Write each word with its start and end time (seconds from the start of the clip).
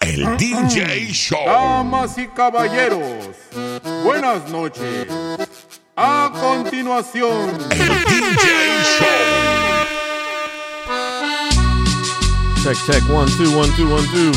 El 0.00 0.36
DJ 0.36 1.12
Show. 1.12 1.44
Damas 1.44 2.16
y 2.18 2.28
caballeros, 2.28 3.00
buenas 4.04 4.48
noches. 4.50 5.08
A 5.96 6.30
continuación, 6.32 7.50
El 7.70 7.88
DJ 7.88 8.46
Show. 8.98 9.08
Check, 12.62 12.76
check, 12.86 13.02
one, 13.10 13.30
two, 13.36 13.58
one, 13.58 13.68
two, 13.76 13.92
one, 13.92 14.06
two. 14.12 14.32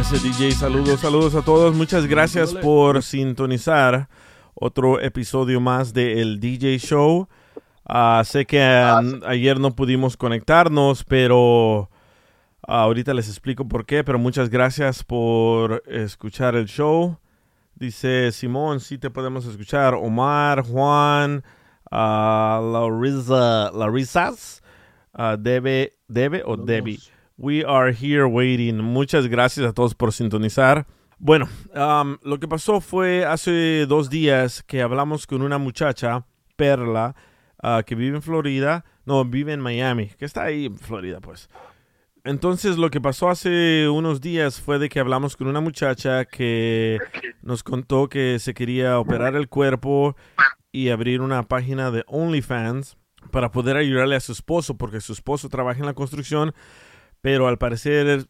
Ese 0.00 0.18
DJ, 0.18 0.52
saludos, 0.52 1.00
saludos 1.00 1.34
a 1.36 1.42
todos. 1.42 1.74
Muchas 1.74 2.06
gracias 2.06 2.52
por 2.54 3.02
sintonizar 3.04 4.08
otro 4.54 5.00
episodio 5.00 5.60
más 5.60 5.94
de 5.94 6.20
El 6.20 6.40
DJ 6.40 6.78
Show. 6.78 7.28
Ah, 7.86 8.22
sé 8.24 8.44
que 8.44 8.60
ayer 8.60 9.60
no 9.60 9.76
pudimos 9.76 10.16
conectarnos, 10.16 11.04
pero 11.04 11.88
ah, 11.92 11.93
ahorita 12.66 13.14
les 13.14 13.28
explico 13.28 13.66
por 13.66 13.86
qué. 13.86 14.04
Pero 14.04 14.18
muchas 14.18 14.50
gracias 14.50 15.04
por 15.04 15.82
escuchar 15.86 16.54
el 16.56 16.66
show. 16.66 17.18
Dice 17.74 18.30
Simón, 18.30 18.80
sí 18.80 18.98
te 18.98 19.10
podemos 19.10 19.46
escuchar. 19.46 19.94
Omar, 19.94 20.62
Juan, 20.62 21.42
ah, 21.90 22.60
Larissa, 22.62 23.72
Larisas, 23.72 24.62
ah, 25.12 25.36
Debe, 25.38 25.98
Debe 26.06 26.42
o 26.44 26.56
Debbie. 26.56 27.00
We 27.36 27.64
are 27.64 27.92
here 27.92 28.24
waiting. 28.24 28.76
Muchas 28.78 29.26
gracias 29.26 29.66
a 29.66 29.72
todos 29.72 29.94
por 29.94 30.12
sintonizar. 30.12 30.86
Bueno, 31.18 31.48
um, 31.74 32.16
lo 32.22 32.38
que 32.38 32.46
pasó 32.46 32.80
fue 32.80 33.24
hace 33.24 33.86
dos 33.86 34.08
días 34.08 34.62
que 34.62 34.82
hablamos 34.82 35.26
con 35.26 35.42
una 35.42 35.58
muchacha, 35.58 36.26
Perla, 36.54 37.16
ah, 37.60 37.82
que 37.84 37.96
vive 37.96 38.16
en 38.16 38.22
Florida. 38.22 38.84
No, 39.04 39.24
vive 39.24 39.52
en 39.52 39.60
Miami, 39.60 40.08
que 40.18 40.24
está 40.24 40.44
ahí 40.44 40.66
en 40.66 40.76
Florida, 40.76 41.20
pues. 41.20 41.48
Entonces, 42.26 42.78
lo 42.78 42.90
que 42.90 43.02
pasó 43.02 43.28
hace 43.28 43.86
unos 43.90 44.22
días 44.22 44.58
fue 44.58 44.78
de 44.78 44.88
que 44.88 44.98
hablamos 44.98 45.36
con 45.36 45.46
una 45.46 45.60
muchacha 45.60 46.24
que 46.24 46.98
nos 47.42 47.62
contó 47.62 48.08
que 48.08 48.38
se 48.38 48.54
quería 48.54 48.98
operar 48.98 49.36
el 49.36 49.50
cuerpo 49.50 50.16
y 50.72 50.88
abrir 50.88 51.20
una 51.20 51.42
página 51.42 51.90
de 51.90 52.02
OnlyFans 52.06 52.96
para 53.30 53.50
poder 53.50 53.76
ayudarle 53.76 54.16
a 54.16 54.20
su 54.20 54.32
esposo, 54.32 54.78
porque 54.78 55.02
su 55.02 55.12
esposo 55.12 55.50
trabaja 55.50 55.80
en 55.80 55.86
la 55.86 55.92
construcción, 55.92 56.54
pero 57.20 57.46
al 57.46 57.58
parecer 57.58 58.26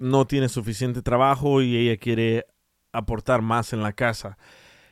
no 0.00 0.26
tiene 0.26 0.48
suficiente 0.48 1.00
trabajo 1.00 1.62
y 1.62 1.76
ella 1.76 1.98
quiere 1.98 2.46
aportar 2.92 3.42
más 3.42 3.72
en 3.72 3.80
la 3.80 3.92
casa. 3.92 4.38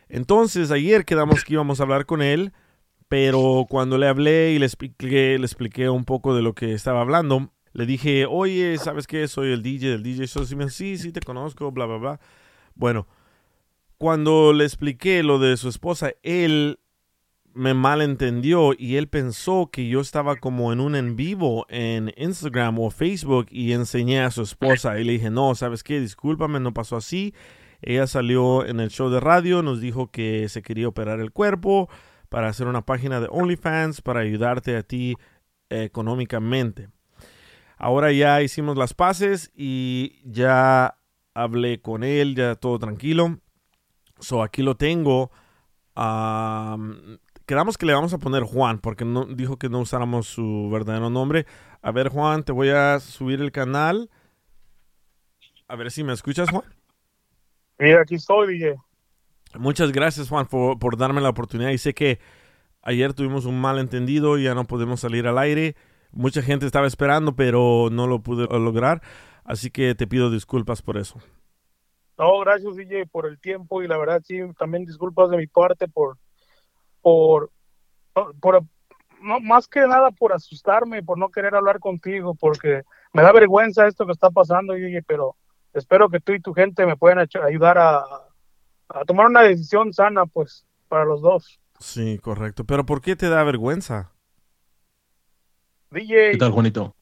Entonces, 0.09 0.71
ayer 0.71 1.05
quedamos 1.05 1.43
que 1.43 1.55
íbamos 1.55 1.81
a 1.81 1.83
hablar 1.83 2.07
con 2.07 2.23
él, 2.23 2.53
pero 3.09 3.67
cuando 3.69 3.99
le 3.99 4.07
hablé 4.07 4.53
y 4.53 4.61
le 4.61 4.67
expliqué, 4.67 5.39
le 5.39 5.45
expliqué 5.45 5.89
un 5.89 6.05
poco 6.05 6.37
de 6.37 6.43
lo 6.43 6.55
que 6.55 6.73
estaba 6.73 7.01
hablando, 7.01 7.51
le 7.75 7.87
dije, 7.87 8.25
oye, 8.25 8.79
¿sabes 8.79 9.07
qué? 9.07 9.27
Soy 9.27 9.53
el 9.53 9.63
DJ 9.63 9.91
del 9.91 10.03
DJ 10.05 10.27
Show. 10.29 10.45
Y 10.45 10.71
sí, 10.71 10.97
sí, 10.97 11.13
te 11.13 11.21
conozco, 11.21 11.73
bla, 11.73 11.87
bla, 11.87 11.97
bla. 11.99 12.21
Bueno, 12.77 13.09
cuando 13.99 14.53
le 14.53 14.65
expliqué 14.65 15.25
lo 15.25 15.41
de 15.41 15.57
su 15.57 15.69
esposa, 15.69 16.13
él 16.23 16.79
me 17.53 17.75
malentendió 17.75 18.75
y 18.77 18.97
él 18.97 19.09
pensó 19.09 19.71
que 19.73 19.89
yo 19.89 20.01
estaba 20.01 20.37
como 20.37 20.73
en 20.73 20.79
un 20.79 20.95
en 20.95 21.17
vivo 21.17 21.67
en 21.69 22.13
Instagram 22.17 22.79
o 22.79 22.91
Facebook 22.91 23.47
y 23.51 23.73
enseñé 23.73 24.21
a 24.21 24.31
su 24.31 24.43
esposa. 24.43 25.01
Y 25.01 25.05
le 25.05 25.15
dije, 25.15 25.31
no, 25.31 25.57
¿sabes 25.57 25.83
qué? 25.83 25.99
Discúlpame, 26.01 26.61
no 26.61 26.73
pasó 26.73 26.97
así. 26.97 27.35
Ella 27.83 28.07
salió 28.07 28.65
en 28.65 28.79
el 28.79 28.91
show 28.91 29.11
de 29.11 29.19
radio, 29.19 29.63
nos 29.63 29.81
dijo 29.81 30.13
que 30.13 30.49
se 30.49 30.63
quería 30.63 30.87
operar 30.87 31.19
el 31.19 31.33
cuerpo 31.33 31.89
para 32.29 32.49
hacer 32.49 32.69
una 32.69 32.87
página 32.87 33.21
de 33.21 33.27
OnlyFans 33.31 34.01
para 34.01 34.21
ayudarte 34.21 34.77
a 34.77 34.85
ti 34.85 35.17
eh, 35.71 35.83
económicamente. 35.83 36.94
Ahora 37.77 38.13
ya 38.13 38.43
hicimos 38.43 38.77
las 38.77 38.95
paces 38.95 39.51
y 39.55 40.21
ya 40.25 40.99
hablé 41.35 41.81
con 41.81 42.05
él, 42.05 42.35
ya 42.35 42.55
todo 42.55 42.79
tranquilo. 42.79 43.39
So 44.21 44.43
aquí 44.43 44.63
lo 44.63 44.77
tengo. 44.77 45.31
Am, 45.95 47.19
quedamos 47.47 47.77
que 47.77 47.87
le 47.87 47.95
vamos 47.95 48.13
a 48.15 48.19
poner 48.19 48.43
Juan 48.43 48.79
porque 48.79 49.05
no 49.05 49.27
dijo 49.27 49.59
que 49.59 49.69
no 49.69 49.81
usáramos 49.81 50.27
su 50.27 50.71
verdadero 50.73 51.11
nombre. 51.11 51.47
A 51.83 51.91
ver, 51.91 52.09
Juan, 52.09 52.45
te 52.45 52.53
voy 52.53 52.71
a 52.71 53.01
subir 53.01 53.41
el 53.41 53.53
canal. 53.53 54.11
A 55.69 55.77
ver 55.77 55.91
si 55.91 56.05
me 56.05 56.13
escuchas, 56.13 56.51
Juan. 56.51 56.65
Mira, 57.79 58.03
aquí 58.03 58.15
estoy, 58.15 58.55
DJ. 58.55 58.77
Muchas 59.59 59.93
gracias, 59.93 60.29
Juan, 60.29 60.47
por, 60.47 60.79
por 60.79 60.97
darme 60.97 61.21
la 61.21 61.29
oportunidad. 61.29 61.71
Y 61.71 61.79
sé 61.79 61.95
que 61.95 62.19
ayer 62.83 63.15
tuvimos 63.15 63.45
un 63.45 63.61
malentendido, 63.61 64.39
ya 64.39 64.55
no 64.55 64.65
podemos 64.65 65.01
salir 65.01 65.27
al 65.27 65.39
aire. 65.39 65.77
Mucha 66.15 66.43
gente 66.43 66.67
estaba 66.67 66.87
esperando, 66.87 67.35
pero 67.35 67.89
no 67.91 68.07
lo 68.07 68.21
pude 68.21 68.47
lograr. 68.59 69.03
Así 69.45 69.71
que 69.71 69.95
te 69.95 70.07
pido 70.07 70.31
disculpas 70.31 70.83
por 70.83 70.97
eso. 70.97 71.19
No, 72.17 72.39
gracias, 72.41 72.77
DJ, 72.77 73.07
por 73.07 73.27
el 73.27 73.39
tiempo 73.41 73.83
y 73.83 73.89
la 73.89 73.99
verdad, 73.99 74.23
sí, 74.25 74.39
también 74.59 74.85
disculpas 74.85 75.31
de 75.31 75.37
mi 75.37 75.47
parte 75.49 75.89
por, 75.89 76.17
por, 77.03 77.51
por, 78.41 78.63
no, 79.21 79.41
más 79.41 79.67
que 79.67 79.81
nada 79.81 80.13
por 80.13 80.33
asustarme, 80.33 81.03
por 81.03 81.19
no 81.19 81.31
querer 81.31 81.57
hablar 81.57 81.81
contigo, 81.81 82.35
porque 82.37 82.83
me 83.13 83.23
da 83.23 83.33
vergüenza 83.33 83.89
esto 83.89 84.07
que 84.07 84.13
está 84.13 84.31
pasando, 84.31 84.75
DJ, 84.75 85.03
pero 85.03 85.35
espero 85.73 86.09
que 86.09 86.21
tú 86.21 86.33
y 86.33 86.41
tu 86.41 86.55
gente 86.55 86.87
me 86.87 86.97
puedan 86.97 87.19
ayudar 87.19 87.79
a, 87.79 88.05
a 88.89 89.05
tomar 89.05 89.27
una 89.27 89.43
decisión 89.43 89.93
sana, 89.93 90.25
pues, 90.27 90.65
para 90.89 91.05
los 91.05 91.21
dos. 91.21 91.61
Sí, 91.81 92.19
correcto. 92.19 92.65
Pero 92.65 92.87
¿por 92.87 93.01
qué 93.01 93.17
te 93.17 93.29
da 93.29 93.43
vergüenza? 93.43 94.14
DJ, 95.95 96.33
¿Qué 96.33 96.39
tal, 96.39 96.53
Juanito? 96.53 96.95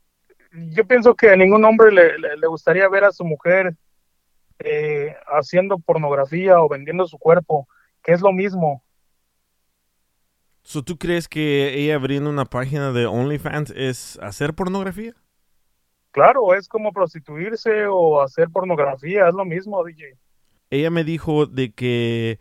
yo 0.70 0.86
pienso 0.86 1.14
que 1.14 1.30
a 1.30 1.36
ningún 1.36 1.64
hombre 1.64 1.90
le, 1.92 2.18
le- 2.18 2.36
le 2.36 2.46
gustaría 2.46 2.88
ver 2.88 3.04
a 3.04 3.12
su 3.12 3.24
mujer 3.24 3.74
eh, 4.58 5.16
haciendo 5.26 5.78
pornografía 5.78 6.60
o 6.60 6.68
vendiendo 6.68 7.06
su 7.06 7.18
cuerpo, 7.18 7.68
que 8.02 8.12
es 8.12 8.20
lo 8.20 8.32
mismo. 8.32 8.82
So, 10.62 10.82
¿Tú 10.84 10.96
crees 10.96 11.28
que 11.28 11.74
ella 11.74 11.96
abriendo 11.96 12.30
una 12.30 12.44
página 12.44 12.92
de 12.92 13.06
OnlyFans 13.06 13.70
es 13.76 14.18
hacer 14.22 14.54
pornografía? 14.54 15.14
Claro, 16.12 16.54
es 16.54 16.68
como 16.68 16.92
prostituirse 16.92 17.86
o 17.86 18.20
hacer 18.20 18.50
pornografía, 18.50 19.28
es 19.28 19.34
lo 19.34 19.44
mismo, 19.44 19.82
DJ. 19.82 20.16
Ella 20.70 20.90
me 20.90 21.04
dijo 21.04 21.46
de 21.46 21.72
que 21.72 22.38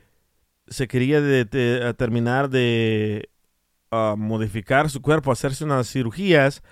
se 0.68 0.88
quería 0.88 1.22
de- 1.22 1.46
de- 1.46 1.86
a 1.88 1.94
terminar 1.94 2.50
de 2.50 3.31
modificar 3.92 4.90
su 4.90 5.02
cuerpo, 5.02 5.32
hacerse 5.32 5.66
unas 5.66 5.90
cirugías, 5.90 6.64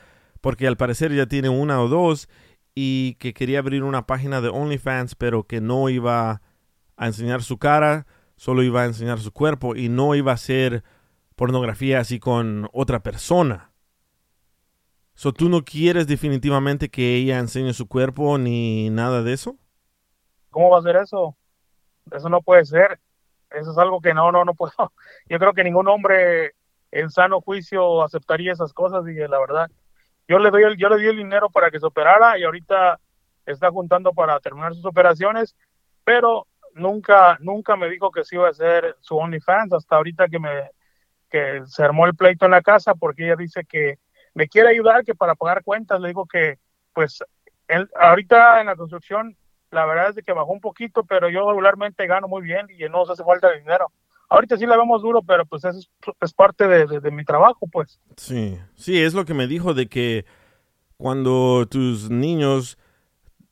porque 0.41 0.67
al 0.67 0.77
parecer 0.77 1.13
ya 1.13 1.25
tiene 1.25 1.49
una 1.49 1.81
o 1.81 1.87
dos, 1.87 2.29
y 2.75 3.15
que 3.15 3.33
quería 3.33 3.59
abrir 3.59 3.83
una 3.83 4.05
página 4.05 4.39
de 4.41 4.49
OnlyFans, 4.49 5.15
pero 5.15 5.43
que 5.43 5.59
no 5.59 5.89
iba 5.89 6.41
a 6.95 7.05
enseñar 7.05 7.41
su 7.43 7.57
cara, 7.57 8.05
solo 8.37 8.63
iba 8.63 8.83
a 8.83 8.85
enseñar 8.85 9.19
su 9.19 9.33
cuerpo 9.33 9.75
y 9.75 9.89
no 9.89 10.15
iba 10.15 10.31
a 10.31 10.35
hacer 10.35 10.83
pornografía 11.35 11.99
así 11.99 12.19
con 12.19 12.69
otra 12.71 13.01
persona. 13.01 13.73
So, 15.15 15.33
¿Tú 15.33 15.49
no 15.49 15.65
quieres 15.65 16.07
definitivamente 16.07 16.89
que 16.89 17.15
ella 17.15 17.39
enseñe 17.39 17.73
su 17.73 17.89
cuerpo 17.89 18.37
ni 18.37 18.89
nada 18.89 19.21
de 19.21 19.33
eso? 19.33 19.57
¿Cómo 20.49 20.69
va 20.69 20.79
a 20.79 20.81
ser 20.81 20.95
eso? 20.95 21.35
Eso 22.11 22.29
no 22.29 22.41
puede 22.41 22.63
ser. 22.63 23.01
Eso 23.51 23.71
es 23.71 23.77
algo 23.77 23.99
que 23.99 24.13
no, 24.13 24.31
no, 24.31 24.45
no 24.45 24.53
puedo. 24.53 24.71
Yo 25.27 25.37
creo 25.37 25.53
que 25.53 25.65
ningún 25.65 25.89
hombre 25.89 26.53
en 26.91 27.09
sano 27.09 27.41
juicio 27.41 28.03
aceptaría 28.03 28.53
esas 28.53 28.73
cosas, 28.73 29.05
DJ, 29.05 29.27
la 29.27 29.39
verdad. 29.39 29.69
Yo 30.27 30.39
le 30.39 30.51
doy 30.51 30.63
el, 30.63 30.77
yo 30.77 30.89
le 30.89 30.97
di 30.97 31.07
el 31.07 31.17
dinero 31.17 31.49
para 31.49 31.71
que 31.71 31.79
se 31.79 31.85
operara 31.85 32.37
y 32.37 32.43
ahorita 32.43 32.99
está 33.45 33.71
juntando 33.71 34.13
para 34.13 34.39
terminar 34.39 34.73
sus 34.75 34.85
operaciones, 34.85 35.55
pero 36.03 36.47
nunca, 36.73 37.37
nunca 37.39 37.75
me 37.75 37.89
dijo 37.89 38.11
que 38.11 38.23
sí 38.23 38.35
iba 38.35 38.47
a 38.47 38.51
hacer 38.51 38.95
su 38.99 39.17
OnlyFans 39.17 39.73
hasta 39.73 39.95
ahorita 39.95 40.27
que 40.27 40.39
me 40.39 40.71
que 41.29 41.61
se 41.67 41.83
armó 41.83 42.07
el 42.07 42.15
pleito 42.15 42.45
en 42.45 42.51
la 42.51 42.61
casa 42.61 42.95
porque 42.95 43.25
ella 43.25 43.35
dice 43.35 43.63
que 43.63 43.99
me 44.33 44.47
quiere 44.47 44.69
ayudar 44.69 45.03
que 45.03 45.13
para 45.13 45.35
pagar 45.35 45.63
cuentas 45.63 46.01
le 46.01 46.07
digo 46.07 46.25
que 46.25 46.57
pues 46.93 47.23
él, 47.67 47.87
ahorita 47.95 48.61
en 48.61 48.67
la 48.67 48.75
construcción 48.75 49.37
la 49.69 49.85
verdad 49.85 50.17
es 50.17 50.25
que 50.25 50.33
bajó 50.33 50.51
un 50.51 50.59
poquito 50.59 51.03
pero 51.03 51.29
yo 51.29 51.47
regularmente 51.47 52.07
gano 52.07 52.27
muy 52.27 52.41
bien 52.41 52.65
y 52.69 52.83
no 52.85 52.99
nos 52.99 53.11
hace 53.11 53.23
falta 53.23 53.51
dinero 53.51 53.91
ahorita 54.29 54.57
sí 54.57 54.65
la 54.65 54.77
vemos 54.77 55.01
duro 55.01 55.21
pero 55.21 55.45
pues 55.45 55.65
eso 55.65 55.79
es, 55.79 55.89
es 56.21 56.33
parte 56.33 56.67
de, 56.67 56.85
de, 56.87 56.99
de 56.99 57.11
mi 57.11 57.25
trabajo 57.25 57.67
pues 57.71 57.99
Sí, 58.15 58.57
sí, 58.75 58.99
es 58.99 59.13
lo 59.13 59.25
que 59.25 59.33
me 59.33 59.47
dijo 59.47 59.73
de 59.73 59.87
que 59.87 60.25
cuando 60.97 61.65
tus 61.69 62.09
niños 62.09 62.77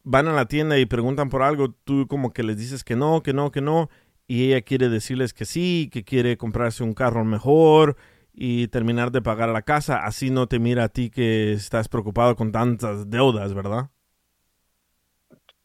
van 0.04 0.28
a 0.28 0.34
la 0.34 0.46
tienda 0.46 0.78
y 0.78 0.86
preguntan 0.86 1.30
por 1.30 1.44
algo, 1.44 1.74
tú 1.84 2.08
como 2.08 2.32
que 2.34 2.44
les 2.44 2.58
dices 2.58 2.84
que 2.84 2.96
no, 2.96 3.22
que 3.24 3.34
no, 3.34 3.52
que 3.52 3.62
no, 3.62 3.90
y 4.28 4.48
ella 4.48 4.62
quiere 4.62 4.90
decirles 4.90 5.34
que 5.34 5.46
sí, 5.46 5.90
que 5.92 6.04
quiere 6.04 6.38
comprarse 6.38 6.84
un 6.84 6.94
carro 6.94 7.24
mejor 7.26 7.96
y 8.34 8.68
terminar 8.68 9.12
de 9.12 9.22
pagar 9.22 9.50
la 9.50 9.62
casa, 9.64 10.06
así 10.06 10.30
no 10.30 10.48
te 10.48 10.60
mira 10.60 10.86
a 10.86 10.90
ti 10.90 11.10
que 11.10 11.54
estás 11.54 11.90
preocupado 11.90 12.36
con 12.36 12.52
tantas 12.52 13.10
deudas, 13.10 13.54
¿verdad? 13.54 13.90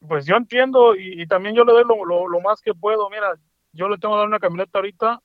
Pues 0.06 0.26
yo 0.26 0.37
entiendo 0.37 0.97
y, 0.97 1.23
y 1.23 1.26
también 1.26 1.55
yo 1.55 1.64
le 1.64 1.73
doy 1.73 1.85
lo, 1.85 2.05
lo, 2.05 2.29
lo, 2.29 2.41
más 2.41 2.61
que 2.61 2.75
puedo. 2.75 3.09
Mira, 3.11 3.38
yo 3.73 3.89
le 3.89 3.99
tengo 3.99 4.15
que 4.15 4.19
dar 4.19 4.27
una 4.29 4.39
camioneta 4.39 4.79
ahorita, 4.79 5.21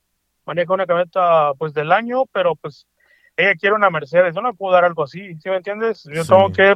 manejo 0.45 0.73
una 0.73 0.85
camioneta 0.85 1.53
pues 1.57 1.73
del 1.73 1.91
año, 1.91 2.25
pero 2.31 2.55
pues 2.55 2.87
ella 3.35 3.55
quiere 3.55 3.75
una 3.75 3.89
Mercedes, 3.89 4.33
yo 4.35 4.41
no 4.41 4.53
puedo 4.53 4.73
dar 4.73 4.85
algo 4.85 5.03
así, 5.03 5.35
¿sí 5.35 5.49
me 5.49 5.57
entiendes? 5.57 6.03
Yo 6.11 6.23
Sí. 6.23 6.29
tengo 6.29 6.51
que, 6.51 6.75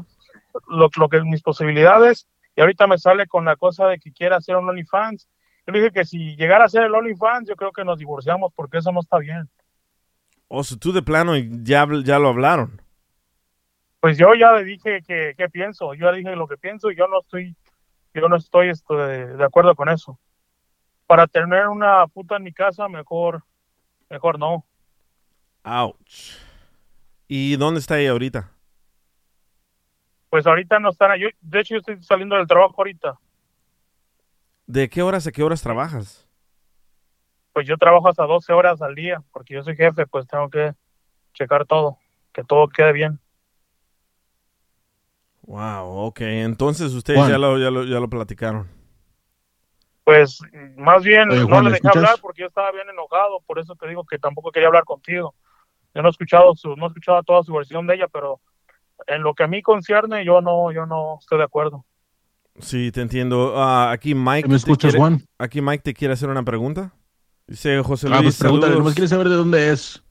lo, 0.67 0.89
lo 0.95 1.09
que 1.09 1.21
mis 1.23 1.41
posibilidades, 1.41 2.27
y 2.55 2.61
ahorita 2.61 2.85
me 2.87 2.97
sale 2.97 3.25
con 3.27 3.45
la 3.45 3.55
cosa 3.55 3.87
de 3.87 3.97
que 3.99 4.11
quiere 4.11 4.35
hacer 4.35 4.55
un 4.57 4.67
OnlyFans. 4.69 5.27
Yo 5.65 5.73
le 5.73 5.79
dije 5.79 5.91
que 5.91 6.05
si 6.05 6.35
llegara 6.35 6.63
a 6.63 6.67
hacer 6.67 6.83
el 6.83 6.93
OnlyFans, 6.93 7.47
yo 7.47 7.55
creo 7.55 7.71
que 7.71 7.85
nos 7.85 7.97
divorciamos 7.97 8.51
porque 8.55 8.79
eso 8.79 8.91
no 8.91 8.99
está 8.99 9.17
bien. 9.19 9.49
O 10.49 10.63
sea, 10.63 10.77
tú 10.77 10.91
de 10.91 11.01
plano 11.01 11.35
ya, 11.37 11.87
ya 12.03 12.19
lo 12.19 12.27
hablaron. 12.29 12.81
Pues 14.01 14.17
yo 14.17 14.33
ya 14.33 14.51
le 14.53 14.63
dije 14.65 15.01
que, 15.07 15.33
que 15.37 15.49
pienso, 15.49 15.93
yo 15.93 16.07
ya 16.07 16.11
dije 16.11 16.35
lo 16.35 16.47
que 16.47 16.57
pienso 16.57 16.91
y 16.91 16.95
yo 16.97 17.07
no 17.07 17.21
estoy, 17.21 17.55
yo 18.13 18.27
no 18.27 18.35
estoy 18.35 18.69
esto, 18.69 18.95
de, 18.97 19.27
de 19.37 19.43
acuerdo 19.45 19.75
con 19.75 19.89
eso. 19.89 20.19
Para 21.11 21.27
tener 21.27 21.67
una 21.67 22.07
puta 22.07 22.37
en 22.37 22.43
mi 22.43 22.53
casa, 22.53 22.87
mejor, 22.87 23.43
mejor 24.09 24.39
no. 24.39 24.65
Ouch. 25.61 26.37
¿Y 27.27 27.57
dónde 27.57 27.81
está 27.81 27.99
ella 27.99 28.11
ahorita? 28.11 28.49
Pues 30.29 30.47
ahorita 30.47 30.79
no 30.79 30.87
están, 30.89 31.19
yo, 31.19 31.27
de 31.41 31.59
hecho 31.59 31.75
yo 31.75 31.79
estoy 31.79 32.01
saliendo 32.01 32.37
del 32.37 32.47
trabajo 32.47 32.75
ahorita. 32.77 33.19
¿De 34.65 34.89
qué 34.89 35.01
horas 35.01 35.27
a 35.27 35.33
qué 35.33 35.43
horas 35.43 35.61
trabajas? 35.61 36.25
Pues 37.51 37.67
yo 37.67 37.75
trabajo 37.75 38.07
hasta 38.07 38.25
12 38.25 38.53
horas 38.53 38.81
al 38.81 38.95
día, 38.95 39.21
porque 39.33 39.55
yo 39.55 39.63
soy 39.63 39.75
jefe, 39.75 40.07
pues 40.07 40.25
tengo 40.27 40.49
que 40.49 40.71
checar 41.33 41.65
todo, 41.65 41.97
que 42.31 42.45
todo 42.45 42.69
quede 42.69 42.93
bien. 42.93 43.19
Wow, 45.41 46.05
ok. 46.05 46.21
Entonces 46.21 46.93
ustedes 46.93 47.27
ya 47.27 47.37
lo, 47.37 47.57
ya, 47.57 47.69
lo, 47.69 47.83
ya 47.83 47.99
lo 47.99 48.09
platicaron. 48.09 48.79
Pues 50.03 50.39
más 50.77 51.03
bien 51.03 51.29
Oye, 51.31 51.45
no 51.45 51.57
le 51.57 51.63
¿me 51.63 51.69
dejé 51.71 51.75
escuchas? 51.77 51.95
hablar 51.97 52.15
porque 52.21 52.41
yo 52.41 52.47
estaba 52.47 52.71
bien 52.71 52.89
enojado, 52.89 53.41
por 53.45 53.59
eso 53.59 53.75
te 53.75 53.87
digo 53.87 54.03
que 54.05 54.17
tampoco 54.17 54.51
quería 54.51 54.67
hablar 54.67 54.83
contigo. 54.83 55.35
Yo 55.93 56.01
no 56.01 56.07
he 56.07 56.11
escuchado 56.11 56.55
su, 56.55 56.75
no 56.75 56.85
he 56.85 56.87
escuchado 56.87 57.21
toda 57.23 57.43
su 57.43 57.53
versión 57.53 57.85
de 57.85 57.95
ella, 57.95 58.07
pero 58.07 58.41
en 59.07 59.21
lo 59.23 59.33
que 59.33 59.43
a 59.43 59.47
mí 59.47 59.61
concierne, 59.61 60.25
yo 60.25 60.41
no, 60.41 60.71
yo 60.71 60.85
no 60.85 61.17
estoy 61.19 61.37
de 61.37 61.43
acuerdo. 61.43 61.85
Sí, 62.59 62.91
te 62.91 63.01
entiendo. 63.01 63.53
Ah, 63.61 63.91
aquí 63.91 64.13
Mike. 64.15 64.47
¿Me 64.47 64.53
te 64.53 64.57
escuchas, 64.57 64.91
quiere- 64.91 64.97
Juan? 64.99 65.21
Aquí 65.37 65.61
Mike 65.61 65.83
te 65.83 65.93
quiere 65.93 66.13
hacer 66.13 66.29
una 66.29 66.43
pregunta. 66.43 66.93
Dice 67.47 67.81
José 67.81 68.07
Ah, 68.07 68.15
Luis, 68.21 68.23
pues 68.23 68.39
pregúntale, 68.39 68.75
nomás 68.77 68.93
quiere 68.93 69.07
saber 69.07 69.29
de 69.29 69.35
dónde 69.35 69.71
es. 69.71 70.03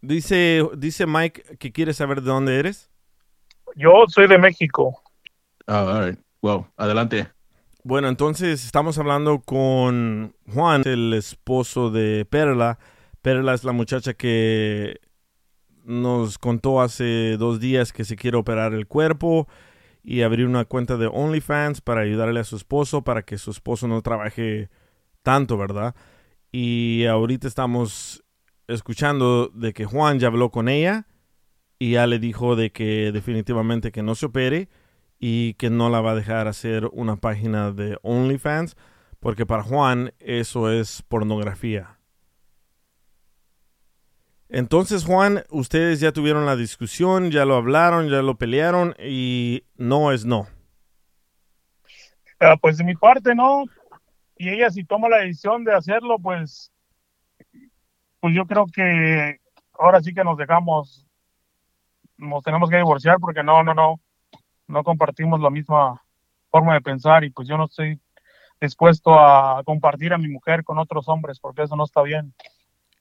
Dice, 0.00 0.62
dice 0.76 1.06
Mike 1.06 1.56
que 1.58 1.72
quiere 1.72 1.92
saber 1.94 2.20
de 2.20 2.28
dónde 2.30 2.58
eres. 2.58 2.90
Yo 3.74 4.04
soy 4.08 4.28
de 4.28 4.38
México. 4.38 5.00
Ah, 5.66 5.82
all 5.84 6.06
right. 6.10 6.18
Well, 6.42 6.66
adelante. 6.76 7.28
Bueno, 7.86 8.08
entonces 8.08 8.64
estamos 8.64 8.96
hablando 8.96 9.40
con 9.40 10.34
Juan, 10.50 10.84
el 10.86 11.12
esposo 11.12 11.90
de 11.90 12.24
Perla. 12.24 12.78
Perla 13.20 13.52
es 13.52 13.62
la 13.62 13.72
muchacha 13.72 14.14
que 14.14 15.02
nos 15.84 16.38
contó 16.38 16.80
hace 16.80 17.36
dos 17.36 17.60
días 17.60 17.92
que 17.92 18.06
se 18.06 18.16
quiere 18.16 18.38
operar 18.38 18.72
el 18.72 18.86
cuerpo 18.86 19.48
y 20.02 20.22
abrir 20.22 20.46
una 20.46 20.64
cuenta 20.64 20.96
de 20.96 21.08
OnlyFans 21.08 21.82
para 21.82 22.00
ayudarle 22.00 22.40
a 22.40 22.44
su 22.44 22.56
esposo 22.56 23.04
para 23.04 23.20
que 23.20 23.36
su 23.36 23.50
esposo 23.50 23.86
no 23.86 24.00
trabaje 24.00 24.70
tanto, 25.22 25.58
¿verdad? 25.58 25.94
Y 26.52 27.04
ahorita 27.04 27.46
estamos 27.46 28.24
escuchando 28.66 29.48
de 29.48 29.74
que 29.74 29.84
Juan 29.84 30.18
ya 30.20 30.28
habló 30.28 30.50
con 30.50 30.70
ella 30.70 31.06
y 31.78 31.92
ya 31.92 32.06
le 32.06 32.18
dijo 32.18 32.56
de 32.56 32.72
que 32.72 33.12
definitivamente 33.12 33.92
que 33.92 34.02
no 34.02 34.14
se 34.14 34.24
opere 34.24 34.70
y 35.26 35.54
que 35.54 35.70
no 35.70 35.88
la 35.88 36.02
va 36.02 36.10
a 36.10 36.14
dejar 36.14 36.48
hacer 36.48 36.84
una 36.92 37.16
página 37.16 37.72
de 37.72 37.96
OnlyFans 38.02 38.76
porque 39.20 39.46
para 39.46 39.62
Juan 39.62 40.12
eso 40.18 40.70
es 40.70 41.00
pornografía. 41.00 41.98
Entonces, 44.50 45.06
Juan, 45.06 45.42
ustedes 45.48 46.00
ya 46.00 46.12
tuvieron 46.12 46.44
la 46.44 46.56
discusión, 46.56 47.30
ya 47.30 47.46
lo 47.46 47.54
hablaron, 47.54 48.10
ya 48.10 48.20
lo 48.20 48.34
pelearon 48.34 48.94
y 49.02 49.64
no 49.76 50.12
es 50.12 50.26
no. 50.26 50.46
Ah, 52.38 52.58
pues 52.60 52.76
de 52.76 52.84
mi 52.84 52.94
parte, 52.94 53.34
no. 53.34 53.64
Y 54.36 54.50
ella 54.50 54.68
si 54.68 54.84
toma 54.84 55.08
la 55.08 55.20
decisión 55.20 55.64
de 55.64 55.74
hacerlo, 55.74 56.18
pues, 56.18 56.70
pues 58.20 58.34
yo 58.34 58.44
creo 58.44 58.66
que 58.66 59.40
ahora 59.72 60.02
sí 60.02 60.12
que 60.12 60.22
nos 60.22 60.36
dejamos, 60.36 61.06
nos 62.18 62.42
tenemos 62.42 62.68
que 62.68 62.76
divorciar 62.76 63.16
porque 63.20 63.42
no, 63.42 63.62
no, 63.62 63.72
no, 63.72 64.03
no 64.66 64.82
compartimos 64.84 65.40
la 65.40 65.50
misma 65.50 66.02
forma 66.50 66.74
de 66.74 66.80
pensar 66.80 67.24
y 67.24 67.30
pues 67.30 67.48
yo 67.48 67.56
no 67.56 67.64
estoy 67.64 67.98
dispuesto 68.60 69.18
a 69.18 69.62
compartir 69.64 70.12
a 70.12 70.18
mi 70.18 70.28
mujer 70.28 70.64
con 70.64 70.78
otros 70.78 71.08
hombres 71.08 71.38
porque 71.40 71.62
eso 71.62 71.76
no 71.76 71.84
está 71.84 72.02
bien. 72.02 72.34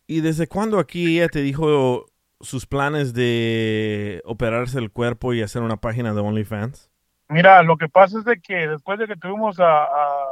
¿Y 0.07 0.21
desde 0.21 0.47
cuándo 0.47 0.79
aquí 0.79 1.17
ella 1.17 1.29
te 1.29 1.41
dijo 1.41 2.05
sus 2.41 2.65
planes 2.65 3.13
de 3.13 4.21
operarse 4.25 4.79
el 4.79 4.91
cuerpo 4.91 5.33
y 5.33 5.41
hacer 5.41 5.61
una 5.61 5.77
página 5.77 6.13
de 6.13 6.21
OnlyFans? 6.21 6.91
Mira, 7.29 7.63
lo 7.63 7.77
que 7.77 7.87
pasa 7.87 8.19
es 8.19 8.25
de 8.25 8.39
que 8.41 8.67
después 8.67 8.99
de 8.99 9.07
que 9.07 9.15
tuvimos 9.15 9.59
a, 9.59 9.83
a 9.83 10.27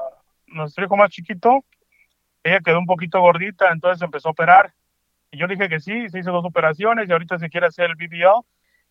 nuestro 0.47 0.85
hijo 0.85 0.97
más 0.97 1.09
chiquito, 1.09 1.63
ella 2.43 2.59
quedó 2.59 2.79
un 2.79 2.85
poquito 2.85 3.21
gordita, 3.21 3.71
entonces 3.71 4.01
empezó 4.01 4.29
a 4.29 4.31
operar. 4.31 4.73
Y 5.31 5.37
yo 5.37 5.47
le 5.47 5.55
dije 5.55 5.69
que 5.69 5.79
sí, 5.79 6.09
se 6.09 6.19
hizo 6.19 6.31
dos 6.31 6.45
operaciones 6.45 7.07
y 7.07 7.11
ahorita 7.11 7.39
se 7.39 7.49
quiere 7.49 7.67
hacer 7.67 7.91
el 7.91 7.95
BBL. 7.95 8.45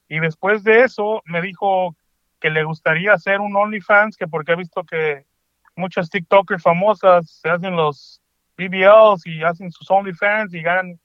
Y 0.08 0.18
después 0.20 0.64
de 0.64 0.84
eso 0.84 1.22
me 1.26 1.42
dijo 1.42 1.94
que 2.40 2.50
le 2.50 2.64
gustaría 2.64 3.12
hacer 3.12 3.40
un 3.40 3.54
OnlyFans, 3.54 4.16
que 4.16 4.26
porque 4.26 4.52
he 4.52 4.56
visto 4.56 4.84
que 4.84 5.26
muchas 5.76 6.10
TikTokers 6.10 6.62
famosas 6.62 7.30
se 7.30 7.50
hacen 7.50 7.76
los 7.76 8.20
BBLs 8.56 9.26
y 9.26 9.42
hacen 9.42 9.70
sus 9.70 9.90
OnlyFans 9.90 10.52
y 10.54 10.62
ganan 10.62 10.98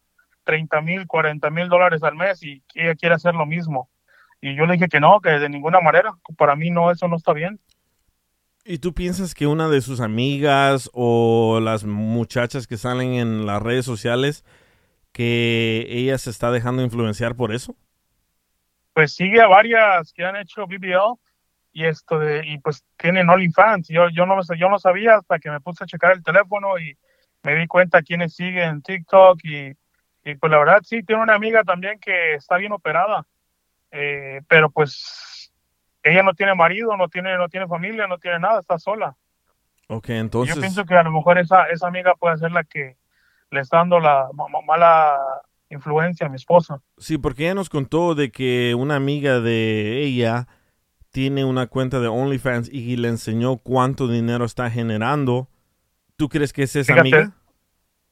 30 0.43 0.81
mil, 0.81 1.07
40 1.07 1.49
mil 1.49 1.67
dólares 1.67 2.03
al 2.03 2.15
mes 2.15 2.41
y 2.43 2.63
ella 2.73 2.95
quiere 2.95 3.15
hacer 3.15 3.35
lo 3.35 3.45
mismo. 3.45 3.89
Y 4.41 4.55
yo 4.55 4.65
le 4.65 4.73
dije 4.73 4.87
que 4.87 4.99
no, 4.99 5.19
que 5.21 5.31
de 5.31 5.49
ninguna 5.49 5.81
manera, 5.81 6.13
para 6.37 6.55
mí 6.55 6.69
no, 6.69 6.91
eso 6.91 7.07
no 7.07 7.17
está 7.17 7.33
bien. 7.33 7.59
¿Y 8.63 8.79
tú 8.79 8.93
piensas 8.93 9.35
que 9.35 9.47
una 9.47 9.69
de 9.69 9.81
sus 9.81 9.99
amigas 9.99 10.89
o 10.93 11.59
las 11.61 11.83
muchachas 11.83 12.67
que 12.67 12.77
salen 12.77 13.13
en 13.13 13.45
las 13.45 13.61
redes 13.61 13.85
sociales, 13.85 14.43
que 15.11 15.85
ella 15.89 16.17
se 16.17 16.29
está 16.29 16.51
dejando 16.51 16.81
influenciar 16.81 17.35
por 17.35 17.53
eso? 17.53 17.75
Pues 18.95 19.13
sigue 19.13 19.41
a 19.41 19.47
varias 19.47 20.13
que 20.13 20.23
han 20.23 20.37
hecho 20.37 20.65
BBL 20.67 21.19
y 21.73 21.85
esto 21.85 22.17
de, 22.17 22.47
y 22.47 22.59
pues 22.59 22.85
tienen 22.95 23.29
OnlyFans. 23.29 23.89
Yo, 23.89 24.07
yo, 24.07 24.25
no, 24.25 24.39
yo 24.57 24.69
no 24.69 24.79
sabía 24.79 25.17
hasta 25.17 25.37
que 25.37 25.51
me 25.51 25.59
puse 25.59 25.83
a 25.83 25.87
checar 25.87 26.13
el 26.13 26.23
teléfono 26.23 26.79
y 26.79 26.97
me 27.43 27.55
di 27.55 27.67
cuenta 27.67 28.01
quiénes 28.01 28.33
siguen 28.33 28.81
TikTok 28.81 29.37
y, 29.43 29.75
y 30.23 30.35
pues 30.35 30.49
la 30.49 30.59
verdad 30.59 30.79
sí, 30.83 31.03
tiene 31.03 31.21
una 31.23 31.35
amiga 31.35 31.65
también 31.65 31.99
que 31.99 32.35
está 32.35 32.55
bien 32.55 32.71
operada, 32.71 33.27
eh, 33.91 34.41
pero 34.47 34.69
pues 34.69 35.51
ella 36.01 36.23
no 36.23 36.33
tiene 36.33 36.55
marido, 36.55 36.95
no 36.95 37.09
tiene, 37.09 37.35
no 37.37 37.49
tiene 37.49 37.67
familia, 37.67 38.07
no 38.07 38.17
tiene 38.17 38.39
nada, 38.39 38.61
está 38.61 38.79
sola. 38.79 39.17
Ok, 39.89 40.07
entonces... 40.11 40.55
Yo 40.55 40.61
pienso 40.61 40.85
que 40.85 40.95
a 40.95 41.03
lo 41.03 41.11
mejor 41.11 41.37
esa, 41.37 41.65
esa 41.65 41.87
amiga 41.87 42.15
puede 42.15 42.37
ser 42.37 42.53
la 42.53 42.63
que 42.63 42.95
le 43.51 43.59
está 43.59 43.79
dando 43.79 43.99
la 43.99 44.29
ma- 44.33 44.47
ma- 44.47 44.61
mala 44.61 45.19
influencia 45.69 46.27
a 46.27 46.29
mi 46.29 46.35
esposa. 46.35 46.81
Sí, 46.97 47.17
porque 47.17 47.43
ella 47.43 47.55
nos 47.55 47.69
contó 47.69 48.15
de 48.15 48.31
que 48.31 48.75
una 48.75 48.95
amiga 48.95 49.39
de 49.39 50.03
ella 50.03 50.47
tiene 51.11 51.45
una 51.45 51.67
cuenta 51.67 51.99
de 51.99 52.07
OnlyFans 52.07 52.69
y 52.71 52.97
le 52.97 53.07
enseñó 53.07 53.57
cuánto 53.57 54.07
dinero 54.07 54.45
está 54.45 54.69
generando. 54.69 55.49
¿Tú 56.17 56.29
crees 56.29 56.53
que 56.53 56.63
es 56.63 56.75
esa 56.75 56.93
Fíjate. 56.93 57.15
amiga? 57.15 57.33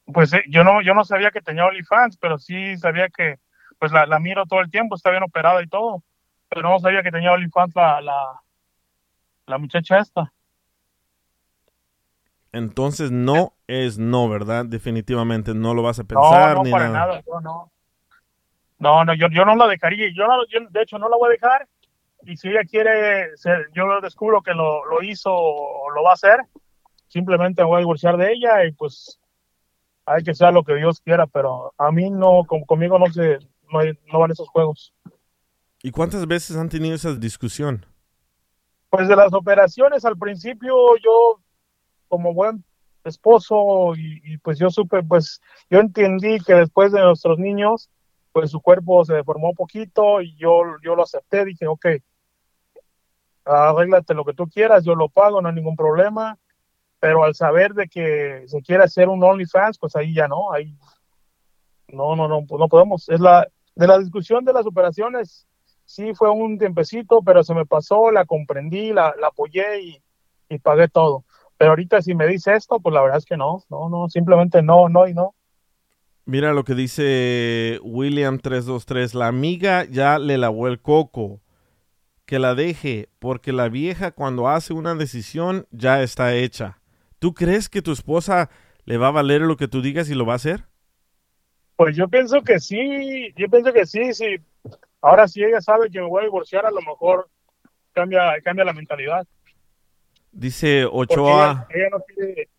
Pues 0.06 0.34
eh, 0.34 0.44
yo 0.50 0.64
no, 0.64 0.82
yo 0.82 0.94
no 0.94 1.04
sabía 1.04 1.32
que 1.32 1.42
tenía 1.42 1.66
OnlyFans, 1.66 2.18
pero 2.18 2.38
sí 2.38 2.78
sabía 2.78 3.10
que 3.10 3.40
pues 3.80 3.92
la, 3.92 4.06
la 4.06 4.20
miro 4.20 4.46
todo 4.46 4.62
el 4.62 4.70
tiempo, 4.70 4.96
está 4.96 5.12
bien 5.12 5.24
operada 5.24 5.62
y 5.62 5.68
todo, 5.68 6.04
pero 6.50 6.62
no 6.62 6.80
sabía 6.80 7.04
que 7.04 7.12
tenía 7.12 7.34
OnlyFans 7.34 7.76
la, 7.76 8.02
la, 8.02 8.42
la 9.48 9.58
muchacha 9.58 10.00
esta. 10.00 10.32
Entonces 12.54 13.12
no 13.12 13.54
es 13.68 13.98
no, 13.98 14.30
¿verdad? 14.30 14.66
Definitivamente 14.66 15.54
no 15.54 15.74
lo 15.74 15.82
vas 15.84 16.00
a 16.00 16.04
No, 16.04 16.08
pensar 16.22 16.56
no, 16.58 16.64
ni 16.64 16.72
para 16.72 16.88
nada. 16.88 17.06
nada, 17.08 17.24
yo 17.26 17.42
no. 17.42 17.72
No, 18.80 19.04
no, 19.06 19.14
yo, 19.16 19.28
yo 19.32 19.44
no 19.46 19.56
la 19.56 19.68
dejaría. 19.68 20.08
Yo, 20.16 20.28
no- 20.28 20.46
yo, 20.48 20.60
de 20.70 20.82
hecho, 20.82 20.98
no 21.00 21.10
la 21.10 21.18
voy 21.18 21.30
a 21.30 21.32
dejar. 21.32 21.68
Y 22.26 22.38
si 22.38 22.50
ella 22.50 22.62
quiere, 22.70 23.36
ser- 23.38 23.70
yo 23.74 23.86
lo 23.86 24.00
descubro 24.02 24.42
que 24.42 24.54
lo, 24.54 24.86
lo 24.86 25.02
hizo 25.04 25.34
o 25.34 25.90
lo 25.92 26.04
va 26.04 26.12
a 26.12 26.14
hacer, 26.14 26.40
simplemente 27.08 27.62
me 27.64 27.68
voy 27.68 27.78
a 27.78 27.80
divorciar 27.80 28.18
de 28.18 28.32
ella 28.34 28.64
y 28.66 28.72
pues 28.72 29.20
hay 30.06 30.24
que 30.24 30.34
ser 30.34 30.54
lo 30.54 30.64
que 30.64 30.76
Dios 30.76 31.02
quiera, 31.02 31.28
pero 31.28 31.74
a 31.78 31.92
mí 31.92 32.10
no, 32.10 32.44
con- 32.46 32.64
conmigo 32.66 33.00
no 33.00 33.08
se, 33.08 33.40
no, 33.72 33.80
no 34.12 34.20
van 34.20 34.32
esos 34.32 34.48
juegos. 34.50 34.94
¿Y 35.82 35.92
cuántas 35.92 36.26
veces 36.28 36.56
han 36.56 36.70
tenido 36.70 36.96
esa 36.96 37.14
discusión? 37.16 37.86
Pues 38.90 39.08
de 39.08 39.16
las 39.16 39.34
operaciones 39.34 40.06
al 40.06 40.18
principio 40.18 40.74
yo 41.04 41.40
como 42.14 42.32
buen 42.32 42.64
esposo 43.04 43.96
y, 43.96 44.38
pues 44.38 44.60
yo 44.60 44.70
supe, 44.70 45.02
pues 45.02 45.42
yo 45.68 45.80
entendí 45.80 46.40
que 46.42 46.54
después 46.54 46.92
de 46.92 47.02
nuestros 47.02 47.40
niños, 47.40 47.90
pues 48.32 48.52
su 48.52 48.62
cuerpo 48.62 49.04
se 49.04 49.16
deformó 49.16 49.50
un 49.50 49.56
poquito 49.56 50.22
y 50.22 50.36
yo, 50.36 50.62
yo 50.84 50.96
lo 50.96 51.02
acepté, 51.02 51.44
dije, 51.44 51.66
ok, 51.66 51.88
arréglate 53.46 54.14
lo 54.14 54.24
que 54.26 54.36
tú 54.36 54.48
quieras, 54.48 54.86
yo 54.86 54.94
lo 54.94 55.10
pago, 55.10 55.42
no 55.42 55.50
hay 55.50 55.56
ningún 55.56 55.76
problema, 55.76 56.38
pero 57.00 57.24
al 57.24 57.34
saber 57.34 57.74
de 57.74 57.88
que 57.88 58.44
se 58.46 58.62
quiere 58.62 58.84
hacer 58.84 59.10
un 59.10 59.24
OnlyFans, 59.24 59.80
pues 59.80 59.96
ahí 59.96 60.14
ya 60.14 60.28
no, 60.28 60.54
ahí 60.54 60.78
no, 61.88 62.16
no, 62.16 62.28
no, 62.28 62.46
pues 62.46 62.60
no 62.60 62.68
podemos, 62.68 63.10
es 63.10 63.20
la, 63.20 63.48
de 63.74 63.88
la 63.88 63.98
discusión 63.98 64.46
de 64.46 64.54
las 64.54 64.68
operaciones, 64.68 65.48
sí 65.84 66.14
fue 66.14 66.30
un 66.30 66.60
tiempecito, 66.60 67.24
pero 67.24 67.44
se 67.44 67.56
me 67.56 67.66
pasó, 67.66 68.12
la 68.12 68.24
comprendí, 68.26 68.94
la, 68.94 69.16
la 69.20 69.30
apoyé 69.30 69.82
y, 69.82 70.04
y 70.50 70.60
pagué 70.60 70.88
todo. 70.88 71.26
Pero 71.58 71.72
ahorita 71.72 72.02
si 72.02 72.16
me 72.16 72.28
dice 72.28 72.54
esto, 72.54 72.80
pues 72.80 72.94
la 72.94 73.02
verdad 73.02 73.18
es 73.18 73.26
que 73.26 73.38
no, 73.38 73.64
no, 73.70 73.90
no, 73.90 74.10
simplemente 74.10 74.62
no, 74.62 74.90
no 74.90 75.08
y 75.08 75.14
no. 75.14 75.36
Mira 76.26 76.54
lo 76.54 76.64
que 76.64 76.74
dice 76.74 77.80
William323. 77.84 79.14
La 79.14 79.28
amiga 79.28 79.84
ya 79.86 80.20
le 80.20 80.38
lavó 80.38 80.68
el 80.68 80.80
coco. 80.82 81.42
Que 82.26 82.40
la 82.40 82.56
deje, 82.56 83.10
porque 83.20 83.52
la 83.52 83.68
vieja 83.68 84.12
cuando 84.12 84.48
hace 84.48 84.74
una 84.74 84.96
decisión 84.96 85.68
ya 85.72 86.02
está 86.02 86.34
hecha. 86.34 86.80
¿Tú 87.20 87.34
crees 87.34 87.68
que 87.68 87.82
tu 87.82 87.92
esposa 87.92 88.50
le 88.86 88.98
va 88.98 89.10
a 89.10 89.12
valer 89.12 89.42
lo 89.42 89.58
que 89.58 89.68
tú 89.68 89.82
digas 89.82 90.10
y 90.10 90.16
lo 90.16 90.26
va 90.26 90.34
a 90.34 90.38
hacer? 90.38 90.64
Pues 91.76 91.98
yo 91.98 92.08
pienso 92.08 92.42
que 92.42 92.62
sí, 92.62 93.34
yo 93.36 93.50
pienso 93.50 93.74
que 93.74 93.86
sí, 93.86 94.14
sí. 94.14 94.38
Ahora 95.02 95.28
si 95.28 95.44
ella 95.44 95.60
sabe 95.60 95.90
que 95.90 96.00
me 96.00 96.08
voy 96.08 96.22
a 96.22 96.26
divorciar, 96.26 96.66
a 96.66 96.72
lo 96.72 96.80
mejor 96.82 97.30
cambia, 97.92 98.40
cambia 98.42 98.64
la 98.64 98.74
mentalidad. 98.74 99.28
Dice 100.34 100.86
Ochoa. 100.86 101.68
ella, 101.70 101.86
ella 101.86 101.90
no 101.92 102.00
quiere, 102.04 102.50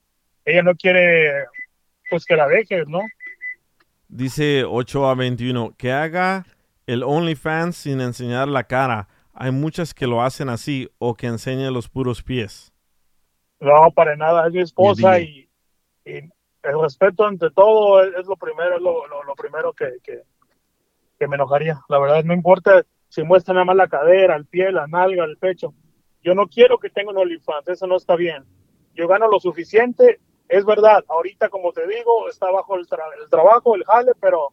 ella 0.45 0.63
no 0.63 0.75
quiere, 0.75 1.45
pues 2.09 2.25
que 2.25 2.37
la 2.37 2.47
deje, 2.47 2.85
¿no? 2.87 3.01
Dice 4.09 4.65
8 4.65 5.09
a 5.09 5.15
21, 5.17 5.75
que 5.77 5.91
haga 5.91 6.47
el 6.87 7.03
OnlyFans 7.03 7.77
sin 7.77 8.01
enseñar 8.01 8.47
la 8.47 8.65
cara. 8.65 9.09
Hay 9.33 9.51
muchas 9.51 9.93
que 9.93 10.07
lo 10.07 10.23
hacen 10.23 10.49
así 10.49 10.89
o 10.99 11.17
que 11.17 11.27
enseñan 11.27 11.75
los 11.75 11.89
puros 11.89 12.23
pies. 12.23 12.73
No, 13.59 13.91
para 13.93 14.15
nada, 14.15 14.47
es 14.47 14.53
mi 14.53 14.61
esposa 14.61 15.19
y, 15.19 15.49
y 16.05 16.13
el 16.15 16.81
respeto 16.81 17.27
ante 17.27 17.51
todo 17.51 18.05
es, 18.05 18.15
es 18.15 18.27
lo 18.27 18.37
primero, 18.37 18.77
es 18.77 18.83
lo, 18.83 19.07
lo, 19.09 19.25
lo 19.25 19.35
primero 19.35 19.73
que, 19.73 19.97
que, 20.03 20.23
que 21.19 21.27
me 21.27 21.35
enojaría. 21.35 21.81
La 21.89 21.99
verdad, 21.99 22.23
no 22.23 22.35
importa 22.35 22.85
si 23.09 23.23
muestra 23.25 23.55
nada 23.55 23.65
más 23.65 23.77
la 23.77 23.89
cadera, 23.89 24.37
el 24.37 24.47
pie, 24.47 24.71
la 24.71 24.87
nalga, 24.87 25.25
el 25.25 25.39
pecho. 25.39 25.75
Yo 26.25 26.35
no 26.35 26.49
quiero 26.49 26.79
que 26.79 26.91
tenga 26.91 27.11
un 27.13 27.19
OnlyFans, 27.19 27.69
eso 27.69 27.87
no 27.87 27.97
está 27.97 28.17
bien. 28.17 28.45
Yo 28.95 29.07
gano 29.07 29.29
lo 29.29 29.39
suficiente, 29.39 30.21
es 30.49 30.65
verdad. 30.65 31.05
Ahorita, 31.09 31.51
como 31.51 31.73
te 31.73 31.87
digo, 31.87 32.29
está 32.29 32.51
bajo 32.51 32.77
el, 32.77 32.87
tra- 32.89 33.13
el 33.23 33.29
trabajo, 33.29 33.77
el 33.77 33.85
jale, 33.85 34.13
pero 34.21 34.53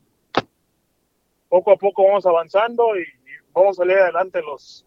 poco 1.49 1.71
a 1.71 1.77
poco 1.77 2.03
vamos 2.05 2.25
avanzando 2.25 2.95
y, 2.97 3.01
y 3.01 3.51
vamos 3.53 3.79
a 3.79 3.83
salir 3.83 3.97
adelante 3.97 4.41
los, 4.41 4.85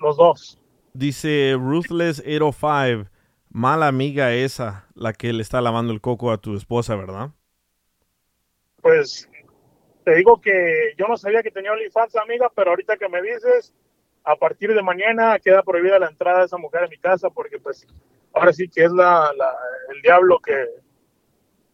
los 0.00 0.16
dos. 0.16 0.58
Dice 0.92 1.54
Ruthless805, 1.56 3.10
mala 3.50 3.86
amiga 3.88 4.32
esa, 4.34 4.86
la 4.94 5.12
que 5.12 5.32
le 5.32 5.42
está 5.42 5.60
lavando 5.60 5.92
el 5.92 6.00
coco 6.00 6.32
a 6.32 6.38
tu 6.38 6.56
esposa, 6.56 6.96
¿verdad? 6.96 7.30
pues 8.80 9.28
te 10.04 10.14
digo 10.14 10.40
que 10.40 10.94
yo 10.96 11.08
no 11.08 11.16
sabía 11.16 11.42
que 11.42 11.50
tenía 11.50 11.72
OnlyFans, 11.72 12.16
amiga, 12.16 12.50
pero 12.54 12.70
ahorita 12.70 12.96
que 12.96 13.08
me 13.08 13.20
dices, 13.22 13.74
a 14.26 14.34
partir 14.36 14.74
de 14.74 14.82
mañana 14.82 15.38
queda 15.38 15.62
prohibida 15.62 15.98
la 16.00 16.08
entrada 16.08 16.40
de 16.40 16.46
esa 16.46 16.58
mujer 16.58 16.82
a 16.84 16.88
mi 16.88 16.98
casa 16.98 17.30
porque 17.30 17.58
pues 17.60 17.86
ahora 18.34 18.52
sí 18.52 18.68
que 18.68 18.84
es 18.84 18.90
la, 18.92 19.30
la- 19.36 19.56
el 19.94 20.02
diablo 20.02 20.40
que, 20.40 20.66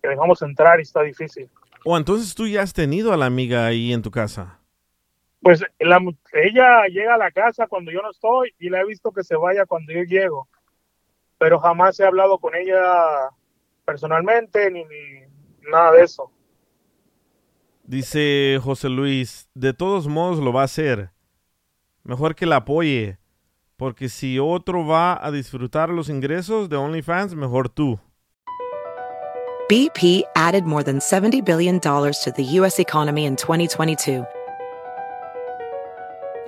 que 0.02 0.08
dejamos 0.08 0.42
entrar 0.42 0.78
y 0.78 0.82
está 0.82 1.02
difícil. 1.02 1.48
O 1.84 1.96
entonces 1.96 2.34
tú 2.34 2.46
ya 2.46 2.60
has 2.62 2.74
tenido 2.74 3.12
a 3.12 3.16
la 3.16 3.26
amiga 3.26 3.66
ahí 3.66 3.92
en 3.92 4.02
tu 4.02 4.10
casa. 4.10 4.58
Pues 5.40 5.64
la 5.80 5.98
ella 6.34 6.84
llega 6.88 7.14
a 7.14 7.18
la 7.18 7.30
casa 7.32 7.66
cuando 7.66 7.90
yo 7.90 8.02
no 8.02 8.10
estoy 8.10 8.54
y 8.58 8.68
la 8.68 8.82
he 8.82 8.86
visto 8.86 9.10
que 9.12 9.24
se 9.24 9.34
vaya 9.34 9.64
cuando 9.66 9.90
yo 9.92 10.02
llego, 10.02 10.46
pero 11.38 11.58
jamás 11.58 11.98
he 11.98 12.04
hablado 12.06 12.38
con 12.38 12.54
ella 12.54 13.30
personalmente 13.84 14.70
ni, 14.70 14.84
ni 14.84 15.70
nada 15.70 15.90
de 15.92 16.04
eso. 16.04 16.30
Dice 17.84 18.60
José 18.62 18.88
Luis, 18.90 19.48
de 19.54 19.72
todos 19.72 20.06
modos 20.06 20.38
lo 20.38 20.52
va 20.52 20.60
a 20.62 20.66
hacer. 20.66 21.10
Mejor 22.04 22.34
que 22.34 22.46
la 22.46 22.56
apoye, 22.56 23.18
porque 23.76 24.08
si 24.08 24.38
otro 24.38 24.84
va 24.84 25.24
a 25.24 25.30
disfrutar 25.30 25.88
los 25.88 26.08
ingresos 26.08 26.68
de 26.68 26.76
OnlyFans, 26.76 27.34
mejor 27.34 27.68
tú. 27.68 28.00
BP 29.68 30.24
added 30.34 30.64
more 30.64 30.82
than 30.82 30.98
$70 30.98 31.44
billion 31.44 31.80
to 31.80 32.32
the 32.36 32.44
U.S. 32.58 32.78
economy 32.78 33.24
in 33.24 33.36
2022. 33.36 34.26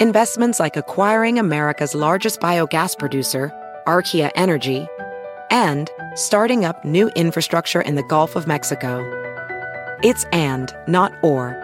Investments 0.00 0.58
like 0.58 0.76
acquiring 0.76 1.38
America's 1.38 1.94
largest 1.94 2.40
biogas 2.40 2.98
producer, 2.98 3.52
Archaea 3.86 4.30
Energy, 4.34 4.88
and 5.50 5.88
starting 6.16 6.64
up 6.64 6.84
new 6.84 7.08
infrastructure 7.10 7.80
in 7.80 7.94
the 7.94 8.02
Gulf 8.02 8.34
of 8.34 8.48
Mexico. 8.48 9.00
It's 10.02 10.24
and, 10.32 10.74
not 10.88 11.12
or. 11.22 11.63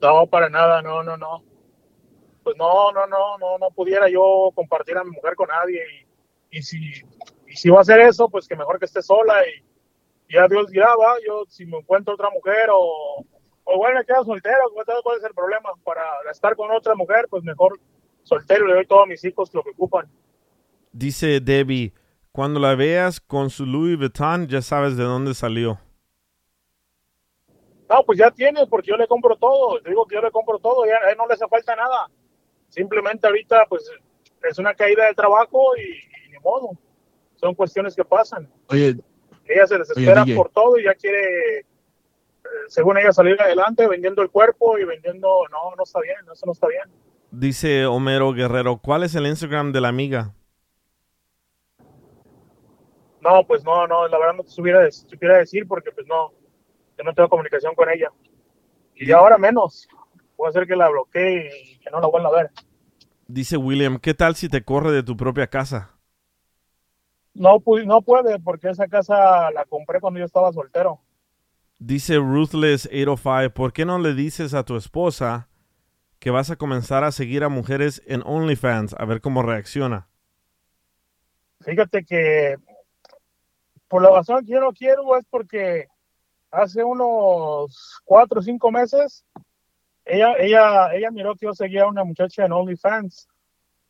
No, 0.00 0.26
para 0.26 0.48
nada, 0.48 0.82
no, 0.82 1.02
no, 1.02 1.16
no. 1.16 1.42
Pues 2.42 2.56
no, 2.56 2.92
no, 2.92 3.06
no, 3.06 3.38
no, 3.38 3.58
no 3.58 3.70
pudiera 3.70 4.08
yo 4.08 4.50
compartir 4.54 4.96
a 4.96 5.04
mi 5.04 5.10
mujer 5.10 5.34
con 5.34 5.48
nadie 5.48 5.82
y, 6.50 6.58
y 6.58 6.62
si 6.62 6.78
y 7.48 7.56
si 7.56 7.70
va 7.70 7.78
a 7.78 7.80
hacer 7.80 8.00
eso, 8.00 8.28
pues 8.28 8.46
que 8.46 8.56
mejor 8.56 8.78
que 8.78 8.84
esté 8.84 9.02
sola 9.02 9.34
y 9.46 10.32
ya 10.32 10.46
Dios 10.48 10.70
dirá, 10.70 10.88
va, 10.96 11.14
yo 11.26 11.44
si 11.48 11.64
me 11.64 11.78
encuentro 11.78 12.14
otra 12.14 12.28
mujer 12.30 12.68
o, 12.70 13.24
o 13.64 13.78
bueno, 13.78 14.00
queda 14.06 14.22
soltero, 14.24 14.58
¿cuál 15.02 15.18
es 15.18 15.24
el 15.24 15.34
problema? 15.34 15.70
Para 15.82 16.02
estar 16.30 16.54
con 16.54 16.70
otra 16.70 16.94
mujer, 16.94 17.26
pues 17.30 17.42
mejor 17.42 17.80
soltero, 18.22 18.66
le 18.66 18.74
doy 18.74 18.86
todo 18.86 19.02
a 19.02 19.06
mis 19.06 19.24
hijos 19.24 19.52
lo 19.54 19.62
que 19.62 19.70
ocupan. 19.70 20.06
Dice 20.92 21.40
Debbie, 21.40 21.94
cuando 22.32 22.60
la 22.60 22.74
veas 22.74 23.20
con 23.20 23.48
su 23.48 23.64
Louis 23.64 23.96
Vuitton, 23.96 24.46
ya 24.46 24.60
sabes 24.60 24.96
de 24.96 25.04
dónde 25.04 25.32
salió. 25.32 25.78
No, 27.88 28.02
pues 28.04 28.18
ya 28.18 28.30
tiene, 28.30 28.66
porque 28.66 28.90
yo 28.90 28.96
le 28.96 29.06
compro 29.06 29.36
todo. 29.36 29.80
Te 29.80 29.90
digo 29.90 30.06
que 30.06 30.14
yo 30.14 30.20
le 30.20 30.30
compro 30.30 30.58
todo, 30.58 30.84
ya 30.84 30.96
a 31.06 31.10
él 31.10 31.16
no 31.16 31.26
le 31.26 31.34
hace 31.34 31.48
falta 31.48 31.74
nada. 31.74 32.10
Simplemente 32.68 33.26
ahorita, 33.26 33.64
pues, 33.68 33.90
es 34.42 34.58
una 34.58 34.74
caída 34.74 35.06
de 35.06 35.14
trabajo 35.14 35.76
y, 35.76 35.80
y 35.80 36.32
ni 36.32 36.38
modo. 36.40 36.70
Son 37.36 37.54
cuestiones 37.54 37.94
que 37.94 38.04
pasan. 38.04 38.50
Oye, 38.68 38.96
Ella 39.46 39.66
se 39.66 39.78
desespera 39.78 40.24
por 40.36 40.50
todo 40.50 40.78
y 40.78 40.84
ya 40.84 40.94
quiere, 40.94 41.60
eh, 41.60 41.66
según 42.66 42.98
ella, 42.98 43.12
salir 43.12 43.40
adelante 43.40 43.86
vendiendo 43.86 44.20
el 44.22 44.30
cuerpo 44.30 44.78
y 44.78 44.84
vendiendo. 44.84 45.28
No, 45.50 45.74
no 45.76 45.82
está 45.82 46.00
bien, 46.00 46.16
eso 46.30 46.44
no 46.44 46.52
está 46.52 46.66
bien. 46.66 46.84
Dice 47.30 47.86
Homero 47.86 48.32
Guerrero, 48.32 48.78
¿cuál 48.78 49.04
es 49.04 49.14
el 49.14 49.26
Instagram 49.26 49.72
de 49.72 49.80
la 49.80 49.88
amiga? 49.88 50.34
No, 53.20 53.44
pues 53.46 53.64
no, 53.64 53.86
no, 53.86 54.08
la 54.08 54.18
verdad 54.18 54.34
no 54.34 54.44
te 54.44 54.50
supiera, 54.50 54.90
supiera 54.90 55.38
decir 55.38 55.66
porque 55.66 55.90
pues 55.90 56.06
no, 56.06 56.32
yo 56.98 57.04
no 57.04 57.14
tengo 57.14 57.28
comunicación 57.28 57.74
con 57.74 57.88
ella. 57.88 58.10
Y 58.96 59.12
ahora 59.12 59.38
menos. 59.38 59.88
Puede 60.36 60.52
ser 60.52 60.66
que 60.66 60.76
la 60.76 60.88
bloquee 60.88 61.50
y 61.64 61.78
que 61.78 61.90
no 61.90 62.00
la 62.00 62.08
vuelva 62.08 62.28
a 62.28 62.42
ver. 62.42 62.50
Dice 63.28 63.56
William, 63.56 63.98
¿qué 63.98 64.14
tal 64.14 64.34
si 64.34 64.48
te 64.48 64.64
corre 64.64 64.90
de 64.90 65.02
tu 65.02 65.16
propia 65.16 65.46
casa? 65.46 65.94
No, 67.34 67.62
no 67.86 68.02
puede 68.02 68.40
porque 68.40 68.70
esa 68.70 68.88
casa 68.88 69.50
la 69.52 69.64
compré 69.64 70.00
cuando 70.00 70.18
yo 70.18 70.26
estaba 70.26 70.52
soltero. 70.52 71.00
Dice 71.78 72.18
Ruthless805, 72.18 73.52
¿por 73.52 73.72
qué 73.72 73.84
no 73.84 73.98
le 73.98 74.14
dices 74.14 74.54
a 74.54 74.64
tu 74.64 74.76
esposa 74.76 75.48
que 76.18 76.30
vas 76.30 76.50
a 76.50 76.56
comenzar 76.56 77.04
a 77.04 77.12
seguir 77.12 77.44
a 77.44 77.48
mujeres 77.48 78.02
en 78.06 78.22
OnlyFans 78.24 78.94
a 78.98 79.04
ver 79.04 79.20
cómo 79.20 79.42
reacciona? 79.42 80.08
Fíjate 81.60 82.04
que 82.04 82.56
por 83.86 84.02
la 84.02 84.10
razón 84.10 84.44
que 84.44 84.52
yo 84.52 84.60
no 84.60 84.72
quiero 84.72 85.16
es 85.16 85.24
porque 85.30 85.86
hace 86.50 86.82
unos 86.82 88.00
cuatro 88.04 88.40
o 88.40 88.42
cinco 88.42 88.70
meses 88.70 89.24
ella, 90.08 90.34
ella, 90.38 90.94
ella 90.94 91.10
miró 91.10 91.34
que 91.34 91.46
yo 91.46 91.54
seguía 91.54 91.82
a 91.82 91.88
una 91.88 92.02
muchacha 92.02 92.44
en 92.44 92.52
OnlyFans 92.52 93.28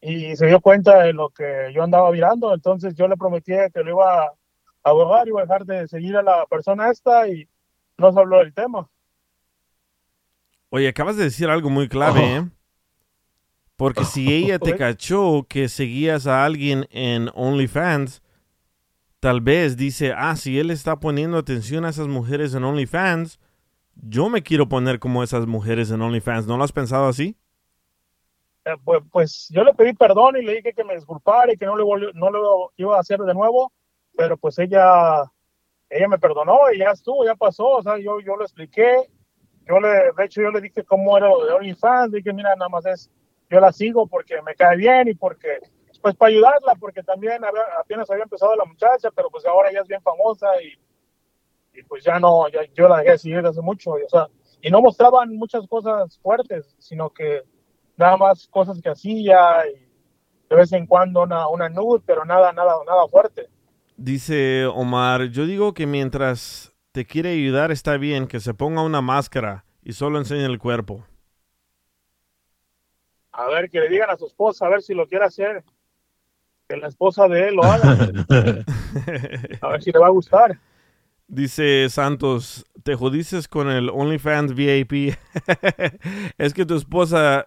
y 0.00 0.36
se 0.36 0.46
dio 0.46 0.60
cuenta 0.60 1.02
de 1.02 1.12
lo 1.12 1.30
que 1.30 1.70
yo 1.72 1.82
andaba 1.82 2.10
mirando. 2.10 2.52
Entonces 2.52 2.94
yo 2.94 3.08
le 3.08 3.16
prometí 3.16 3.52
que 3.72 3.82
lo 3.82 3.90
iba 3.90 4.24
a 4.24 4.32
abogar, 4.82 5.28
iba 5.28 5.40
a 5.40 5.44
dejar 5.44 5.64
de 5.64 5.86
seguir 5.88 6.16
a 6.16 6.22
la 6.22 6.44
persona 6.46 6.90
esta 6.90 7.28
y 7.28 7.48
no 7.96 8.12
se 8.12 8.18
habló 8.18 8.38
del 8.38 8.52
tema. 8.52 8.88
Oye, 10.70 10.88
acabas 10.88 11.16
de 11.16 11.24
decir 11.24 11.48
algo 11.48 11.70
muy 11.70 11.88
clave, 11.88 12.20
Oh. 12.20 12.42
¿eh? 12.42 12.48
Porque 13.76 14.04
si 14.04 14.32
ella 14.32 14.58
te 14.58 14.76
cachó 14.76 15.46
que 15.48 15.68
seguías 15.68 16.26
a 16.26 16.44
alguien 16.44 16.88
en 16.90 17.30
OnlyFans, 17.34 18.22
tal 19.20 19.40
vez 19.40 19.76
dice, 19.76 20.12
ah, 20.16 20.36
si 20.36 20.58
él 20.58 20.70
está 20.70 21.00
poniendo 21.00 21.38
atención 21.38 21.84
a 21.84 21.90
esas 21.90 22.08
mujeres 22.08 22.54
en 22.54 22.64
OnlyFans, 22.64 23.40
yo 23.94 24.28
me 24.28 24.42
quiero 24.42 24.68
poner 24.68 24.98
como 24.98 25.22
esas 25.22 25.46
mujeres 25.46 25.90
en 25.90 26.02
OnlyFans. 26.02 26.46
¿No 26.46 26.56
lo 26.56 26.64
has 26.64 26.72
pensado 26.72 27.08
así? 27.08 27.36
Eh, 28.64 28.76
pues, 28.84 29.02
pues 29.10 29.48
yo 29.50 29.64
le 29.64 29.74
pedí 29.74 29.92
perdón 29.94 30.36
y 30.36 30.42
le 30.44 30.56
dije 30.56 30.72
que 30.72 30.84
me 30.84 30.94
disculpara 30.94 31.52
y 31.52 31.56
que 31.56 31.66
no 31.66 31.76
lo, 31.76 32.12
no 32.12 32.30
lo 32.30 32.72
iba 32.76 32.96
a 32.96 33.00
hacer 33.00 33.18
de 33.20 33.34
nuevo, 33.34 33.72
pero 34.16 34.36
pues 34.36 34.58
ella, 34.58 35.22
ella 35.88 36.08
me 36.08 36.18
perdonó 36.18 36.70
y 36.72 36.78
ya 36.78 36.90
estuvo, 36.90 37.24
ya 37.24 37.34
pasó, 37.34 37.66
o 37.68 37.82
sea, 37.82 37.98
yo, 37.98 38.20
yo 38.20 38.36
lo 38.36 38.44
expliqué, 38.44 39.08
yo 39.66 39.80
le, 39.80 40.12
de 40.16 40.24
hecho 40.24 40.42
yo 40.42 40.50
le 40.50 40.60
dije 40.60 40.84
cómo 40.84 41.16
era 41.16 41.28
lo 41.28 41.46
de 41.46 41.52
OnlyFans, 41.52 42.12
dije, 42.12 42.32
mira, 42.32 42.54
nada 42.56 42.68
más 42.68 42.84
es, 42.86 43.10
yo 43.50 43.58
la 43.60 43.72
sigo 43.72 44.06
porque 44.06 44.42
me 44.42 44.54
cae 44.54 44.76
bien 44.76 45.08
y 45.08 45.14
porque, 45.14 45.60
pues 46.02 46.14
para 46.16 46.30
ayudarla, 46.30 46.74
porque 46.78 47.02
también 47.02 47.44
había- 47.44 47.62
apenas 47.80 48.10
había 48.10 48.24
empezado 48.24 48.54
la 48.56 48.64
muchacha, 48.64 49.10
pero 49.10 49.30
pues 49.30 49.44
ahora 49.46 49.72
ya 49.72 49.80
es 49.80 49.88
bien 49.88 50.02
famosa 50.02 50.48
y, 50.62 51.78
y 51.78 51.82
pues 51.84 52.04
ya 52.04 52.18
no, 52.18 52.48
ya, 52.48 52.60
yo 52.74 52.88
la 52.88 52.98
dejé 52.98 53.10
de 53.12 53.18
seguir 53.18 53.46
hace 53.46 53.60
mucho, 53.60 53.98
y, 53.98 54.02
o 54.02 54.08
sea, 54.08 54.28
y 54.60 54.70
no 54.70 54.80
mostraban 54.80 55.34
muchas 55.36 55.66
cosas 55.66 56.18
fuertes, 56.20 56.74
sino 56.78 57.10
que 57.10 57.42
nada 57.96 58.16
más 58.16 58.48
cosas 58.48 58.80
que 58.80 58.88
hacía 58.88 59.66
y 59.68 59.88
de 60.48 60.56
vez 60.56 60.72
en 60.72 60.86
cuando 60.86 61.22
una, 61.22 61.48
una 61.48 61.68
nude, 61.68 62.02
pero 62.06 62.24
nada, 62.24 62.52
nada, 62.52 62.74
nada 62.86 63.06
fuerte. 63.08 63.48
Dice 63.96 64.66
Omar, 64.66 65.24
yo 65.30 65.44
digo 65.46 65.74
que 65.74 65.86
mientras 65.86 66.72
te 66.92 67.04
quiere 67.04 67.30
ayudar 67.32 67.70
está 67.70 67.96
bien 67.96 68.26
que 68.26 68.40
se 68.40 68.54
ponga 68.54 68.82
una 68.82 69.00
máscara 69.00 69.64
y 69.82 69.92
solo 69.92 70.18
enseñe 70.18 70.44
el 70.44 70.58
cuerpo. 70.58 71.04
A 73.32 73.46
ver, 73.48 73.70
que 73.70 73.80
le 73.80 73.88
digan 73.88 74.10
a 74.10 74.16
su 74.16 74.26
esposa, 74.26 74.66
a 74.66 74.68
ver 74.68 74.82
si 74.82 74.94
lo 74.94 75.06
quiere 75.06 75.24
hacer. 75.24 75.64
Que 76.68 76.76
la 76.76 76.88
esposa 76.88 77.28
de 77.28 77.48
él 77.48 77.54
lo 77.54 77.64
haga, 77.64 77.92
a 79.62 79.68
ver 79.68 79.82
si 79.82 79.90
le 79.90 79.98
va 79.98 80.06
a 80.06 80.10
gustar. 80.10 80.58
Dice 81.26 81.88
Santos, 81.90 82.66
te 82.82 82.94
jodices 82.94 83.48
con 83.48 83.70
el 83.70 83.88
OnlyFans 83.90 84.54
VIP. 84.54 85.14
es 86.38 86.54
que 86.54 86.66
tu 86.66 86.74
esposa 86.76 87.46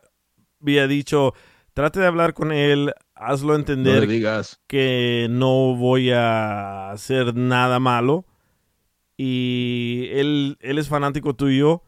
había 0.62 0.88
dicho, 0.88 1.34
trate 1.74 2.00
de 2.00 2.08
hablar 2.08 2.34
con 2.34 2.52
él, 2.52 2.94
hazlo 3.16 3.50
No 3.50 3.54
le 3.54 3.60
entender 3.60 4.08
digas. 4.08 4.60
que 4.68 5.28
no 5.30 5.76
voy 5.76 6.12
a 6.12 6.92
hacer 6.92 7.36
nada 7.36 7.80
malo. 7.80 8.26
Y 9.18 10.08
él, 10.14 10.58
él 10.62 10.80
es 10.80 10.90
fanático 10.90 11.36
tuyo 11.36 11.84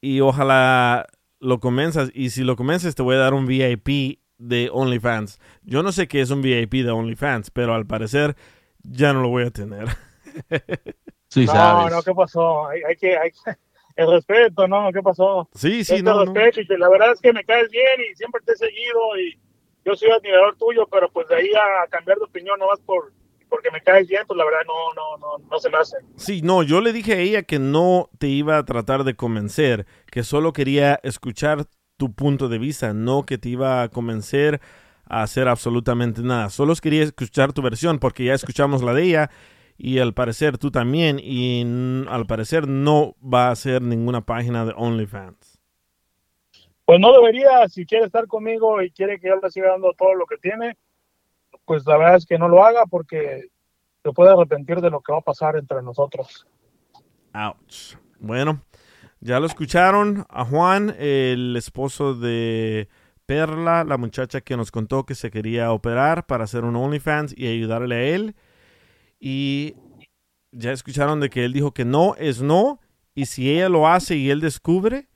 y 0.00 0.20
ojalá 0.20 1.06
lo 1.38 1.60
convenzas. 1.60 2.10
Y 2.14 2.30
si 2.30 2.42
lo 2.42 2.56
convences 2.56 2.96
te 2.96 3.02
voy 3.02 3.14
a 3.14 3.20
dar 3.20 3.34
un 3.34 3.46
VIP 3.46 4.18
de 4.42 4.68
OnlyFans. 4.72 5.40
Yo 5.62 5.82
no 5.82 5.92
sé 5.92 6.08
qué 6.08 6.20
es 6.20 6.30
un 6.30 6.42
VIP 6.42 6.84
de 6.84 6.90
OnlyFans, 6.90 7.50
pero 7.50 7.74
al 7.74 7.86
parecer 7.86 8.36
ya 8.82 9.12
no 9.12 9.22
lo 9.22 9.28
voy 9.28 9.44
a 9.44 9.50
tener. 9.50 9.86
Sí, 11.28 11.46
no, 11.46 11.52
sabes. 11.52 11.92
no, 11.94 12.02
¿qué 12.02 12.12
pasó? 12.14 12.66
Hay, 12.68 12.82
hay 12.82 12.96
que, 12.96 13.16
hay 13.16 13.30
que- 13.30 13.56
el 13.96 14.10
respeto, 14.10 14.68
¿no? 14.68 14.90
¿Qué 14.92 15.00
pasó? 15.00 15.48
Sí, 15.54 15.82
sí, 15.82 15.92
Yo 15.92 15.96
te 15.96 16.02
no, 16.02 16.24
no. 16.26 16.34
respeto 16.34 16.60
y 16.60 16.66
que 16.66 16.76
la 16.76 16.90
verdad 16.90 17.12
es 17.12 17.20
que 17.22 17.32
me 17.32 17.42
caes 17.44 17.70
bien 17.70 17.86
y 18.10 18.14
siempre 18.16 18.42
te 18.44 18.52
he 18.52 18.56
seguido 18.56 19.00
y 19.18 19.38
yo 19.84 19.94
soy 19.94 20.10
admirador 20.10 20.56
tuyo, 20.58 20.86
pero 20.92 21.10
pues 21.10 21.26
de 21.28 21.36
ahí 21.36 21.48
a 21.54 21.86
cambiar 21.88 22.18
de 22.18 22.24
opinión 22.24 22.58
nomás 22.58 22.80
por 22.80 23.12
porque 23.48 23.70
me 23.70 23.80
caes 23.82 24.08
bien, 24.08 24.22
pues 24.26 24.36
la 24.38 24.44
verdad 24.46 24.60
no, 24.66 24.94
no, 24.94 25.18
no, 25.38 25.44
no 25.50 25.58
se 25.58 25.68
me 25.70 25.76
hace. 25.78 25.96
Sí, 26.16 26.40
no, 26.42 26.62
yo 26.62 26.80
le 26.82 26.92
dije 26.92 27.12
a 27.14 27.18
ella 27.18 27.42
que 27.42 27.58
no 27.58 28.08
te 28.18 28.26
iba 28.28 28.56
a 28.58 28.64
tratar 28.64 29.04
de 29.04 29.14
convencer, 29.14 29.86
que 30.10 30.22
solo 30.24 30.52
quería 30.54 30.98
escuchar 31.02 31.66
tu 32.02 32.12
punto 32.12 32.48
de 32.48 32.58
vista, 32.58 32.92
no 32.92 33.22
que 33.22 33.38
te 33.38 33.48
iba 33.48 33.84
a 33.84 33.88
convencer 33.88 34.60
a 35.08 35.22
hacer 35.22 35.46
absolutamente 35.46 36.20
nada. 36.20 36.50
Solo 36.50 36.74
quería 36.74 37.04
escuchar 37.04 37.52
tu 37.52 37.62
versión 37.62 38.00
porque 38.00 38.24
ya 38.24 38.34
escuchamos 38.34 38.82
la 38.82 38.92
de 38.92 39.04
ella 39.04 39.30
y 39.78 40.00
al 40.00 40.12
parecer 40.12 40.58
tú 40.58 40.72
también 40.72 41.20
y 41.22 41.64
al 42.08 42.26
parecer 42.26 42.66
no 42.66 43.14
va 43.22 43.50
a 43.50 43.54
ser 43.54 43.82
ninguna 43.82 44.22
página 44.22 44.64
de 44.64 44.74
OnlyFans. 44.76 45.60
Pues 46.86 46.98
no 46.98 47.12
debería, 47.12 47.68
si 47.68 47.86
quiere 47.86 48.06
estar 48.06 48.26
conmigo 48.26 48.82
y 48.82 48.90
quiere 48.90 49.20
que 49.20 49.28
yo 49.28 49.36
le 49.40 49.48
siga 49.52 49.68
dando 49.68 49.92
todo 49.92 50.14
lo 50.14 50.26
que 50.26 50.38
tiene, 50.38 50.76
pues 51.64 51.86
la 51.86 51.98
verdad 51.98 52.16
es 52.16 52.26
que 52.26 52.36
no 52.36 52.48
lo 52.48 52.64
haga 52.64 52.84
porque 52.86 53.46
se 54.02 54.10
puede 54.10 54.32
arrepentir 54.32 54.80
de 54.80 54.90
lo 54.90 55.02
que 55.02 55.12
va 55.12 55.18
a 55.18 55.22
pasar 55.22 55.56
entre 55.56 55.80
nosotros. 55.82 56.48
Ouch. 57.32 57.94
Bueno, 58.18 58.60
ya 59.24 59.38
lo 59.38 59.46
escucharon 59.46 60.26
a 60.30 60.44
Juan, 60.44 60.96
el 60.98 61.54
esposo 61.56 62.14
de 62.14 62.88
Perla, 63.24 63.84
la 63.84 63.96
muchacha 63.96 64.40
que 64.40 64.56
nos 64.56 64.72
contó 64.72 65.06
que 65.06 65.14
se 65.14 65.30
quería 65.30 65.70
operar 65.70 66.26
para 66.26 66.42
hacer 66.42 66.64
un 66.64 66.74
OnlyFans 66.74 67.32
y 67.38 67.46
ayudarle 67.46 67.94
a 67.94 68.02
él. 68.02 68.34
Y 69.20 69.76
ya 70.50 70.72
escucharon 70.72 71.20
de 71.20 71.30
que 71.30 71.44
él 71.44 71.52
dijo 71.52 71.72
que 71.72 71.84
no 71.84 72.16
es 72.18 72.42
no. 72.42 72.80
Y 73.14 73.26
si 73.26 73.48
ella 73.48 73.68
lo 73.68 73.86
hace 73.86 74.16
y 74.16 74.28
él 74.28 74.40
descubre 74.40 75.06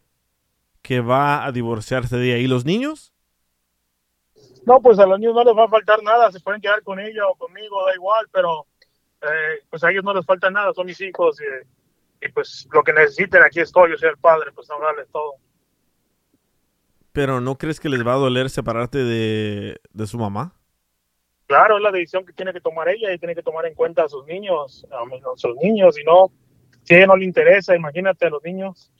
que 0.82 1.00
va 1.00 1.44
a 1.44 1.50
divorciarse 1.50 2.16
de 2.16 2.28
ella. 2.28 2.38
¿Y 2.38 2.46
los 2.46 2.64
niños? 2.64 3.12
No, 4.66 4.80
pues 4.80 5.00
a 5.00 5.06
los 5.06 5.18
niños 5.18 5.34
no 5.34 5.42
les 5.42 5.56
va 5.56 5.64
a 5.64 5.68
faltar 5.68 6.00
nada, 6.04 6.30
se 6.30 6.38
pueden 6.38 6.60
quedar 6.60 6.80
con 6.84 7.00
ella 7.00 7.26
o 7.26 7.34
conmigo, 7.34 7.84
da 7.84 7.94
igual, 7.94 8.28
pero 8.30 8.66
eh, 9.22 9.64
pues 9.68 9.82
a 9.82 9.90
ellos 9.90 10.04
no 10.04 10.14
les 10.14 10.24
falta 10.24 10.48
nada, 10.48 10.72
son 10.74 10.86
mis 10.86 11.00
hijos 11.00 11.40
y, 11.40 11.75
y, 12.20 12.28
pues 12.32 12.68
lo 12.72 12.82
que 12.82 12.92
necesiten 12.92 13.42
aquí 13.42 13.60
estoy, 13.60 13.90
yo 13.90 13.96
soy 13.96 14.10
el 14.10 14.18
padre, 14.18 14.52
pues 14.52 14.68
no 14.68 14.80
darles 14.80 15.08
todo. 15.10 15.34
Pero 17.12 17.40
¿no 17.40 17.56
crees 17.56 17.80
que 17.80 17.88
les 17.88 18.06
va 18.06 18.14
a 18.14 18.18
doler 18.18 18.50
separarte 18.50 18.98
de, 18.98 19.80
de 19.92 20.06
su 20.06 20.18
mamá? 20.18 20.54
Claro, 21.46 21.76
es 21.76 21.82
la 21.82 21.92
decisión 21.92 22.26
que 22.26 22.32
tiene 22.32 22.52
que 22.52 22.60
tomar 22.60 22.88
ella 22.88 23.12
y 23.12 23.18
tiene 23.18 23.34
que 23.34 23.42
tomar 23.42 23.66
en 23.66 23.74
cuenta 23.74 24.04
a 24.04 24.08
sus 24.08 24.26
niños, 24.26 24.84
a 24.90 25.36
sus 25.36 25.56
niños, 25.56 25.98
y 25.98 26.04
no, 26.04 26.32
si 26.82 26.94
a 26.94 26.98
ella 26.98 27.06
no 27.06 27.16
le 27.16 27.24
interesa, 27.24 27.76
imagínate 27.76 28.26
a 28.26 28.30
los 28.30 28.42
niños. 28.42 28.90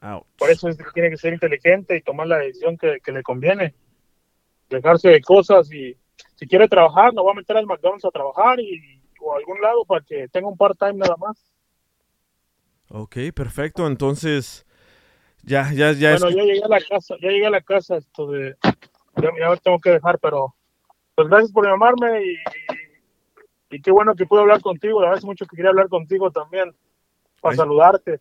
Ouch. 0.00 0.24
Por 0.38 0.50
eso 0.50 0.68
es 0.68 0.76
que 0.76 0.84
tiene 0.94 1.10
que 1.10 1.16
ser 1.16 1.32
inteligente 1.32 1.96
y 1.96 2.02
tomar 2.02 2.26
la 2.26 2.38
decisión 2.38 2.78
que, 2.78 2.98
que 3.04 3.12
le 3.12 3.22
conviene. 3.22 3.74
Dejarse 4.70 5.08
de 5.08 5.20
cosas 5.20 5.72
y 5.72 5.96
si 6.34 6.46
quiere 6.46 6.68
trabajar, 6.68 7.12
nos 7.14 7.26
va 7.26 7.32
a 7.32 7.34
meter 7.34 7.56
al 7.56 7.66
McDonald's 7.66 8.04
a 8.04 8.10
trabajar 8.10 8.60
y, 8.60 8.97
o 9.20 9.34
a 9.34 9.38
algún 9.38 9.60
lado 9.60 9.84
para 9.84 10.04
que 10.04 10.28
tenga 10.28 10.48
un 10.48 10.56
part-time 10.56 10.94
nada 10.94 11.16
más. 11.16 11.36
Ok, 12.90 13.16
perfecto. 13.34 13.86
Entonces, 13.86 14.66
ya, 15.42 15.72
ya, 15.72 15.92
ya. 15.92 16.10
bueno, 16.10 16.30
ya 16.30 16.42
llegué 16.42 16.62
a 16.64 16.68
la 16.68 16.80
casa, 16.80 17.16
ya 17.20 17.28
llegué 17.28 17.46
a 17.46 17.50
la 17.50 17.60
casa, 17.60 17.96
esto 17.96 18.30
de, 18.30 18.56
ya, 19.16 19.30
ya 19.38 19.56
tengo 19.56 19.78
que 19.80 19.90
dejar, 19.90 20.18
pero 20.18 20.54
pues 21.14 21.28
gracias 21.28 21.52
por 21.52 21.66
llamarme 21.66 22.24
y, 22.24 22.36
y 23.70 23.82
qué 23.82 23.90
bueno 23.90 24.14
que 24.14 24.26
pude 24.26 24.40
hablar 24.40 24.60
contigo, 24.60 25.00
la 25.00 25.08
verdad 25.08 25.18
es 25.18 25.24
mucho 25.24 25.46
que 25.46 25.56
quería 25.56 25.70
hablar 25.70 25.88
contigo 25.88 26.30
también, 26.30 26.74
para 27.40 27.52
Ay. 27.52 27.56
saludarte. 27.56 28.20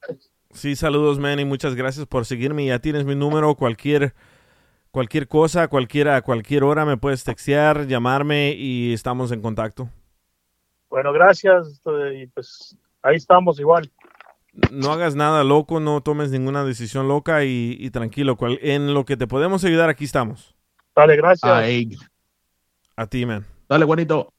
Sí, 0.51 0.75
saludos, 0.75 1.19
Manny. 1.19 1.45
Muchas 1.45 1.75
gracias 1.75 2.05
por 2.05 2.25
seguirme. 2.25 2.65
Ya 2.65 2.79
tienes 2.79 3.05
mi 3.05 3.15
número. 3.15 3.55
Cualquier, 3.55 4.13
cualquier 4.91 5.27
cosa, 5.27 5.67
cualquiera, 5.67 6.15
a 6.15 6.21
cualquier 6.21 6.63
hora 6.63 6.85
me 6.85 6.97
puedes 6.97 7.23
textear, 7.23 7.87
llamarme 7.87 8.53
y 8.53 8.93
estamos 8.93 9.31
en 9.31 9.41
contacto. 9.41 9.89
Bueno, 10.89 11.11
gracias, 11.13 11.67
esto, 11.67 12.11
y 12.11 12.27
pues 12.27 12.77
ahí 13.01 13.15
estamos 13.15 13.59
igual. 13.59 13.91
No 14.71 14.91
hagas 14.91 15.15
nada 15.15 15.43
loco, 15.43 15.79
no 15.79 16.01
tomes 16.01 16.31
ninguna 16.31 16.63
decisión 16.63 17.07
loca 17.07 17.43
y, 17.43 17.75
y 17.79 17.91
tranquilo. 17.91 18.37
Cual- 18.37 18.59
en 18.61 18.93
lo 18.93 19.05
que 19.05 19.17
te 19.17 19.27
podemos 19.27 19.63
ayudar, 19.63 19.89
aquí 19.89 20.05
estamos. 20.05 20.55
Dale, 20.95 21.15
gracias. 21.15 21.51
Ay, 21.51 21.89
A 22.95 23.05
ti, 23.05 23.25
man. 23.25 23.45
dale, 23.69 23.85
Juanito. 23.85 24.33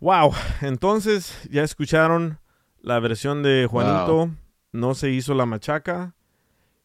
Wow, 0.00 0.32
entonces 0.60 1.48
ya 1.50 1.62
escucharon 1.62 2.38
la 2.82 3.00
versión 3.00 3.42
de 3.42 3.66
Juanito. 3.70 4.30
No 4.70 4.94
se 4.94 5.10
hizo 5.10 5.34
la 5.34 5.46
machaca. 5.46 6.14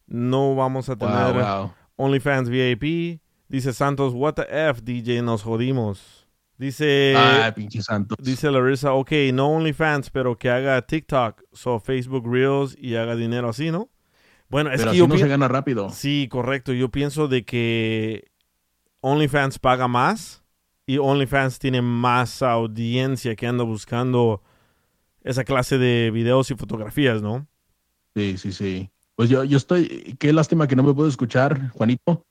No 0.06 0.54
vamos 0.54 0.88
a 0.88 0.96
tener 0.96 1.34
Wow, 1.34 1.42
wow. 1.42 1.72
OnlyFans 1.96 2.48
VIP. 2.48 3.20
Dice 3.48 3.72
Santos, 3.74 4.14
what 4.14 4.34
the 4.34 4.46
F, 4.70 4.80
DJ, 4.82 5.20
nos 5.22 5.42
jodimos. 5.42 6.23
Dice, 6.56 7.14
Ah, 7.16 7.52
pinche 7.54 7.82
Santos. 7.82 8.16
dice 8.20 8.50
Larissa, 8.50 8.92
ok, 8.92 9.10
no 9.32 9.48
OnlyFans, 9.48 10.10
pero 10.10 10.38
que 10.38 10.50
haga 10.50 10.80
TikTok, 10.82 11.42
so 11.52 11.80
Facebook 11.80 12.26
Reels 12.32 12.76
y 12.78 12.94
haga 12.94 13.16
dinero 13.16 13.48
así, 13.48 13.70
¿no? 13.70 13.90
Bueno, 14.48 14.70
es 14.70 14.76
Pero 14.76 14.84
que 14.84 14.90
así 14.90 14.98
yo 14.98 15.08
no 15.08 15.18
se 15.18 15.26
gana 15.26 15.48
rápido. 15.48 15.90
Sí, 15.90 16.28
correcto. 16.30 16.72
Yo 16.72 16.90
pienso 16.90 17.26
de 17.26 17.44
que 17.44 18.30
OnlyFans 19.00 19.58
paga 19.58 19.88
más 19.88 20.44
y 20.86 20.98
OnlyFans 20.98 21.58
tiene 21.58 21.82
más 21.82 22.40
audiencia 22.42 23.34
que 23.34 23.46
anda 23.46 23.64
buscando 23.64 24.42
esa 25.22 25.42
clase 25.44 25.78
de 25.78 26.10
videos 26.12 26.50
y 26.50 26.54
fotografías, 26.54 27.20
¿no? 27.20 27.48
Sí, 28.14 28.36
sí, 28.38 28.52
sí. 28.52 28.90
Pues 29.16 29.28
yo, 29.28 29.42
yo 29.44 29.56
estoy, 29.56 30.16
qué 30.20 30.32
lástima 30.32 30.68
que 30.68 30.76
no 30.76 30.82
me 30.82 30.94
puedo 30.94 31.08
escuchar, 31.08 31.70
Juanito. 31.70 32.24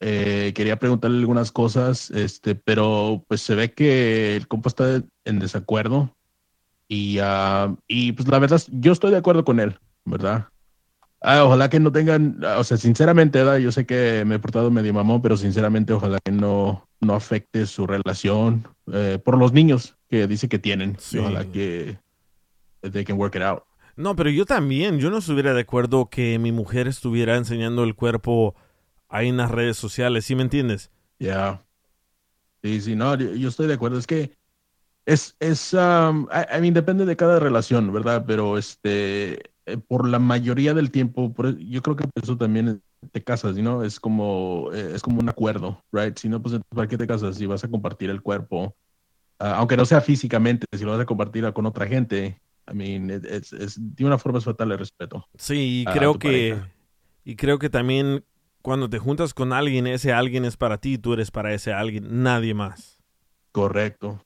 Eh, 0.00 0.52
quería 0.54 0.78
preguntarle 0.78 1.18
algunas 1.18 1.50
cosas, 1.50 2.10
este, 2.10 2.54
pero 2.54 3.24
pues 3.28 3.40
se 3.40 3.54
ve 3.54 3.72
que 3.72 4.36
el 4.36 4.46
compa 4.46 4.68
está 4.68 5.02
en 5.24 5.38
desacuerdo 5.38 6.14
y, 6.86 7.18
ah, 7.22 7.74
y 7.88 8.12
pues 8.12 8.28
la 8.28 8.38
verdad, 8.38 8.60
yo 8.70 8.92
estoy 8.92 9.10
de 9.10 9.16
acuerdo 9.16 9.44
con 9.44 9.58
él, 9.58 9.78
¿verdad? 10.04 10.48
Ah, 11.22 11.44
ojalá 11.44 11.70
que 11.70 11.80
no 11.80 11.90
tengan, 11.90 12.38
ah, 12.44 12.58
o 12.58 12.64
sea, 12.64 12.76
sinceramente, 12.76 13.38
¿verdad? 13.38 13.56
yo 13.56 13.72
sé 13.72 13.86
que 13.86 14.24
me 14.26 14.34
he 14.34 14.38
portado 14.38 14.70
medio 14.70 14.92
mamón, 14.92 15.22
pero 15.22 15.36
sinceramente 15.36 15.94
ojalá 15.94 16.18
que 16.22 16.30
no, 16.30 16.86
no 17.00 17.14
afecte 17.14 17.66
su 17.66 17.86
relación 17.86 18.68
eh, 18.92 19.18
por 19.24 19.38
los 19.38 19.52
niños 19.52 19.96
que 20.08 20.26
dice 20.26 20.48
que 20.48 20.58
tienen. 20.58 20.96
Sí. 20.98 21.18
Ojalá 21.18 21.44
que 21.46 21.98
they 22.82 23.04
can 23.04 23.18
work 23.18 23.34
it 23.34 23.42
out. 23.42 23.62
No, 23.96 24.14
pero 24.14 24.28
yo 24.28 24.44
también, 24.44 24.98
yo 24.98 25.10
no 25.10 25.18
estuviera 25.18 25.54
de 25.54 25.62
acuerdo 25.62 26.10
que 26.10 26.38
mi 26.38 26.52
mujer 26.52 26.86
estuviera 26.86 27.36
enseñando 27.36 27.82
el 27.82 27.94
cuerpo 27.94 28.54
ahí 29.08 29.28
en 29.28 29.36
las 29.38 29.50
redes 29.50 29.76
sociales, 29.76 30.24
¿sí 30.24 30.34
me 30.34 30.42
entiendes? 30.42 30.90
Ya. 31.18 31.64
Sí, 32.62 32.80
sí, 32.80 32.96
no, 32.96 33.14
yo, 33.16 33.48
estoy 33.48 33.66
de 33.68 33.74
acuerdo. 33.74 33.98
Es 33.98 34.06
que 34.06 34.36
es, 35.06 35.36
es, 35.40 35.74
um, 35.74 36.28
I, 36.32 36.58
I 36.58 36.62
mean, 36.62 36.74
depende 36.74 37.04
de 37.06 37.16
cada 37.16 37.40
relación, 37.40 37.92
¿verdad? 37.92 38.24
Pero 38.26 38.58
este, 38.58 39.52
eh, 39.66 39.78
por 39.88 40.08
la 40.08 40.18
mayoría 40.18 40.74
del 40.74 40.90
tiempo, 40.90 41.34
por- 41.34 41.58
yo 41.58 41.82
creo 41.82 41.96
que 41.96 42.04
por 42.08 42.24
eso 42.24 42.36
también 42.38 42.82
te 43.12 43.24
casas, 43.24 43.56
¿no? 43.58 43.84
Es 43.84 44.00
como, 44.00 44.70
eh, 44.74 44.92
es 44.96 45.02
como 45.02 45.20
un 45.20 45.28
acuerdo, 45.28 45.84
right? 45.92 46.16
Si 46.18 46.28
no, 46.28 46.42
pues, 46.42 46.60
¿para 46.70 46.88
qué 46.88 46.98
te 46.98 47.06
casas? 47.08 47.36
Si 47.36 47.46
vas 47.46 47.64
a 47.64 47.70
compartir 47.70 48.10
el 48.10 48.22
cuerpo, 48.22 48.76
ah, 49.40 49.56
aunque 49.58 49.76
no 49.76 49.86
sea 49.86 50.00
físicamente, 50.02 50.66
si 50.76 50.84
lo 50.84 50.92
vas 50.92 51.00
a 51.00 51.06
compartir 51.06 51.52
con 51.54 51.66
otra 51.66 51.86
gente, 51.86 52.40
I 52.70 52.74
mean, 52.74 53.10
es, 53.10 53.52
es, 53.54 53.76
de 53.78 54.04
una 54.06 54.18
forma 54.18 54.38
es 54.40 54.44
falta 54.46 54.66
de 54.66 54.76
respeto. 54.76 55.28
Sí, 55.38 55.82
y 55.84 55.88
creo 55.88 56.18
que 56.18 56.58
pareja. 56.58 56.70
y 57.24 57.36
creo 57.36 57.58
que 57.58 57.70
también 57.70 58.24
cuando 58.66 58.90
te 58.90 58.98
juntas 58.98 59.32
con 59.32 59.52
alguien, 59.52 59.86
ese 59.86 60.12
alguien 60.12 60.44
es 60.44 60.56
para 60.56 60.78
ti, 60.78 60.98
tú 60.98 61.12
eres 61.12 61.30
para 61.30 61.54
ese 61.54 61.72
alguien, 61.72 62.24
nadie 62.24 62.52
más. 62.52 63.00
Correcto. 63.52 64.20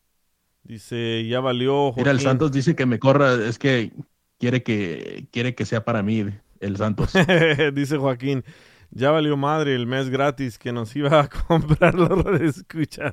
Dice, 0.62 1.26
ya 1.28 1.40
valió. 1.40 1.92
Mira, 1.94 2.10
el 2.10 2.16
Joaquín. 2.16 2.24
Santos 2.30 2.50
dice 2.50 2.74
que 2.74 2.86
me 2.86 2.98
corra, 2.98 3.34
es 3.34 3.58
que 3.58 3.92
quiere 4.38 4.62
que, 4.62 5.28
quiere 5.30 5.54
que 5.54 5.66
sea 5.66 5.84
para 5.84 6.02
mí 6.02 6.24
el 6.58 6.78
Santos. 6.78 7.12
Dice 7.74 7.98
Joaquín, 7.98 8.42
ya 8.90 9.10
valió 9.10 9.36
madre 9.36 9.74
el 9.74 9.86
mes 9.86 10.08
gratis 10.08 10.56
que 10.56 10.72
nos 10.72 10.96
iba 10.96 11.20
a 11.20 11.28
comprar 11.46 11.94
los 11.94 12.40
escuchas. 12.40 13.12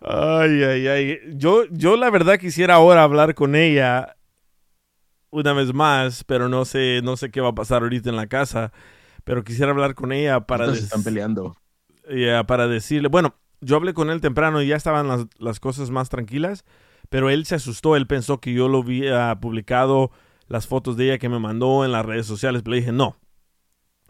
ay, 0.02 0.64
ay, 0.64 0.88
ay. 0.88 1.18
Yo, 1.36 1.62
yo 1.70 1.96
la 1.96 2.10
verdad 2.10 2.38
quisiera 2.38 2.74
ahora 2.74 3.04
hablar 3.04 3.36
con 3.36 3.54
ella 3.54 4.16
una 5.30 5.52
vez 5.52 5.74
más, 5.74 6.24
pero 6.24 6.48
no 6.48 6.64
sé, 6.64 7.00
no 7.04 7.16
sé 7.16 7.30
qué 7.30 7.40
va 7.40 7.50
a 7.50 7.54
pasar 7.54 7.82
ahorita 7.82 8.10
en 8.10 8.16
la 8.16 8.26
casa. 8.28 8.72
Pero 9.24 9.44
quisiera 9.44 9.72
hablar 9.72 9.94
con 9.94 10.12
ella 10.12 10.46
para, 10.46 10.66
Estos 10.66 10.74
des- 10.74 10.84
están 10.84 11.02
peleando. 11.04 11.56
ya, 12.10 12.44
para 12.46 12.68
decirle, 12.68 13.08
bueno, 13.08 13.34
yo 13.60 13.76
hablé 13.76 13.94
con 13.94 14.10
él 14.10 14.20
temprano 14.20 14.62
y 14.62 14.68
ya 14.68 14.76
estaban 14.76 15.08
las, 15.08 15.26
las 15.38 15.60
cosas 15.60 15.90
más 15.90 16.08
tranquilas, 16.08 16.64
pero 17.08 17.30
él 17.30 17.44
se 17.46 17.56
asustó, 17.56 17.96
él 17.96 18.06
pensó 18.06 18.40
que 18.40 18.52
yo 18.52 18.68
lo 18.68 18.78
había 18.78 19.38
publicado 19.40 20.10
las 20.48 20.66
fotos 20.66 20.96
de 20.96 21.06
ella 21.06 21.18
que 21.18 21.28
me 21.28 21.38
mandó 21.38 21.84
en 21.84 21.92
las 21.92 22.06
redes 22.06 22.26
sociales, 22.26 22.62
pero 22.62 22.72
le 22.74 22.80
dije, 22.80 22.92
no, 22.92 23.16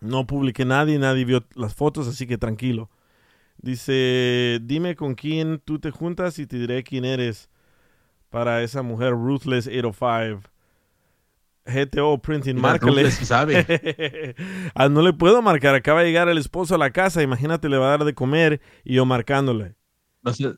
no 0.01 0.27
publiqué 0.27 0.65
nadie, 0.65 0.99
nadie 0.99 1.25
vio 1.25 1.45
las 1.55 1.75
fotos, 1.75 2.09
así 2.09 2.27
que 2.27 2.39
tranquilo. 2.39 2.91
Dice, 3.59 4.61
dime 4.63 4.97
con 4.97 5.15
quién 5.15 5.61
tú 5.65 5.81
te 5.81 5.91
juntas 5.93 6.39
y 6.39 6.47
te 6.47 6.59
diré 6.59 6.85
quién 6.85 7.05
eres 7.05 7.51
para 8.31 8.63
esa 8.63 8.83
mujer 8.83 9.13
Ruthless 9.13 9.69
805. 9.69 10.51
GTO 11.69 12.19
Printing, 12.19 12.57
Mira, 12.57 12.69
márcale. 12.69 13.11
Sí 13.11 13.25
sabe. 13.25 13.67
ah, 14.75 14.89
no 14.89 15.03
le 15.03 15.13
puedo 15.13 15.43
marcar. 15.43 15.75
Acaba 15.75 16.01
de 16.01 16.07
llegar 16.07 16.29
el 16.29 16.39
esposo 16.39 16.75
a 16.75 16.79
la 16.79 16.91
casa. 16.91 17.23
Imagínate, 17.23 17.69
le 17.69 17.77
va 17.77 17.87
a 17.87 17.99
dar 17.99 18.05
de 18.05 18.15
comer 18.15 18.61
y 18.85 18.95
yo 18.95 19.05
marcándole. 19.05 19.75
No 20.23 20.33
seas, 20.33 20.55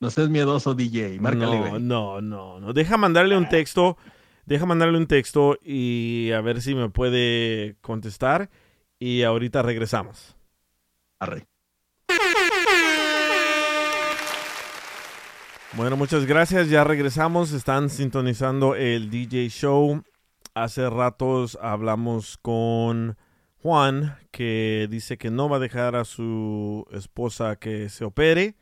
no 0.00 0.10
seas 0.10 0.28
miedoso, 0.28 0.74
DJ. 0.74 1.20
Márcale, 1.20 1.58
no, 1.58 1.68
güey. 1.68 1.82
no, 1.82 2.20
no, 2.20 2.60
no. 2.60 2.72
Deja 2.72 2.96
mandarle 2.96 3.36
un 3.36 3.48
texto. 3.48 3.96
Deja 4.46 4.64
mandarle 4.64 4.96
un 4.96 5.06
texto 5.06 5.58
y 5.62 6.30
a 6.32 6.40
ver 6.40 6.62
si 6.62 6.74
me 6.74 6.88
puede 6.88 7.76
contestar. 7.82 8.48
Y 8.98 9.22
ahorita 9.22 9.62
regresamos. 9.62 10.36
Arre. 11.18 11.46
Bueno, 15.74 15.96
muchas 15.96 16.24
gracias. 16.24 16.70
Ya 16.70 16.82
regresamos. 16.82 17.52
Están 17.52 17.90
sintonizando 17.90 18.74
el 18.74 19.10
DJ 19.10 19.48
Show. 19.50 20.02
Hace 20.58 20.90
ratos 20.90 21.56
hablamos 21.62 22.36
con 22.36 23.16
Juan, 23.62 24.18
que 24.32 24.88
dice 24.90 25.16
que 25.16 25.30
no 25.30 25.48
va 25.48 25.58
a 25.58 25.60
dejar 25.60 25.94
a 25.94 26.04
su 26.04 26.84
esposa 26.90 27.54
que 27.54 27.88
se 27.88 28.04
opere 28.04 28.56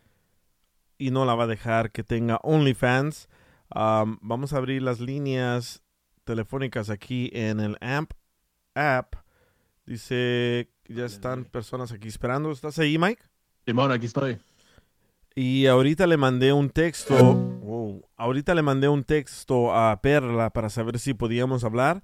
y 0.98 1.10
no 1.10 1.24
la 1.24 1.34
va 1.34 1.44
a 1.44 1.46
dejar 1.46 1.92
que 1.92 2.04
tenga 2.04 2.36
OnlyFans. 2.42 3.30
Um, 3.74 4.18
vamos 4.20 4.52
a 4.52 4.58
abrir 4.58 4.82
las 4.82 5.00
líneas 5.00 5.82
telefónicas 6.24 6.90
aquí 6.90 7.30
en 7.32 7.60
el 7.60 7.78
AMP 7.80 8.12
app. 8.74 9.14
Dice 9.86 10.68
que 10.82 10.92
ya 10.92 11.06
están 11.06 11.46
personas 11.46 11.92
aquí 11.92 12.08
esperando. 12.08 12.52
¿Estás 12.52 12.78
ahí, 12.78 12.98
Mike? 12.98 13.22
Simón, 13.64 13.90
aquí 13.90 14.04
estoy. 14.04 14.38
Y 15.38 15.66
ahorita 15.66 16.06
le 16.06 16.16
mandé 16.16 16.52
un 16.54 16.70
texto. 16.70 17.14
ahorita 18.16 18.54
le 18.54 18.62
mandé 18.62 18.88
un 18.88 19.04
texto 19.04 19.74
a 19.74 20.00
Perla 20.00 20.50
para 20.50 20.70
saber 20.70 20.98
si 20.98 21.12
podíamos 21.12 21.62
hablar. 21.62 22.02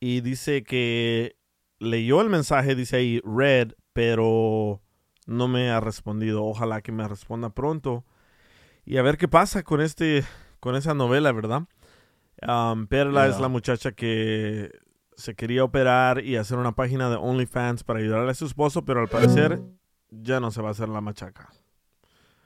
Y 0.00 0.22
dice 0.22 0.64
que 0.64 1.36
leyó 1.78 2.22
el 2.22 2.30
mensaje, 2.30 2.74
dice 2.74 2.96
ahí 2.96 3.20
red, 3.24 3.72
pero 3.92 4.80
no 5.26 5.48
me 5.48 5.70
ha 5.70 5.80
respondido. 5.80 6.44
Ojalá 6.44 6.80
que 6.80 6.92
me 6.92 7.06
responda 7.06 7.50
pronto. 7.50 8.06
Y 8.86 8.96
a 8.96 9.02
ver 9.02 9.18
qué 9.18 9.28
pasa 9.28 9.62
con 9.62 9.82
este, 9.82 10.24
con 10.58 10.74
esa 10.74 10.94
novela, 10.94 11.30
¿verdad? 11.32 11.64
Um, 12.40 12.86
Perla 12.86 13.26
Yeah. 13.26 13.34
es 13.34 13.40
la 13.40 13.48
muchacha 13.48 13.92
que 13.92 14.70
se 15.14 15.34
quería 15.34 15.62
operar 15.62 16.24
y 16.24 16.36
hacer 16.36 16.56
una 16.56 16.72
página 16.72 17.10
de 17.10 17.16
OnlyFans 17.16 17.84
para 17.84 18.00
ayudarle 18.00 18.30
a 18.30 18.34
su 18.34 18.46
esposo, 18.46 18.84
pero 18.86 19.00
al 19.00 19.08
parecer 19.08 19.60
ya 20.10 20.40
no 20.40 20.50
se 20.50 20.62
va 20.62 20.68
a 20.68 20.72
hacer 20.72 20.88
la 20.88 21.02
machaca. 21.02 21.50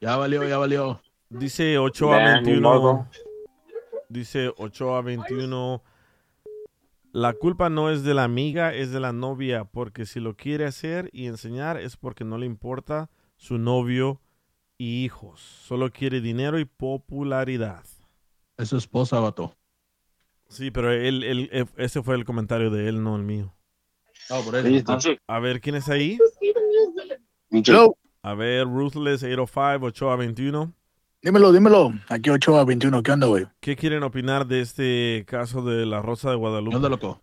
Ya 0.00 0.16
valió, 0.16 0.46
ya 0.48 0.58
valió. 0.58 1.00
Dice 1.28 1.78
8 1.78 2.12
a 2.14 2.18
Nah, 2.18 2.40
ni 2.40 2.46
21. 2.52 2.60
modo. 2.80 3.08
Dice 4.08 4.50
8 4.56 4.94
a 4.96 5.02
21. 5.02 5.82
La 7.12 7.32
culpa 7.34 7.68
no 7.70 7.90
es 7.90 8.02
de 8.04 8.14
la 8.14 8.24
amiga, 8.24 8.72
es 8.74 8.92
de 8.92 9.00
la 9.00 9.12
novia, 9.12 9.64
porque 9.64 10.06
si 10.06 10.20
lo 10.20 10.36
quiere 10.36 10.64
hacer 10.64 11.10
y 11.12 11.26
enseñar 11.26 11.76
es 11.76 11.96
porque 11.96 12.24
no 12.24 12.38
le 12.38 12.46
importa 12.46 13.10
su 13.36 13.58
novio 13.58 14.20
y 14.78 15.04
hijos. 15.04 15.40
Solo 15.40 15.90
quiere 15.90 16.20
dinero 16.20 16.58
y 16.58 16.64
popularidad. 16.64 17.84
Es 18.56 18.68
su 18.68 18.76
esposa, 18.76 19.18
vato. 19.20 19.54
Sí, 20.48 20.70
pero 20.70 20.92
él, 20.92 21.22
él- 21.24 21.68
ese 21.76 22.02
fue 22.02 22.14
el 22.16 22.24
comentario 22.24 22.70
de 22.70 22.88
él, 22.88 23.02
no 23.02 23.16
el 23.16 23.22
mío. 23.22 23.54
No, 24.28 24.40
por 24.42 24.56
eso. 24.56 24.98
A 25.26 25.38
ver, 25.40 25.60
¿quién 25.60 25.74
es 25.76 25.88
ahí? 25.88 26.18
Hello, 27.50 27.96
A 28.22 28.34
ver, 28.34 28.66
Ruthless 28.66 29.22
805, 29.22 29.86
8 29.86 30.10
a 30.10 30.16
21. 30.16 30.74
dímelo, 31.22 31.52
dímelo. 31.52 31.92
Aquí 32.08 32.30
8 32.30 32.58
a 32.58 32.64
21, 32.64 33.02
¿qué 33.02 33.12
onda, 33.12 33.26
güey? 33.26 33.46
¿Qué 33.60 33.76
quieren 33.76 34.02
opinar 34.02 34.46
de 34.46 34.60
este 34.60 35.24
caso 35.26 35.62
de 35.62 35.86
la 35.86 36.02
Rosa 36.02 36.28
de 36.30 36.36
¿Qué 36.36 36.40
Guadalupe? 36.40 36.76
onda, 36.76 36.88
loco? 36.88 37.22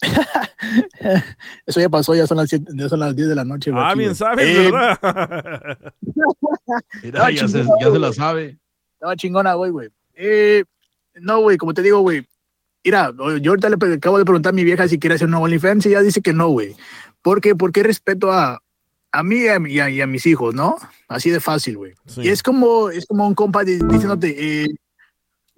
Eso 1.66 1.80
ya 1.80 1.88
pasó, 1.88 2.14
ya 2.14 2.26
son 2.26 2.36
las, 2.38 2.48
siete- 2.48 2.70
ya 2.74 2.88
son 2.88 3.00
las 3.00 3.14
10 3.14 3.28
de 3.28 3.34
la 3.34 3.44
noche. 3.44 3.70
güey, 3.70 3.82
Ah, 3.82 3.90
aquí, 3.90 3.98
bien 3.98 4.10
güey. 4.10 4.16
sabes, 4.16 4.46
Eh, 4.46 4.70
¿verdad? 4.70 4.98
Mira, 7.02 7.30
ya, 7.30 7.48
se, 7.48 7.64
ya 7.80 7.90
se 7.90 7.98
la 7.98 8.12
sabe. 8.12 8.58
Estaba 8.94 9.16
chingona, 9.16 9.54
güey, 9.54 9.70
güey. 9.70 9.88
Eh, 10.14 10.64
no, 11.16 11.40
güey, 11.40 11.56
como 11.58 11.74
te 11.74 11.82
digo, 11.82 12.00
güey. 12.00 12.26
Mira, 12.84 13.12
yo 13.40 13.50
ahorita 13.52 13.68
le 13.68 13.76
acabo 13.94 14.18
de 14.18 14.24
preguntar 14.24 14.50
a 14.50 14.54
mi 14.54 14.64
vieja 14.64 14.86
si 14.88 14.98
quiere 14.98 15.14
hacer 15.16 15.28
un 15.28 15.34
OnlyFans 15.34 15.86
y 15.86 15.90
ella 15.90 16.02
dice 16.02 16.22
que 16.22 16.32
no, 16.32 16.48
güey. 16.48 16.76
¿Por 17.20 17.40
qué? 17.40 17.54
Porque 17.56 17.82
respeto 17.82 18.30
a, 18.32 18.62
a 19.12 19.22
mí 19.22 19.36
y 19.36 19.48
a, 19.48 19.58
mi- 19.58 19.72
y 19.72 19.80
a- 19.80 19.90
y 19.90 20.00
a 20.00 20.06
mis 20.06 20.26
hijos, 20.26 20.54
¿no? 20.54 20.76
Así 21.08 21.30
de 21.30 21.40
fácil, 21.40 21.76
güey. 21.78 21.94
Sí. 22.06 22.22
Y 22.22 22.28
es 22.28 22.42
como, 22.42 22.90
es 22.90 23.06
como 23.06 23.26
un 23.26 23.34
compa 23.34 23.64
di- 23.64 23.78
diciéndote, 23.78 24.62
eh, 24.64 24.66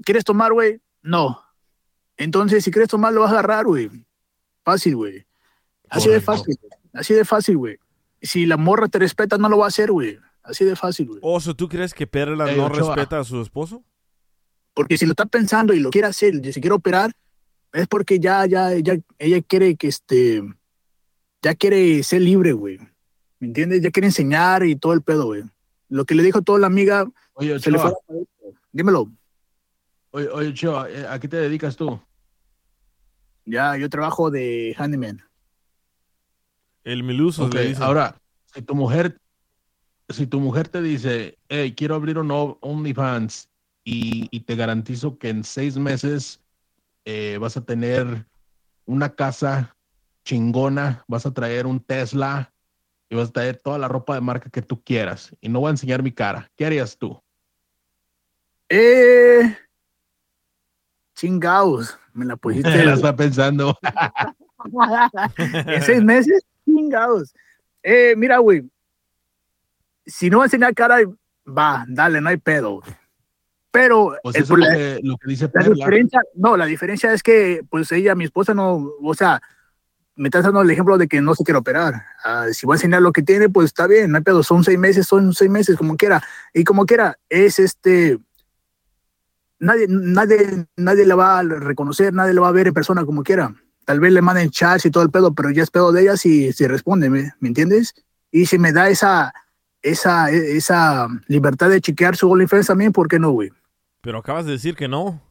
¿quieres 0.04 0.24
tomar, 0.24 0.52
güey? 0.52 0.80
No. 1.02 1.42
Entonces, 2.16 2.64
si 2.64 2.70
quieres 2.70 2.88
tomar, 2.88 3.12
lo 3.12 3.20
vas 3.22 3.30
a 3.30 3.34
agarrar, 3.34 3.64
güey. 3.66 3.90
Fácil, 4.64 4.96
güey. 4.96 5.24
Así 5.88 6.08
de 6.08 6.20
fácil. 6.20 6.56
Así 6.92 7.14
de 7.14 7.24
fácil, 7.24 7.56
güey. 7.56 7.78
Si 8.20 8.44
la 8.46 8.56
morra 8.56 8.88
te 8.88 8.98
respeta, 8.98 9.38
no 9.38 9.48
lo 9.48 9.58
va 9.58 9.66
a 9.66 9.68
hacer, 9.68 9.90
güey. 9.92 10.18
Así 10.42 10.64
de 10.64 10.76
fácil, 10.76 11.06
güey. 11.06 11.20
Oso, 11.22 11.54
¿tú 11.54 11.68
crees 11.68 11.94
que 11.94 12.06
Perla 12.06 12.50
Ey, 12.50 12.56
no 12.56 12.66
Ochoa. 12.66 12.94
respeta 12.96 13.20
a 13.20 13.24
su 13.24 13.40
esposo? 13.40 13.84
Porque 14.74 14.96
si 14.98 15.06
lo 15.06 15.12
está 15.12 15.26
pensando 15.26 15.74
y 15.74 15.80
lo 15.80 15.90
quiere 15.90 16.08
hacer, 16.08 16.34
y 16.34 16.52
si 16.52 16.60
quiere 16.60 16.74
operar, 16.74 17.12
es 17.72 17.86
porque 17.86 18.18
ya, 18.18 18.46
ya, 18.46 18.74
ya, 18.78 18.96
ella 19.18 19.42
quiere 19.42 19.76
que 19.76 19.88
este, 19.88 20.42
ya 21.42 21.54
quiere 21.54 22.02
ser 22.02 22.22
libre, 22.22 22.52
güey. 22.52 22.78
¿Me 23.40 23.48
entiendes? 23.48 23.82
Ya 23.82 23.90
quiere 23.90 24.06
enseñar 24.08 24.64
y 24.64 24.76
todo 24.76 24.92
el 24.92 25.02
pedo, 25.02 25.26
güey. 25.26 25.44
Lo 25.88 26.04
que 26.04 26.14
le 26.14 26.22
dijo 26.22 26.42
toda 26.42 26.58
la 26.58 26.66
amiga, 26.66 27.06
Oye, 27.34 27.58
se 27.60 27.70
le 27.70 27.78
fue. 27.78 27.92
Dímelo. 28.72 29.10
oye, 30.10 30.28
oye, 30.28 30.48
Ochoa, 30.48 30.90
eh, 30.90 31.06
¿a 31.08 31.18
qué 31.18 31.28
te 31.28 31.36
dedicas 31.36 31.76
tú? 31.76 32.00
Ya, 33.44 33.76
yo 33.76 33.88
trabajo 33.88 34.30
de 34.30 34.74
handyman. 34.78 35.22
El 36.84 37.02
Miluso 37.02 37.44
Ok, 37.46 37.54
le 37.54 37.68
dice. 37.68 37.82
ahora, 37.82 38.20
si 38.54 38.62
tu 38.62 38.74
mujer, 38.74 39.20
si 40.08 40.26
tu 40.26 40.40
mujer 40.40 40.68
te 40.68 40.82
dice, 40.82 41.38
hey, 41.48 41.74
quiero 41.76 41.94
abrir 41.94 42.18
un 42.18 42.30
OnlyFans 42.60 43.48
y, 43.84 44.28
y 44.30 44.40
te 44.40 44.56
garantizo 44.56 45.18
que 45.18 45.28
en 45.30 45.44
seis 45.44 45.76
meses 45.76 46.40
eh, 47.04 47.38
vas 47.40 47.56
a 47.56 47.64
tener 47.64 48.26
una 48.84 49.14
casa 49.14 49.76
chingona, 50.24 51.04
vas 51.08 51.24
a 51.26 51.32
traer 51.32 51.66
un 51.66 51.80
Tesla 51.80 52.52
y 53.08 53.16
vas 53.16 53.28
a 53.30 53.32
traer 53.32 53.56
toda 53.58 53.78
la 53.78 53.88
ropa 53.88 54.14
de 54.14 54.20
marca 54.20 54.50
que 54.50 54.62
tú 54.62 54.82
quieras 54.82 55.34
y 55.40 55.48
no 55.48 55.60
voy 55.60 55.68
a 55.68 55.70
enseñar 55.70 56.02
mi 56.02 56.12
cara, 56.12 56.50
¿qué 56.56 56.66
harías 56.66 56.96
tú? 56.98 57.20
Eh, 58.68 59.56
chingados, 61.14 61.98
me 62.12 62.24
la 62.24 62.36
pusiste. 62.42 62.84
la 62.84 62.94
está 62.94 63.16
pensando. 63.16 63.78
en 65.38 65.82
seis 65.82 66.02
meses, 66.02 66.42
chingados. 66.64 67.34
Eh, 67.82 68.14
mira, 68.16 68.38
güey. 68.38 68.68
Si 70.04 70.30
no 70.30 70.38
va 70.38 70.44
a 70.44 70.46
enseñar 70.46 70.74
cara, 70.74 70.98
va, 71.46 71.84
dale, 71.88 72.20
no 72.20 72.28
hay 72.30 72.38
pedo. 72.38 72.80
Pero 73.70 74.14
Pues 74.22 74.36
el 74.36 74.42
eso 74.42 74.54
es 74.54 74.60
lo 74.60 74.66
que, 74.66 75.00
lo 75.02 75.16
que 75.18 75.28
dice 75.28 75.44
la 75.44 75.50
Perla. 75.52 75.74
diferencia, 75.74 76.20
no, 76.34 76.56
la 76.56 76.64
diferencia 76.64 77.12
es 77.12 77.22
que, 77.22 77.62
pues 77.68 77.92
ella, 77.92 78.14
mi 78.14 78.24
esposa, 78.24 78.54
no, 78.54 78.90
o 79.02 79.14
sea, 79.14 79.40
me 80.18 80.26
está 80.28 80.42
dando 80.42 80.60
el 80.60 80.70
ejemplo 80.70 80.98
de 80.98 81.06
que 81.08 81.20
no 81.20 81.34
se 81.34 81.44
quiere 81.44 81.58
operar. 81.58 82.02
Ah, 82.24 82.46
si 82.52 82.66
va 82.66 82.74
a 82.74 82.76
enseñar 82.76 83.00
lo 83.00 83.12
que 83.12 83.22
tiene, 83.22 83.48
pues 83.48 83.66
está 83.66 83.86
bien, 83.86 84.10
no 84.10 84.18
hay 84.18 84.24
pedo. 84.24 84.42
Son 84.42 84.64
seis 84.64 84.78
meses, 84.78 85.06
son 85.06 85.32
seis 85.32 85.50
meses, 85.50 85.76
como 85.76 85.96
quiera. 85.96 86.22
Y 86.52 86.64
como 86.64 86.84
quiera, 86.84 87.18
es 87.28 87.58
este. 87.58 88.18
Nadie, 89.60 89.86
nadie, 89.88 90.66
nadie 90.76 91.06
le 91.06 91.14
va 91.14 91.38
a 91.38 91.42
reconocer, 91.42 92.12
nadie 92.12 92.34
le 92.34 92.40
va 92.40 92.48
a 92.48 92.52
ver 92.52 92.68
en 92.68 92.74
persona 92.74 93.04
como 93.04 93.22
quiera. 93.22 93.54
Tal 93.84 94.00
vez 94.00 94.12
le 94.12 94.20
manden 94.20 94.50
chats 94.50 94.86
y 94.86 94.90
todo 94.90 95.02
el 95.04 95.10
pedo, 95.10 95.34
pero 95.34 95.50
ya 95.50 95.62
es 95.62 95.70
pedo 95.70 95.92
de 95.92 96.02
ella 96.02 96.16
si, 96.16 96.52
si 96.52 96.66
responde, 96.66 97.08
¿me, 97.08 97.32
¿me 97.40 97.48
entiendes? 97.48 97.94
Y 98.30 98.46
si 98.46 98.58
me 98.58 98.72
da 98.72 98.90
esa, 98.90 99.32
esa, 99.82 100.30
esa 100.30 101.08
libertad 101.26 101.70
de 101.70 101.80
chequear 101.80 102.16
su 102.16 102.30
OnlyFans 102.30 102.66
también, 102.66 102.92
¿por 102.92 103.08
qué 103.08 103.18
no, 103.18 103.30
güey? 103.30 103.50
Pero 104.00 104.18
acabas 104.18 104.46
de 104.46 104.52
decir 104.52 104.76
que 104.76 104.88
no. 104.88 105.22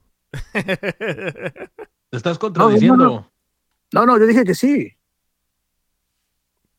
Te 0.53 2.17
estás 2.17 2.37
contradiciendo. 2.37 2.97
no, 2.97 3.03
no. 3.03 3.13
No, 3.13 3.31
no, 3.91 4.17
yo 4.17 4.25
dije 4.27 4.43
que 4.43 4.55
sí. 4.55 4.93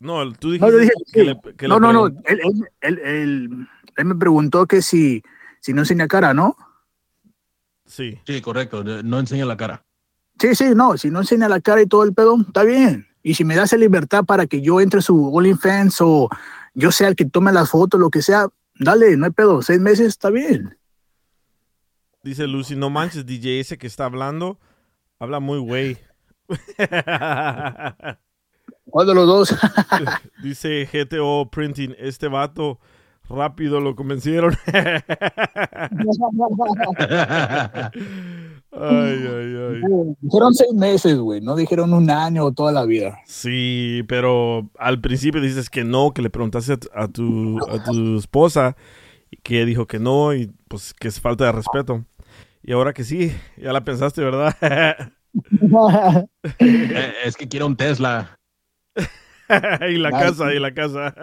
No, 0.01 0.33
tú 0.35 0.49
No, 0.59 0.71
dijiste 0.71 0.73
yo 0.73 0.79
dije 0.79 0.93
que 0.97 1.13
que 1.13 1.21
sí. 1.21 1.27
le, 1.27 1.57
que 1.57 1.69
no, 1.69 1.75
le 1.77 1.81
no, 1.81 1.93
no. 1.93 2.07
Él, 2.07 2.41
él, 2.43 2.69
él, 2.81 2.99
él- 3.01 3.69
él 3.97 4.05
me 4.05 4.15
preguntó 4.15 4.67
que 4.67 4.81
si, 4.81 5.23
si 5.61 5.73
no 5.73 5.81
enseña 5.83 6.07
cara, 6.07 6.33
¿no? 6.35 6.57
Sí. 7.87 8.19
Sí, 8.27 8.41
correcto, 8.41 8.85
no 8.85 9.19
enseña 9.19 9.45
la 9.45 9.57
cara. 9.57 9.85
Sí, 10.39 10.55
sí, 10.55 10.67
no. 10.75 10.97
Si 10.97 11.11
no 11.11 11.21
enseña 11.21 11.49
la 11.49 11.61
cara 11.61 11.83
y 11.83 11.87
todo 11.87 12.05
el 12.05 12.15
pedo, 12.15 12.37
está 12.41 12.63
bien. 12.63 13.09
Y 13.25 13.35
si 13.35 13.45
me 13.45 13.57
das 13.57 13.71
esa 13.73 13.77
libertad 13.77 14.25
para 14.25 14.47
que 14.47 14.61
yo 14.61 14.81
entre 14.81 15.01
a 15.01 15.03
su 15.03 15.35
OnlyFans 15.35 15.97
o 16.01 16.29
yo 16.75 16.93
sea 16.93 17.09
el 17.09 17.17
que 17.17 17.25
tome 17.25 17.51
las 17.53 17.71
fotos, 17.71 17.99
lo 17.99 18.09
que 18.11 18.23
sea, 18.23 18.47
dale, 18.79 19.17
no 19.17 19.25
hay 19.25 19.33
pedo. 19.33 19.63
Seis 19.63 19.81
meses, 19.81 20.07
está 20.07 20.31
bien. 20.31 20.79
Dice 22.23 22.47
Lucy, 22.47 22.77
no 22.77 22.91
manches, 22.91 23.27
DJ 23.27 23.61
ese 23.61 23.79
que 23.79 23.87
está 23.89 24.05
hablando, 24.05 24.61
habla 25.19 25.41
muy 25.41 25.59
güey. 25.59 25.99
¿Cuál 28.91 29.07
de 29.07 29.15
los 29.15 29.27
dos? 29.27 29.55
Dice 30.43 30.89
GTO 30.91 31.51
Printing, 31.51 31.95
este 31.99 32.29
vato 32.29 32.79
rápido 33.29 33.81
lo 33.81 33.95
convencieron. 33.95 34.55
ay, 34.67 34.81
ay, 38.73 39.57
ay. 39.57 39.83
dijeron 40.21 40.55
seis 40.55 40.73
meses, 40.73 41.19
güey. 41.19 41.41
No 41.41 41.55
dijeron 41.57 41.93
un 41.93 42.11
año 42.11 42.45
o 42.45 42.53
toda 42.53 42.73
la 42.73 42.85
vida. 42.85 43.19
Sí, 43.27 44.03
pero 44.09 44.71
al 44.79 45.01
principio 45.01 45.41
dices 45.41 45.69
que 45.69 45.85
no, 45.85 46.13
que 46.13 46.23
le 46.23 46.31
preguntaste 46.31 46.73
a 46.73 46.77
tu, 46.79 46.89
a 46.95 47.09
tu, 47.09 47.59
a 47.71 47.85
tu 47.85 48.19
esposa, 48.19 48.77
y 49.31 49.37
que 49.37 49.67
dijo 49.67 49.87
que 49.87 49.99
no, 49.99 50.35
y 50.35 50.51
pues 50.69 50.95
que 50.95 51.09
es 51.09 51.21
falta 51.21 51.45
de 51.45 51.53
respeto. 51.53 52.05
Y 52.63 52.73
ahora 52.73 52.93
que 52.93 53.05
sí, 53.05 53.33
ya 53.57 53.73
la 53.73 53.85
pensaste, 53.85 54.23
¿verdad? 54.23 54.55
Eh, 56.59 57.13
es 57.25 57.37
que 57.37 57.49
quiere 57.49 57.65
un 57.65 57.77
Tesla. 57.77 58.39
y 59.89 59.97
la 59.97 60.11
casa, 60.11 60.53
y 60.53 60.59
la 60.59 60.73
casa. 60.75 61.15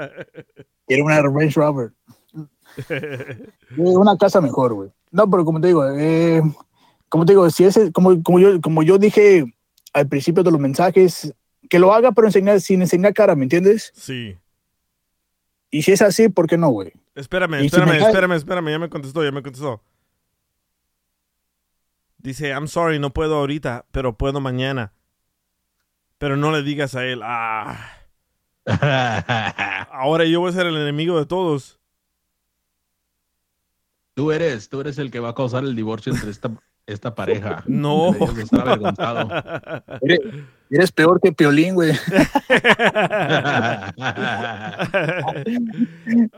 Quiere 0.87 1.03
una 1.03 1.21
Range 1.21 1.53
Rover. 1.55 1.91
Eh, 2.89 3.47
Una 3.77 4.17
casa 4.17 4.41
mejor, 4.41 4.73
güey. 4.73 4.89
No, 5.09 5.29
pero 5.29 5.45
como 5.45 5.61
te 5.61 5.67
digo, 5.67 5.87
eh, 5.87 6.41
como 7.07 7.25
te 7.25 7.31
digo, 7.31 7.49
si 7.49 7.63
ese, 7.63 7.93
como, 7.93 8.21
como 8.21 8.37
yo, 8.37 8.59
como 8.59 8.83
yo 8.83 8.97
dije 8.97 9.45
al 9.93 10.09
principio 10.09 10.43
de 10.43 10.51
los 10.51 10.59
mensajes, 10.59 11.33
que 11.69 11.79
lo 11.79 11.93
haga, 11.93 12.11
pero 12.11 12.27
enseñar, 12.27 12.59
sin 12.59 12.81
enseñar 12.81 13.13
cara, 13.13 13.33
¿me 13.35 13.43
entiendes? 13.43 13.93
sí. 13.95 14.35
Y 15.71 15.81
si 15.81 15.91
es 15.91 16.01
así, 16.01 16.29
¿por 16.29 16.47
qué 16.47 16.57
no, 16.57 16.69
güey? 16.69 16.93
Espérame, 17.15 17.59
si 17.59 17.65
espérame, 17.65 17.95
espérame, 17.95 18.31
espérame, 18.33 18.69
ya 18.71 18.79
me 18.79 18.89
contestó, 18.89 19.23
ya 19.23 19.31
me 19.31 19.41
contestó. 19.41 19.81
Dice, 22.25 22.49
I'm 22.49 22.67
sorry, 22.67 22.97
no 22.97 23.13
puedo 23.13 23.35
ahorita, 23.35 23.85
pero 23.91 24.17
puedo 24.17 24.41
mañana. 24.41 24.93
Pero 26.17 26.35
no 26.35 26.51
le 26.51 26.63
digas 26.63 26.95
a 26.95 27.05
él, 27.05 27.21
ah. 27.23 27.77
Ahora 29.91 30.25
yo 30.25 30.39
voy 30.39 30.49
a 30.49 30.53
ser 30.53 30.65
el 30.65 30.75
enemigo 30.75 31.19
de 31.19 31.27
todos. 31.27 31.79
Tú 34.15 34.31
eres, 34.31 34.69
tú 34.69 34.81
eres 34.81 34.97
el 34.97 35.11
que 35.11 35.19
va 35.19 35.29
a 35.29 35.35
causar 35.35 35.65
el 35.65 35.75
divorcio 35.75 36.13
entre 36.13 36.31
esta, 36.31 36.49
esta 36.87 37.13
pareja. 37.13 37.63
No. 37.67 38.15
Estar 38.39 38.69
avergonzado. 38.69 39.29
Eres, 40.01 40.19
eres 40.71 40.91
peor 40.91 41.21
que 41.21 41.31
Piolín, 41.31 41.75
güey. 41.75 41.91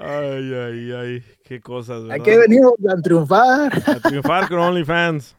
ay, 0.02 0.54
ay, 0.54 0.92
ay. 0.92 1.24
Qué 1.46 1.62
cosas, 1.62 2.02
¿verdad? 2.02 2.18
¿A 2.20 2.24
qué 2.24 2.38
venimos? 2.38 2.74
A 2.90 3.02
triunfar. 3.02 3.82
A 3.88 4.00
triunfar 4.02 4.50
con 4.50 4.60
OnlyFans. 4.60 5.38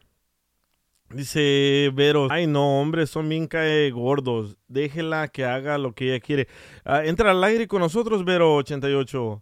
Dice 1.11 1.89
Vero, 1.93 2.27
ay 2.29 2.45
no, 2.45 2.79
hombre, 2.79 3.07
son 3.07 3.27
bien 3.29 3.47
cae 3.47 3.89
gordos. 3.89 4.57
Déjela 4.67 5.27
que 5.27 5.43
haga 5.43 5.79
lo 5.79 5.93
que 5.93 6.09
ella 6.09 6.19
quiere. 6.19 6.47
Ah, 6.85 7.03
entra 7.03 7.31
al 7.31 7.43
aire 7.43 7.67
con 7.67 7.81
nosotros, 7.81 8.23
Vero88. 8.23 9.41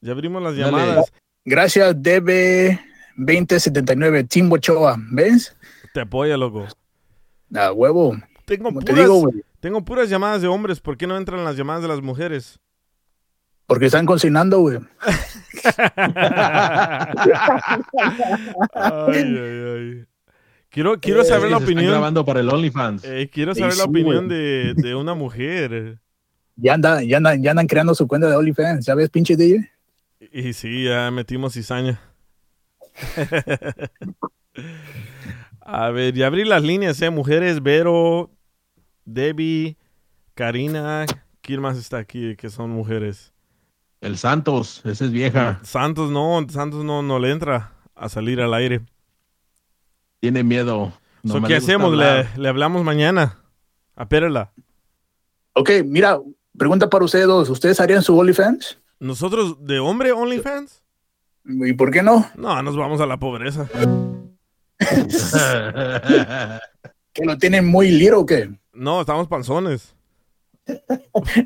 Ya 0.00 0.12
abrimos 0.12 0.42
las 0.42 0.56
Dale. 0.56 0.64
llamadas. 0.64 1.12
Gracias, 1.44 1.94
DB2079, 1.96 4.26
Tim 4.28 4.50
Ochoa. 4.50 4.96
¿Ves? 5.12 5.56
Te 5.94 6.00
apoya, 6.00 6.36
loco. 6.36 6.66
A 7.54 7.70
huevo. 7.72 8.16
Tengo 8.44 8.64
Como 8.64 8.80
te 8.80 8.92
puras, 8.92 9.06
digo, 9.06 9.30
tengo 9.60 9.84
puras 9.84 10.08
llamadas 10.08 10.42
de 10.42 10.48
hombres. 10.48 10.80
¿Por 10.80 10.96
qué 10.96 11.06
no 11.06 11.16
entran 11.16 11.44
las 11.44 11.56
llamadas 11.56 11.82
de 11.82 11.88
las 11.88 12.00
mujeres? 12.00 12.58
Porque 13.66 13.86
están 13.86 14.06
cocinando, 14.06 14.58
güey. 14.58 14.78
ay, 18.74 19.14
ay, 19.14 19.62
ay. 19.76 20.04
Quiero, 20.70 21.00
quiero 21.00 21.24
saber 21.24 21.46
Sí, 21.46 21.50
la 21.50 21.58
opinión. 21.58 21.90
grabando 21.90 22.24
para 22.24 22.40
el 22.40 22.48
OnlyFans. 22.48 23.04
eh, 23.04 23.28
quiero 23.32 23.54
saber 23.54 23.76
la 23.76 23.84
opinión 23.84 24.28
de, 24.28 24.74
de 24.76 24.94
una 24.94 25.14
mujer. 25.14 26.00
Ya, 26.56 26.74
anda, 26.74 27.02
ya, 27.02 27.16
andan, 27.18 27.42
ya 27.42 27.50
andan 27.52 27.66
creando 27.66 27.94
su 27.94 28.06
cuenta 28.06 28.28
de 28.28 28.36
OnlyFans. 28.36 28.84
¿Sabes, 28.84 29.10
pinche 29.10 29.36
DJ? 29.36 29.68
Y 30.32 30.52
sí, 30.52 30.84
ya 30.84 31.10
metimos 31.10 31.54
cizaña. 31.54 32.00
A 35.60 35.90
ver, 35.90 36.14
ya 36.14 36.26
abrí 36.26 36.44
las 36.44 36.62
líneas, 36.62 37.00
¿eh? 37.02 37.10
Mujeres, 37.10 37.62
Vero, 37.62 38.30
Debbie, 39.04 39.76
Karina. 40.34 41.06
¿Quién 41.42 41.60
más 41.60 41.78
está 41.78 41.98
aquí 41.98 42.36
que 42.36 42.50
son 42.50 42.70
mujeres? 42.70 43.32
El 44.00 44.16
Santos, 44.18 44.82
esa 44.84 45.04
es 45.04 45.10
vieja. 45.12 45.60
Santos 45.62 46.10
no, 46.10 46.44
Santos 46.48 46.84
no, 46.84 47.02
no 47.02 47.18
le 47.18 47.30
entra 47.30 47.74
a 47.94 48.08
salir 48.08 48.40
al 48.40 48.54
aire. 48.54 48.80
Tiene 50.20 50.44
miedo. 50.44 50.92
So, 51.26 51.34
Nomás 51.34 51.48
¿Qué 51.48 51.54
le 51.54 51.58
hacemos? 51.58 51.96
¿Le, 51.96 52.28
le 52.36 52.48
hablamos 52.48 52.84
mañana? 52.84 53.38
A 53.96 54.08
Perla. 54.08 54.52
Ok, 55.54 55.70
mira, 55.84 56.18
pregunta 56.56 56.88
para 56.88 57.04
ustedes 57.04 57.26
dos. 57.26 57.50
¿Ustedes 57.50 57.80
harían 57.80 58.02
su 58.02 58.18
OnlyFans? 58.18 58.78
¿Nosotros 58.98 59.66
de 59.66 59.78
hombre 59.78 60.12
OnlyFans? 60.12 60.82
¿Y 61.44 61.72
por 61.72 61.90
qué 61.90 62.02
no? 62.02 62.30
No, 62.36 62.62
nos 62.62 62.76
vamos 62.76 63.00
a 63.00 63.06
la 63.06 63.18
pobreza. 63.18 63.66
¿Que 67.12 67.24
lo 67.24 67.36
tienen 67.38 67.66
muy 67.66 67.90
little 67.90 68.14
o 68.16 68.26
qué? 68.26 68.50
No, 68.72 69.00
estamos 69.00 69.28
panzones. 69.28 69.94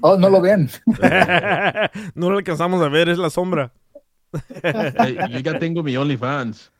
Oh, 0.03 0.19
no 0.19 0.29
lo 0.29 0.41
ven. 0.43 0.69
no 2.15 2.31
lo 2.31 2.37
alcanzamos 2.37 2.83
a 2.83 2.89
ver, 2.89 3.09
es 3.09 3.17
la 3.17 3.31
sombra. 3.31 3.73
Yo 5.31 5.39
ya 5.39 5.59
tengo 5.59 5.83
mi 5.83 5.97
OnlyFans. 5.97 6.71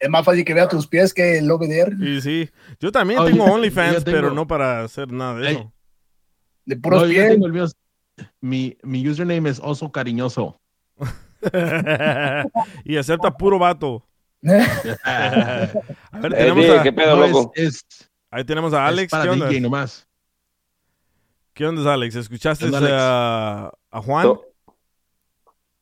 Es 0.00 0.08
más 0.08 0.24
fácil 0.24 0.44
que 0.44 0.54
vea 0.54 0.66
tus 0.66 0.86
pies 0.86 1.12
que 1.14 1.38
el 1.38 1.50
OBDR 1.50 1.92
Y 2.00 2.20
sí, 2.22 2.50
yo 2.80 2.90
también 2.90 3.20
Oh, 3.20 3.26
tengo 3.26 3.46
yo- 3.46 3.52
OnlyFans, 3.52 3.92
yo 3.98 4.02
tengo- 4.04 4.16
pero 4.16 4.30
no 4.34 4.46
para 4.46 4.82
hacer 4.82 5.12
nada 5.12 5.34
de 5.38 5.50
eso. 5.52 5.72
de 6.64 6.76
puros 6.76 7.02
No, 7.02 7.08
pies. 7.08 7.28
tengo 7.28 7.46
el 7.46 7.52
mío. 7.52 7.66
Mi, 8.40 8.76
mi 8.82 9.06
username 9.08 9.50
es 9.50 9.60
oso 9.62 9.92
cariñoso. 9.92 10.58
y 12.84 12.96
acepta 12.96 13.30
puro 13.36 13.58
vato. 13.58 14.06
A 15.04 15.68
ver, 16.20 16.32
tenemos 16.34 16.70
a- 16.70 16.82
¿qué 16.82 16.92
pedo, 16.92 17.16
No, 17.16 17.24
es- 17.24 17.32
loco? 17.32 17.52
es, 17.54 17.84
ahí 18.30 18.44
tenemos 18.44 18.72
a 18.72 18.86
Alex. 18.86 19.10
para 19.10 19.24
¿Qué 19.24 19.28
onda? 19.30 19.48
DJ 19.48 19.60
nomás. 19.60 20.06
¿Qué 21.52 21.66
onda, 21.66 21.92
Alex? 21.92 22.14
¿Escuchaste 22.16 22.64
¿Qué 22.64 22.74
onda, 22.74 22.78
Alex? 22.78 22.94
a, 22.96 23.72
a 23.90 24.02
Juan? 24.02 24.22
To- 24.24 24.44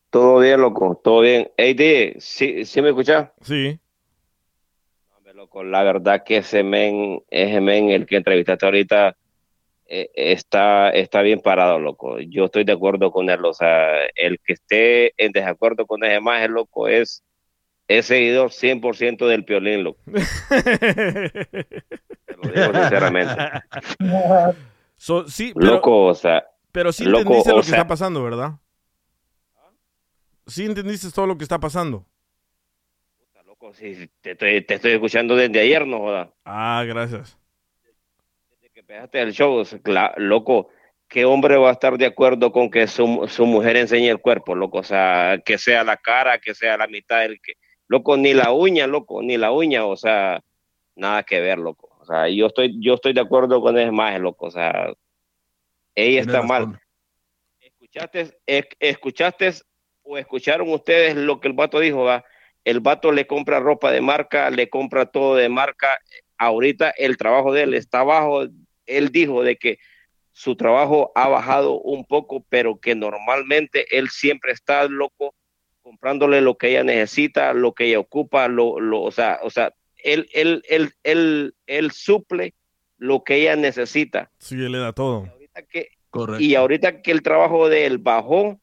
Todo 0.09 0.39
bien, 0.39 0.59
loco, 0.59 0.99
todo 1.03 1.21
bien. 1.21 1.49
Hey, 1.55 1.73
DJ, 1.73 2.15
¿sí, 2.19 2.65
sí 2.65 2.81
me 2.81 2.89
escuchas? 2.89 3.29
Sí. 3.41 3.79
Loco, 5.49 5.63
la 5.63 5.81
verdad 5.83 6.23
que 6.23 6.37
ese 6.37 6.61
men, 6.61 7.23
ese 7.31 7.59
men, 7.59 7.89
el 7.89 8.05
que 8.05 8.17
entrevistaste 8.17 8.65
ahorita, 8.67 9.15
eh, 9.87 10.07
está, 10.13 10.91
está 10.91 11.23
bien 11.23 11.39
parado, 11.41 11.79
loco. 11.79 12.19
Yo 12.19 12.45
estoy 12.45 12.65
de 12.65 12.73
acuerdo 12.73 13.11
con 13.11 13.31
él. 13.31 13.43
O 13.43 13.53
sea, 13.53 14.05
el 14.15 14.39
que 14.45 14.53
esté 14.53 15.13
en 15.17 15.31
desacuerdo 15.31 15.87
con 15.87 16.03
ese 16.03 16.19
más, 16.19 16.47
loco, 16.47 16.87
es, 16.87 17.23
es 17.87 18.05
seguidor 18.05 18.51
100% 18.51 19.27
del 19.27 19.43
piolín, 19.43 19.83
loco. 19.85 19.99
Te 20.05 20.21
lo 22.37 22.51
digo 22.51 22.73
sinceramente. 22.81 23.33
So, 25.01 25.29
sí, 25.29 25.53
pero, 25.55 25.75
Loco, 25.75 26.07
o 26.07 26.13
sea, 26.13 26.43
pero 26.73 26.91
sí 26.91 27.05
loco, 27.05 27.19
entendiste 27.19 27.51
lo 27.53 27.61
que 27.61 27.67
sea- 27.67 27.77
está 27.77 27.87
pasando, 27.87 28.21
¿verdad? 28.21 28.55
Sí 30.45 30.65
entendiste 30.65 31.09
todo 31.09 31.25
lo 31.25 31.37
que 31.37 31.43
está 31.43 31.57
pasando. 31.57 32.05
Loco, 33.59 33.73
te 34.21 34.31
estoy, 34.31 34.61
te 34.61 34.75
estoy 34.75 34.91
escuchando 34.93 35.35
desde 35.35 35.59
ayer, 35.59 35.85
no 35.85 35.99
jodas. 35.99 36.29
Ah, 36.45 36.83
gracias. 36.87 37.37
Desde 38.51 38.69
que 38.69 38.79
empezaste 38.79 39.21
el 39.21 39.33
show, 39.33 39.63
loco, 40.17 40.69
¿qué 41.07 41.25
hombre 41.25 41.57
va 41.57 41.69
a 41.69 41.73
estar 41.73 41.97
de 41.97 42.05
acuerdo 42.05 42.51
con 42.51 42.69
que 42.69 42.87
su, 42.87 43.27
su 43.27 43.45
mujer 43.45 43.77
enseñe 43.77 44.09
el 44.09 44.19
cuerpo, 44.19 44.55
loco? 44.55 44.79
O 44.79 44.83
sea, 44.83 45.41
que 45.43 45.57
sea 45.57 45.83
la 45.83 45.97
cara, 45.97 46.39
que 46.39 46.53
sea 46.55 46.77
la 46.77 46.87
mitad 46.87 47.21
del 47.21 47.39
que... 47.41 47.53
Loco, 47.87 48.17
ni 48.17 48.33
la 48.33 48.51
uña, 48.51 48.85
loco, 48.85 49.21
ni 49.23 49.35
la 49.37 49.51
uña, 49.51 49.85
o 49.85 49.97
sea, 49.97 50.41
nada 50.95 51.23
que 51.23 51.39
ver, 51.39 51.57
loco. 51.57 51.97
O 51.99 52.05
sea, 52.05 52.29
yo 52.29 52.45
estoy, 52.47 52.75
yo 52.79 52.93
estoy 52.93 53.13
de 53.13 53.21
acuerdo 53.21 53.61
con 53.61 53.77
ese 53.79 53.91
más, 53.91 54.19
loco, 54.19 54.45
o 54.45 54.51
sea, 54.51 54.93
ella 55.95 56.21
está 56.21 56.43
mal. 56.43 56.79
¿Escuchaste, 57.59 58.31
es- 58.45 58.67
escuchaste 58.79 59.51
o 60.03 60.17
escucharon 60.19 60.69
ustedes 60.71 61.15
lo 61.15 61.39
que 61.39 61.47
el 61.47 61.55
vato 61.55 61.79
dijo? 61.79 62.03
va? 62.03 62.23
El 62.65 62.79
vato 62.79 63.11
le 63.11 63.27
compra 63.27 63.59
ropa 63.59 63.91
de 63.91 64.01
marca, 64.01 64.49
le 64.49 64.69
compra 64.69 65.05
todo 65.05 65.35
de 65.35 65.49
marca. 65.49 65.99
Ahorita 66.37 66.91
el 66.97 67.17
trabajo 67.17 67.53
de 67.53 67.63
él 67.63 67.73
está 67.73 68.03
bajo. 68.03 68.47
Él 68.85 69.09
dijo 69.09 69.43
de 69.43 69.57
que 69.57 69.79
su 70.31 70.55
trabajo 70.55 71.11
ha 71.15 71.27
bajado 71.27 71.79
un 71.79 72.05
poco, 72.05 72.45
pero 72.49 72.79
que 72.79 72.95
normalmente 72.95 73.97
él 73.97 74.09
siempre 74.09 74.51
está 74.51 74.87
loco 74.87 75.35
comprándole 75.81 76.41
lo 76.41 76.55
que 76.55 76.69
ella 76.69 76.83
necesita, 76.83 77.53
lo 77.53 77.73
que 77.73 77.85
ella 77.85 77.99
ocupa, 77.99 78.47
lo, 78.47 78.79
lo, 78.79 79.01
o 79.01 79.11
sea, 79.11 79.39
o 79.41 79.49
sea, 79.49 79.73
él, 79.97 80.29
él, 80.33 80.61
él, 80.69 80.93
él, 81.03 81.55
él 81.65 81.91
suple 81.91 82.53
lo 82.97 83.23
que 83.23 83.35
ella 83.35 83.55
necesita. 83.55 84.31
Sí, 84.37 84.55
él 84.55 84.71
le 84.71 84.77
da 84.77 84.93
todo. 84.93 85.25
Ahorita 85.25 85.63
que, 85.63 85.89
Correcto. 86.09 86.43
y 86.43 86.55
ahorita 86.55 87.01
que 87.01 87.11
el 87.11 87.21
trabajo 87.21 87.69
de 87.69 87.85
él 87.85 87.97
bajó, 87.97 88.61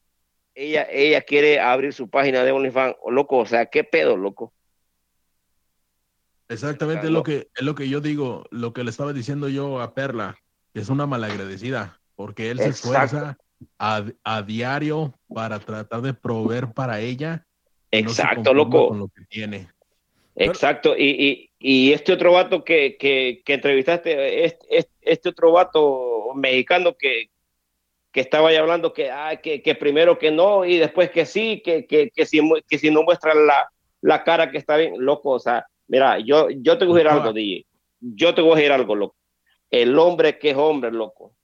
ella, 0.57 0.87
ella 0.91 1.21
quiere 1.21 1.61
abrir 1.61 1.93
su 1.93 2.09
página 2.09 2.43
de 2.43 2.51
OnlyFans. 2.51 2.97
Loco, 3.09 3.37
o 3.37 3.47
sea, 3.47 3.67
¿qué 3.67 3.85
pedo, 3.85 4.17
loco? 4.17 4.53
Exactamente 6.49 7.07
es 7.07 7.13
lo 7.13 7.23
que 7.23 7.49
es 7.55 7.63
lo 7.63 7.75
que 7.75 7.89
yo 7.89 8.01
digo, 8.01 8.45
lo 8.51 8.73
que 8.73 8.85
le 8.85 8.91
estaba 8.91 9.13
diciendo 9.13 9.49
yo 9.49 9.81
a 9.81 9.95
Perla, 9.95 10.37
que 10.73 10.81
es 10.81 10.89
una 10.89 11.07
malagradecida, 11.07 12.01
porque 12.15 12.51
él 12.51 12.59
se 12.59 12.69
esfuerza 12.69 13.37
a, 13.79 14.05
a 14.25 14.43
diario 14.43 15.15
para 15.33 15.59
tratar 15.59 16.03
de 16.03 16.15
proveer 16.15 16.73
para 16.73 17.01
ella. 17.01 17.47
no 17.93 17.99
Exacto, 17.99 18.55
loco. 18.55 18.89
Con 18.89 18.99
lo 19.01 19.09
que 19.09 19.25
tiene. 19.29 19.69
Exacto. 20.37 20.97
Y, 20.97 21.05
y, 21.05 21.51
y 21.59 21.93
este 21.93 22.13
otro 22.13 22.33
vato 22.33 22.65
que, 22.65 22.97
que, 22.97 23.43
que 23.45 23.55
entrevistaste, 23.55 24.45
este, 24.45 24.67
este, 24.71 24.93
este 25.01 25.29
otro 25.31 25.53
vato 25.53 26.33
mexicano 26.35 26.95
que, 26.97 27.31
que 28.17 28.23
estaba 28.23 28.49
ahí 28.49 28.57
hablando 28.57 28.95
que, 28.95 29.11
ah, 29.11 29.37
que, 29.37 29.61
que 29.61 29.75
primero 29.75 30.17
que 30.19 30.31
no 30.31 30.65
y 30.65 30.79
después 30.79 31.11
que 31.11 31.27
sí, 31.27 31.61
que, 31.63 31.87
que, 31.87 32.09
que, 32.09 32.25
si, 32.25 32.41
que 32.67 32.79
si 32.79 32.91
no 32.91 33.03
muestra 33.03 33.35
la, 33.35 33.69
la 34.01 34.25
cara 34.25 34.51
que 34.51 34.57
está 34.57 34.79
bien, 34.79 34.95
loco. 34.97 35.33
O 35.33 35.39
sea, 35.39 35.67
mira, 35.87 36.19
yo, 36.21 36.49
yo 36.49 36.79
te 36.79 36.87
voy 36.87 36.95
a 36.95 37.05
decir 37.05 37.09
algo, 37.13 37.33
DJ. 37.35 37.67
Yo 38.01 38.35
te 38.35 38.41
voy 38.41 38.53
a 38.53 38.55
decir 38.57 38.73
algo, 38.73 38.95
loco. 38.95 39.17
El 39.71 39.99
hombre 39.99 40.39
que 40.39 40.49
es 40.53 40.57
hombre, 40.57 40.91
loco. 40.93 41.35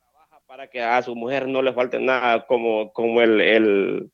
Trabaja 0.00 0.40
para 0.48 0.66
que 0.68 0.82
a 0.82 1.00
su 1.00 1.14
mujer 1.14 1.46
no 1.46 1.62
le 1.62 1.72
falte 1.72 2.00
nada, 2.00 2.44
como, 2.44 2.92
como 2.92 3.22
el, 3.22 3.40
el, 3.40 4.10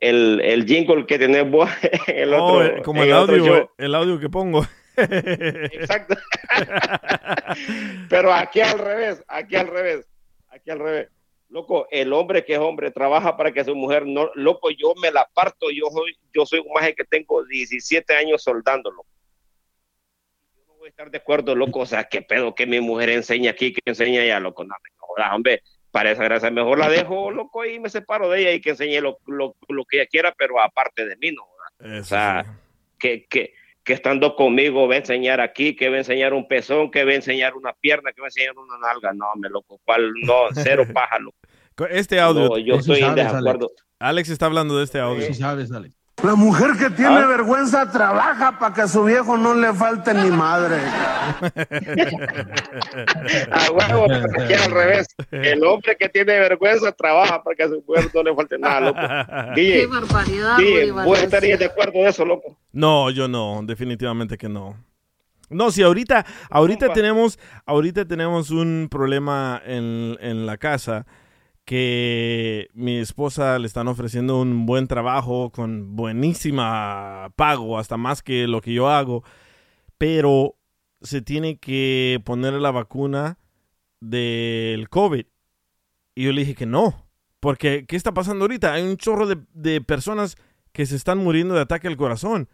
el, 0.00 0.40
el 0.40 0.64
jingle 0.66 1.04
que 1.04 1.18
tenés 1.18 1.50
vos 1.50 1.68
en 2.06 2.16
el 2.16 2.32
Oh, 2.34 2.58
otro. 2.58 2.76
eh, 2.76 2.82
como 2.84 3.02
el 3.02 3.12
audio, 3.12 3.72
el 3.76 3.94
audio 3.96 4.20
que 4.20 4.28
pongo. 4.30 4.64
Exacto. 4.96 6.14
Pero 8.08 8.32
aquí 8.32 8.60
al 8.60 8.78
revés, 8.78 9.24
aquí 9.26 9.56
al 9.56 9.66
revés, 9.66 10.06
aquí 10.54 10.70
al 10.70 10.78
revés. 10.78 11.08
Loco, 11.48 11.86
el 11.90 12.12
hombre 12.12 12.44
que 12.44 12.54
es 12.54 12.58
hombre 12.58 12.90
trabaja 12.90 13.36
para 13.36 13.52
que 13.52 13.64
su 13.64 13.76
mujer 13.76 14.06
no, 14.06 14.30
loco, 14.34 14.70
yo 14.70 14.94
me 15.00 15.12
la 15.12 15.28
parto, 15.34 15.70
yo 15.70 15.86
soy, 15.92 16.16
yo 16.32 16.46
soy 16.46 16.60
un 16.60 16.72
maje 16.72 16.94
que 16.94 17.04
tengo 17.04 17.44
17 17.44 18.16
años 18.16 18.42
soldándolo. 18.42 19.04
Yo 20.56 20.64
no 20.66 20.74
voy 20.74 20.86
a 20.86 20.90
estar 20.90 21.10
de 21.10 21.18
acuerdo, 21.18 21.54
loco, 21.54 21.80
o 21.80 21.86
sea, 21.86 22.04
qué 22.04 22.22
pedo 22.22 22.54
que 22.54 22.66
mi 22.66 22.80
mujer 22.80 23.10
enseña 23.10 23.50
aquí, 23.52 23.72
que 23.72 23.82
enseña 23.84 24.22
allá, 24.22 24.40
loco, 24.40 24.64
no, 24.64 24.74
no 25.16 25.34
hombre, 25.34 25.62
para 25.90 26.10
esa 26.10 26.24
gracia 26.24 26.50
mejor 26.50 26.78
la 26.78 26.88
dejo, 26.88 27.30
loco, 27.30 27.64
y 27.64 27.78
me 27.78 27.88
separo 27.88 28.28
de 28.30 28.40
ella 28.40 28.52
y 28.52 28.60
que 28.60 28.70
enseñe 28.70 29.00
lo, 29.00 29.18
lo, 29.26 29.54
lo 29.68 29.84
que 29.84 29.98
ella 29.98 30.06
quiera, 30.06 30.34
pero 30.36 30.60
aparte 30.60 31.06
de 31.06 31.16
mí, 31.16 31.30
no. 31.30 31.46
O 32.00 32.02
sea, 32.02 32.58
que, 32.98 33.26
que, 33.26 33.54
que 33.84 33.92
estando 33.92 34.34
conmigo 34.34 34.88
va 34.88 34.94
a 34.94 34.98
enseñar 34.98 35.40
aquí, 35.40 35.76
que 35.76 35.88
va 35.90 35.96
a 35.96 35.98
enseñar 35.98 36.32
un 36.32 36.48
pezón, 36.48 36.90
que 36.90 37.04
va 37.04 37.12
a 37.12 37.16
enseñar 37.16 37.54
una 37.54 37.72
pierna, 37.74 38.12
que 38.12 38.20
va 38.20 38.26
a 38.26 38.28
enseñar 38.28 38.56
una 38.56 38.78
nalga. 38.78 39.12
No, 39.12 39.26
me 39.36 39.48
loco, 39.48 39.80
cuál, 39.84 40.12
no, 40.22 40.34
cero 40.54 40.84
paja, 40.94 41.18
loco. 41.18 41.36
Este 41.90 42.18
audio. 42.18 42.48
No, 42.48 42.58
yo 42.58 42.76
estoy 42.76 43.02
en 43.02 43.14
desacuerdo. 43.14 43.70
Alex 43.98 44.30
está 44.30 44.46
hablando 44.46 44.78
de 44.78 44.84
este 44.84 45.00
audio. 45.00 45.26
Sí 45.26 45.34
sabes, 45.34 45.70
Alex. 45.70 45.96
La 46.22 46.34
mujer 46.36 46.72
que 46.78 46.88
tiene 46.90 47.16
¿Ah? 47.18 47.26
vergüenza 47.26 47.90
trabaja 47.90 48.58
para 48.58 48.74
que 48.74 48.82
a 48.82 48.88
su 48.88 49.04
viejo 49.04 49.36
no 49.36 49.54
le 49.54 49.74
falte 49.74 50.14
ni 50.14 50.30
madre. 50.30 50.76
A 53.50 53.70
huevo, 53.70 54.06
aquí 54.40 54.54
al 54.54 54.70
revés. 54.70 55.06
El 55.30 55.64
hombre 55.64 55.96
que 55.98 56.08
tiene 56.08 56.38
vergüenza 56.38 56.92
trabaja 56.92 57.42
para 57.42 57.56
que 57.56 57.62
a 57.64 57.68
su 57.68 57.82
mujer 57.86 58.10
no 58.14 58.22
le 58.22 58.34
falte 58.34 58.58
nada, 58.58 58.80
loco. 58.80 59.00
DJ, 59.54 59.80
Qué 59.80 59.86
barbaridad, 59.86 60.56
DJ, 60.56 60.90
¿vos 60.92 61.22
estarías 61.22 61.58
de 61.58 61.64
acuerdo 61.66 61.92
de 61.92 62.08
eso, 62.08 62.24
loco? 62.24 62.56
No, 62.72 63.10
yo 63.10 63.28
no, 63.28 63.60
definitivamente 63.64 64.38
que 64.38 64.48
no. 64.48 64.76
No, 65.50 65.70
si 65.70 65.82
ahorita, 65.82 66.24
ahorita 66.48 66.86
Compa. 66.86 66.94
tenemos, 66.94 67.38
ahorita 67.66 68.06
tenemos 68.06 68.50
un 68.50 68.88
problema 68.90 69.60
en, 69.66 70.16
en 70.20 70.46
la 70.46 70.56
casa 70.56 71.06
que 71.64 72.68
mi 72.74 72.98
esposa 72.98 73.58
le 73.58 73.66
están 73.66 73.88
ofreciendo 73.88 74.40
un 74.40 74.66
buen 74.66 74.86
trabajo 74.86 75.50
con 75.50 75.96
buenísima 75.96 77.32
pago, 77.36 77.78
hasta 77.78 77.96
más 77.96 78.22
que 78.22 78.46
lo 78.46 78.60
que 78.60 78.72
yo 78.74 78.88
hago, 78.90 79.24
pero 79.98 80.56
se 81.00 81.22
tiene 81.22 81.58
que 81.58 82.20
poner 82.24 82.54
la 82.54 82.70
vacuna 82.70 83.38
del 84.00 84.88
COVID. 84.88 85.26
Y 86.14 86.24
yo 86.24 86.32
le 86.32 86.42
dije 86.42 86.54
que 86.54 86.66
no, 86.66 87.08
porque 87.40 87.86
¿qué 87.86 87.96
está 87.96 88.12
pasando 88.12 88.44
ahorita? 88.44 88.74
Hay 88.74 88.82
un 88.82 88.96
chorro 88.96 89.26
de, 89.26 89.38
de 89.52 89.80
personas 89.80 90.36
que 90.72 90.86
se 90.86 90.96
están 90.96 91.18
muriendo 91.18 91.54
de 91.54 91.60
ataque 91.60 91.88
al 91.88 91.96
corazón. 91.96 92.48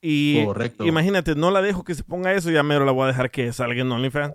Y 0.00 0.44
Correcto. 0.44 0.86
imagínate, 0.86 1.34
no 1.34 1.50
la 1.50 1.62
dejo 1.62 1.82
que 1.82 1.94
se 1.94 2.04
ponga 2.04 2.32
eso, 2.32 2.50
ya 2.50 2.62
mero 2.62 2.84
la 2.84 2.92
voy 2.92 3.04
a 3.04 3.08
dejar 3.08 3.30
que 3.30 3.52
salga 3.52 3.80
en 3.80 3.90
OnlyFans. 3.90 4.34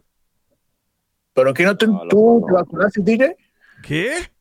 ¿Pero 1.33 1.53
que 1.53 1.63
no 1.63 1.77
te, 1.77 1.87
tú 2.09 2.43
te 2.45 2.53
vacunaste, 2.53 3.01
DJ? 3.01 3.37
¿Qué? 3.83 4.31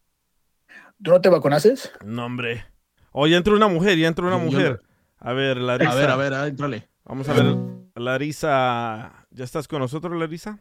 ¿Tú 1.02 1.10
no 1.10 1.20
te 1.20 1.28
vacunaste? 1.28 1.74
No, 2.04 2.26
hombre. 2.26 2.64
Oh, 3.12 3.26
ya 3.26 3.36
entró 3.36 3.54
una 3.56 3.68
mujer, 3.68 3.98
ya 3.98 4.08
entró 4.08 4.26
una 4.26 4.38
mujer. 4.38 4.80
A 5.18 5.32
ver, 5.32 5.56
Larisa. 5.58 5.92
A 5.92 5.94
ver, 5.94 6.10
a 6.10 6.16
ver, 6.16 6.34
ah, 6.34 6.46
entrale. 6.46 6.88
Vamos 7.04 7.28
a 7.28 7.32
ver, 7.32 7.56
Larisa. 7.94 9.26
¿Ya 9.30 9.44
estás 9.44 9.66
con 9.66 9.80
nosotros, 9.80 10.18
Larisa? 10.18 10.58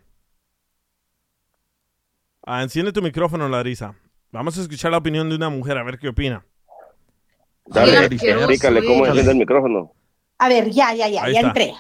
Ah, 2.46 2.64
enciende 2.64 2.92
tu 2.92 3.02
micrófono, 3.02 3.48
Larisa. 3.48 3.96
Vamos 4.32 4.58
a 4.58 4.62
escuchar 4.62 4.92
la 4.92 4.98
opinión 4.98 5.30
de 5.30 5.36
una 5.36 5.50
mujer, 5.50 5.78
a 5.78 5.84
ver 5.84 6.00
qué 6.00 6.10
opina. 6.10 6.46
Dale, 7.66 7.94
Larisa, 7.94 8.28
explícale 8.28 8.84
cómo 8.84 9.06
enciende 9.06 9.32
el 9.32 9.38
micrófono. 9.38 9.94
A 10.40 10.50
ver, 10.50 10.70
ya, 10.72 10.94
ya, 10.94 11.08
ya, 11.10 11.24
Ahí 11.24 11.34
ya 11.34 11.40
está. 11.42 11.48
entré. 11.50 11.74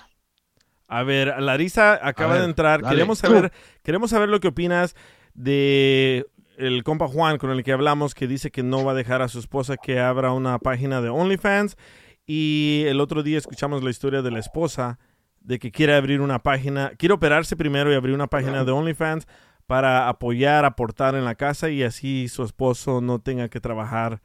A 0.87 1.03
ver, 1.03 1.41
Larisa 1.41 1.99
acaba 2.05 2.33
ver, 2.33 2.41
de 2.41 2.47
entrar. 2.49 2.81
dale. 2.81 2.95
Queremos 2.95 3.19
saber, 3.19 3.51
queremos 3.83 4.09
saber 4.09 4.29
lo 4.29 4.39
que 4.39 4.47
opinas 4.49 4.95
de 5.33 6.27
el 6.59 6.83
compa 6.83 7.07
Juan 7.07 7.37
con 7.37 7.51
el 7.51 7.63
que 7.63 7.71
hablamos 7.71 8.13
que 8.13 8.27
dice 8.27 8.51
que 8.51 8.63
no 8.63 8.83
va 8.83 8.91
a 8.91 8.95
dejar 8.95 9.21
a 9.21 9.29
su 9.29 9.39
esposa 9.39 9.77
que 9.77 9.99
abra 9.99 10.33
una 10.33 10.59
página 10.59 11.01
de 11.01 11.07
OnlyFans 11.07 11.77
y 12.25 12.83
el 12.87 12.99
otro 12.99 13.23
día 13.23 13.37
escuchamos 13.37 13.81
la 13.81 13.89
historia 13.89 14.21
de 14.21 14.29
la 14.29 14.39
esposa 14.39 14.99
de 15.39 15.57
que 15.57 15.71
quiere 15.71 15.95
abrir 15.95 16.19
una 16.19 16.39
página, 16.39 16.91
quiere 16.97 17.13
operarse 17.13 17.55
primero 17.55 17.91
y 17.91 17.95
abrir 17.95 18.13
una 18.13 18.27
página 18.27 18.65
de 18.65 18.71
OnlyFans 18.71 19.25
para 19.67 20.09
apoyar, 20.09 20.65
aportar 20.65 21.15
en 21.15 21.23
la 21.23 21.35
casa 21.35 21.69
y 21.69 21.81
así 21.81 22.27
su 22.27 22.43
esposo 22.43 22.99
no 22.99 23.19
tenga 23.19 23.47
que 23.47 23.61
trabajar 23.61 24.21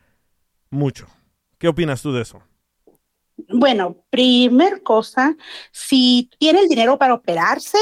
mucho. 0.71 1.07
¿Qué 1.59 1.69
opinas 1.69 2.03
tú 2.03 2.13
de 2.13 2.23
eso? 2.23 2.43
Bueno, 3.49 4.05
primer 4.11 4.83
cosa, 4.83 5.37
si 5.71 6.31
tiene 6.39 6.61
el 6.61 6.69
dinero 6.69 6.99
para 6.99 7.15
operarse, 7.15 7.79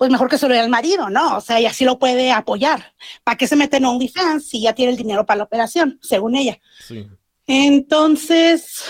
pues 0.00 0.10
mejor 0.10 0.30
que 0.30 0.38
se 0.38 0.48
lo 0.48 0.54
dé 0.54 0.60
al 0.60 0.70
marido, 0.70 1.10
¿no? 1.10 1.36
O 1.36 1.40
sea, 1.42 1.60
y 1.60 1.66
así 1.66 1.84
lo 1.84 1.98
puede 1.98 2.32
apoyar. 2.32 2.94
¿Para 3.22 3.36
qué 3.36 3.46
se 3.46 3.54
mete 3.54 3.76
en 3.76 3.84
OnlyFans 3.84 4.48
si 4.48 4.62
ya 4.62 4.74
tiene 4.74 4.92
el 4.92 4.96
dinero 4.96 5.26
para 5.26 5.36
la 5.36 5.44
operación, 5.44 5.98
según 6.00 6.36
ella? 6.36 6.58
Sí. 6.78 7.06
Entonces, 7.46 8.82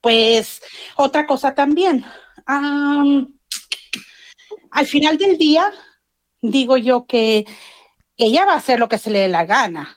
pues 0.00 0.60
otra 0.96 1.24
cosa 1.24 1.54
también. 1.54 2.04
am, 2.46 3.32
al 4.72 4.86
final 4.88 5.18
del 5.18 5.38
día, 5.38 5.70
digo 6.42 6.76
yo 6.76 7.06
que 7.06 7.46
ella 8.16 8.44
va 8.44 8.54
a 8.54 8.56
hacer 8.56 8.80
lo 8.80 8.88
que 8.88 8.98
se 8.98 9.10
le 9.10 9.20
dé 9.20 9.28
la 9.28 9.46
gana, 9.46 9.96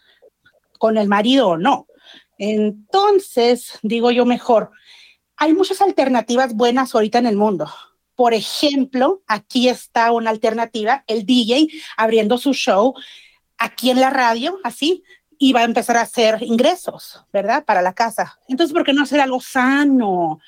con 0.77 0.99
el 0.99 1.07
marido 1.07 1.47
o 1.47 1.57
no. 1.57 1.87
Entonces, 2.37 3.79
digo 3.81 4.11
yo 4.11 4.27
mejor, 4.27 4.69
hay 5.35 5.53
muchas 5.53 5.81
alternativas 5.81 6.53
buenas 6.53 6.93
ahorita 6.93 7.17
en 7.17 7.25
el 7.25 7.37
mundo. 7.37 7.71
Por 8.15 8.33
ejemplo, 8.33 9.21
aquí 9.27 9.69
está 9.69 10.11
una 10.11 10.29
alternativa, 10.29 11.03
el 11.07 11.25
DJ 11.25 11.67
abriendo 11.97 12.37
su 12.37 12.53
show 12.53 12.93
aquí 13.57 13.89
en 13.89 13.99
la 13.99 14.09
radio, 14.09 14.59
así, 14.63 15.03
y 15.39 15.51
va 15.53 15.61
a 15.61 15.65
empezar 15.65 15.97
a 15.97 16.01
hacer 16.01 16.41
ingresos, 16.43 17.23
¿verdad? 17.33 17.65
Para 17.65 17.81
la 17.81 17.93
casa. 17.93 18.39
Entonces, 18.47 18.73
¿por 18.73 18.83
qué 18.83 18.93
no 18.93 19.03
hacer 19.03 19.19
algo 19.19 19.41
sano? 19.41 20.39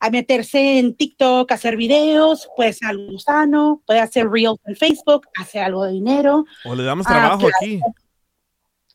A 0.00 0.10
meterse 0.10 0.78
en 0.78 0.96
TikTok, 0.96 1.52
hacer 1.52 1.76
videos, 1.76 2.48
puede 2.56 2.72
ser 2.72 2.88
algo 2.88 3.18
sano, 3.20 3.82
puede 3.86 4.00
hacer 4.00 4.28
reels 4.28 4.58
en 4.64 4.74
Facebook, 4.74 5.28
hacer 5.38 5.62
algo 5.62 5.84
de 5.84 5.92
dinero. 5.92 6.44
O 6.64 6.74
le 6.74 6.82
damos 6.82 7.06
Ah, 7.06 7.10
trabajo 7.10 7.38
claro. 7.40 7.54
aquí. 7.60 7.80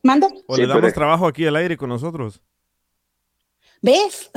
Manda, 0.03 0.27
O 0.47 0.55
Sí, 0.55 0.61
le 0.61 0.67
damos 0.67 0.81
pero- 0.81 0.93
trabajo 0.93 1.27
aquí 1.27 1.45
al 1.45 1.55
aire 1.55 1.77
con 1.77 1.89
nosotros. 1.89 2.41
¿Ves? 3.81 4.31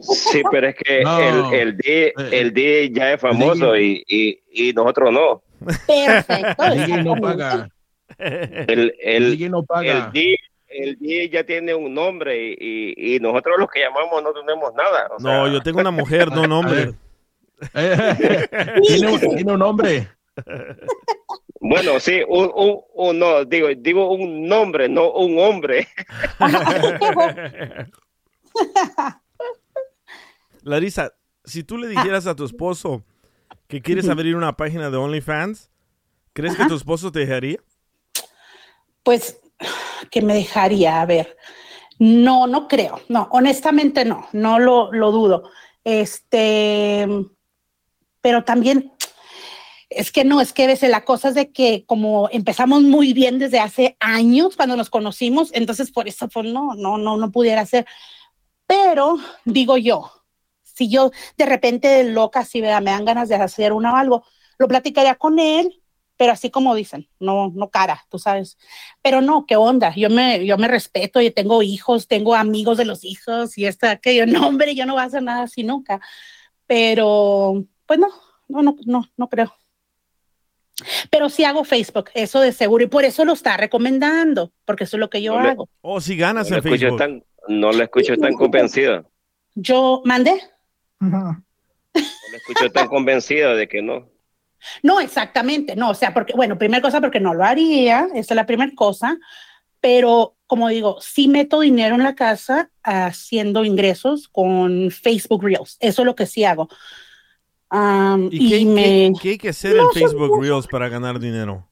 Sí, 0.00 0.42
pero 0.50 0.68
es 0.68 0.74
que 0.76 1.00
No. 1.04 1.18
el, 1.52 1.54
el, 1.60 1.76
D, 1.76 2.12
el 2.30 2.52
D 2.54 2.90
ya 2.92 3.12
es 3.14 3.20
famoso 3.20 3.76
y, 3.76 4.02
y, 4.06 4.38
y 4.52 4.72
nosotros 4.72 5.12
no. 5.12 5.42
Perfecto. 5.86 6.64
El 6.64 6.86
DJ 6.86 7.02
no 7.04 7.16
paga. 7.16 7.68
El, 8.18 8.68
El 8.68 8.94
el, 9.02 9.30
DJ 9.38 9.48
no 9.50 9.64
el. 9.82 10.12
D, 10.12 10.36
el 10.68 10.98
D 10.98 11.30
ya 11.32 11.44
tiene 11.44 11.74
un 11.74 11.94
nombre 11.94 12.56
y, 12.58 13.16
y, 13.16 13.18
nosotros 13.20 13.56
los 13.58 13.68
que 13.70 13.80
llamamos 13.80 14.22
no 14.22 14.32
tenemos 14.32 14.72
nada. 14.74 15.08
o 15.10 15.20
No, 15.20 15.44
sea, 15.44 15.52
yo 15.52 15.60
tengo 15.62 15.80
una 15.80 15.90
mujer, 15.90 16.28
no 16.30 16.42
un 16.42 16.52
hombre. 16.52 16.92
Eh, 17.74 18.46
tiene, 18.86 19.12
un, 19.12 19.20
tiene 19.20 19.52
un 19.52 19.58
nombre. 19.58 20.08
Bueno, 21.60 21.98
sí, 22.00 22.20
un, 22.28 22.50
un, 22.54 22.80
un- 22.94 23.18
no, 23.18 23.44
digo, 23.44 23.68
digo 23.76 24.12
un 24.12 24.46
nombre, 24.46 24.88
no 24.88 25.10
un 25.12 25.38
hombre. 25.38 25.88
Larisa, 30.62 31.12
si 31.44 31.62
tú 31.64 31.78
le 31.78 31.88
dijeras 31.88 32.26
a 32.26 32.34
tu 32.34 32.44
esposo 32.44 33.02
que 33.68 33.80
quieres 33.82 34.08
abrir 34.08 34.36
una 34.36 34.56
página 34.56 34.90
de 34.90 34.96
OnlyFans, 34.96 35.70
¿crees 36.32 36.56
que 36.56 36.64
tu 36.66 36.74
esposo 36.74 37.12
te 37.12 37.20
dejaría? 37.20 37.58
Pues, 39.02 39.40
que 40.10 40.22
me 40.22 40.34
dejaría? 40.34 41.00
A 41.02 41.06
ver, 41.06 41.36
no, 41.98 42.46
no 42.46 42.66
creo, 42.68 43.00
no, 43.08 43.28
honestamente 43.30 44.04
no, 44.04 44.26
no 44.32 44.58
lo, 44.58 44.90
lo 44.92 45.12
dudo. 45.12 45.50
Este, 45.84 47.06
pero 48.22 48.42
también, 48.44 48.92
es 49.96 50.12
que 50.12 50.24
no, 50.24 50.40
es 50.40 50.52
que 50.52 50.66
veces 50.66 50.90
la 50.90 51.04
cosa 51.04 51.28
es 51.28 51.34
de 51.34 51.52
que 51.52 51.84
como 51.86 52.28
empezamos 52.30 52.82
muy 52.82 53.12
bien 53.12 53.38
desde 53.38 53.60
hace 53.60 53.96
años 54.00 54.56
cuando 54.56 54.76
nos 54.76 54.90
conocimos, 54.90 55.50
entonces 55.54 55.90
por 55.90 56.08
eso 56.08 56.28
pues 56.28 56.46
no, 56.46 56.74
no, 56.74 56.98
no, 56.98 57.16
no 57.16 57.32
pudiera 57.32 57.64
ser. 57.66 57.86
Pero 58.66 59.18
digo 59.44 59.76
yo, 59.76 60.10
si 60.62 60.88
yo 60.88 61.10
de 61.36 61.46
repente 61.46 62.04
loca, 62.04 62.44
si 62.44 62.60
me 62.60 62.68
dan 62.68 63.04
ganas 63.04 63.28
de 63.28 63.36
hacer 63.36 63.72
una 63.72 63.92
o 63.92 63.96
algo, 63.96 64.24
lo 64.58 64.68
platicaría 64.68 65.14
con 65.16 65.38
él, 65.38 65.82
pero 66.16 66.32
así 66.32 66.50
como 66.50 66.74
dicen, 66.74 67.08
no, 67.18 67.50
no 67.54 67.70
cara, 67.70 68.06
tú 68.08 68.18
sabes. 68.18 68.56
Pero 69.02 69.20
no, 69.20 69.46
¿qué 69.46 69.56
onda? 69.56 69.94
Yo 69.96 70.10
me, 70.10 70.44
yo 70.46 70.56
me 70.58 70.68
respeto, 70.68 71.20
yo 71.20 71.32
tengo 71.32 71.62
hijos, 71.62 72.08
tengo 72.08 72.34
amigos 72.34 72.78
de 72.78 72.84
los 72.84 73.04
hijos 73.04 73.58
y 73.58 73.66
esta, 73.66 73.96
que 73.98 74.14
yo, 74.16 74.26
no, 74.26 74.46
hombre, 74.48 74.74
yo 74.74 74.86
no 74.86 74.94
voy 74.94 75.02
a 75.02 75.06
hacer 75.06 75.22
nada 75.22 75.44
así 75.44 75.64
nunca. 75.64 76.00
Pero, 76.66 77.64
pues 77.86 77.98
no, 77.98 78.08
no, 78.48 78.62
no, 78.62 78.76
no, 78.86 79.04
no 79.16 79.28
creo. 79.28 79.54
Pero 81.10 81.28
sí 81.28 81.44
hago 81.44 81.64
Facebook, 81.64 82.10
eso 82.14 82.40
de 82.40 82.52
seguro, 82.52 82.84
y 82.84 82.88
por 82.88 83.04
eso 83.04 83.24
lo 83.24 83.32
está 83.32 83.56
recomendando, 83.56 84.52
porque 84.64 84.84
eso 84.84 84.96
es 84.96 85.00
lo 85.00 85.10
que 85.10 85.22
yo 85.22 85.34
No 85.36 85.42
le- 85.42 85.50
hago. 85.50 85.68
O 85.80 86.00
si 86.00 86.16
ganas 86.16 86.50
No 86.50 86.56
en 86.56 86.62
le 86.62 86.68
escucho 86.70 86.80
Facebook. 86.96 86.98
tan, 86.98 87.24
no 87.48 87.72
le 87.72 87.84
escucho 87.84 88.16
tan 88.16 88.34
convencido. 88.34 89.10
Yo 89.54 90.02
mandé. 90.04 90.40
No 91.00 91.44
le 91.94 92.36
escucho 92.38 92.70
tan 92.70 92.88
convencido 92.88 93.54
de 93.56 93.68
que 93.68 93.82
no. 93.82 94.08
No, 94.82 94.98
exactamente, 95.00 95.76
no, 95.76 95.90
o 95.90 95.94
sea, 95.94 96.14
porque, 96.14 96.32
bueno, 96.34 96.56
primera 96.58 96.80
cosa, 96.80 97.00
porque 97.00 97.20
no 97.20 97.34
lo 97.34 97.44
haría, 97.44 98.06
esa 98.14 98.32
es 98.34 98.36
la 98.36 98.46
primera 98.46 98.72
cosa, 98.74 99.18
pero 99.80 100.36
como 100.46 100.68
digo, 100.68 100.98
sí 101.02 101.28
meto 101.28 101.60
dinero 101.60 101.94
en 101.96 102.02
la 102.02 102.14
casa 102.14 102.70
haciendo 102.82 103.64
ingresos 103.64 104.28
con 104.28 104.90
Facebook 104.90 105.44
Reels, 105.44 105.76
eso 105.80 106.02
es 106.02 106.06
lo 106.06 106.14
que 106.14 106.24
sí 106.26 106.44
hago. 106.44 106.68
Am, 107.76 108.28
¿Y, 108.30 108.46
y, 108.46 108.48
qué, 108.50 108.64
me 108.66 108.82
qué- 108.82 109.12
qué 109.20 109.28
hay 109.30 109.38
que 109.38 109.48
hacer 109.48 109.74
No, 109.74 109.82
en 109.88 109.90
Facebook. 109.92 110.40
Reels 110.40 110.66
para 110.68 110.88
ganar 110.88 111.18
dinero? 111.18 111.68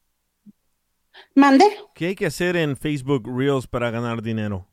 mande. 1.35 1.65
¿Qué 1.95 2.07
hay 2.09 2.15
que 2.17 2.27
hacer 2.27 2.57
en 2.57 2.77
Facebook 2.77 3.23
Reels 3.27 3.67
para 3.69 3.91
ganar 3.91 4.21
dinero? 4.21 4.67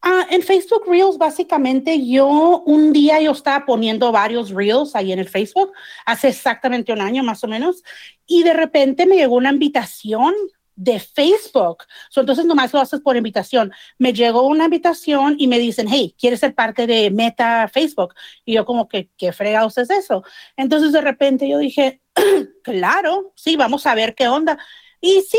Ah, 0.00 0.26
en 0.30 0.42
Facebook 0.42 0.82
Reels, 0.86 1.18
básicamente, 1.18 2.04
yo 2.06 2.62
un 2.66 2.92
día 2.92 3.20
yo 3.20 3.32
estaba 3.32 3.64
poniendo 3.66 4.10
varios 4.12 4.50
Reels 4.50 4.94
ahí 4.96 5.12
en 5.12 5.18
el 5.18 5.28
Facebook, 5.28 5.72
hace 6.06 6.28
exactamente 6.28 6.92
un 6.92 7.00
año 7.00 7.22
más 7.22 7.42
o 7.44 7.48
menos, 7.48 7.82
y 8.26 8.42
de 8.42 8.52
repente 8.52 9.04
me 9.06 9.16
llegó 9.16 9.36
una 9.36 9.50
invitación 9.52 10.32
de 10.76 11.00
Facebook. 11.00 11.84
So, 12.10 12.20
entonces, 12.20 12.44
nomás 12.44 12.72
lo 12.72 12.80
haces 12.80 13.00
por 13.00 13.16
invitación. 13.16 13.72
Me 13.98 14.12
llegó 14.12 14.46
una 14.46 14.64
invitación 14.64 15.36
y 15.38 15.46
me 15.46 15.58
dicen, 15.58 15.86
hey, 15.88 16.14
¿quieres 16.18 16.40
ser 16.40 16.54
parte 16.54 16.86
de 16.86 17.10
Meta 17.10 17.68
Facebook? 17.68 18.14
Y 18.44 18.54
yo 18.54 18.64
como 18.64 18.88
que, 18.88 19.10
¿qué 19.16 19.32
fregados 19.32 19.78
es 19.78 19.90
eso? 19.90 20.24
Entonces, 20.56 20.92
de 20.92 21.00
repente 21.00 21.48
yo 21.48 21.58
dije, 21.58 22.00
claro, 22.62 23.32
sí, 23.36 23.56
vamos 23.56 23.86
a 23.86 23.94
ver 23.94 24.14
qué 24.14 24.28
onda. 24.28 24.58
Y 25.00 25.22
sí, 25.22 25.38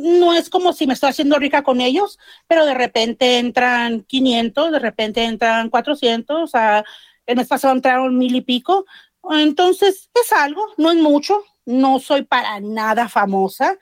no 0.00 0.32
es 0.34 0.48
como 0.48 0.72
si 0.72 0.86
me 0.86 0.94
estoy 0.94 1.10
haciendo 1.10 1.36
rica 1.38 1.64
con 1.64 1.80
ellos, 1.80 2.16
pero 2.46 2.64
de 2.64 2.74
repente 2.74 3.38
entran 3.38 4.02
500, 4.02 4.70
de 4.70 4.78
repente 4.78 5.24
entran 5.24 5.68
400, 5.68 6.54
a, 6.54 6.84
el 7.26 7.36
mes 7.36 7.48
pasado 7.48 7.74
entraron 7.74 8.16
mil 8.16 8.36
y 8.36 8.40
pico. 8.40 8.86
Entonces, 9.30 10.10
es 10.14 10.32
algo, 10.32 10.62
no 10.76 10.92
es 10.92 10.98
mucho, 10.98 11.42
no 11.66 11.98
soy 11.98 12.22
para 12.22 12.60
nada 12.60 13.08
famosa, 13.08 13.76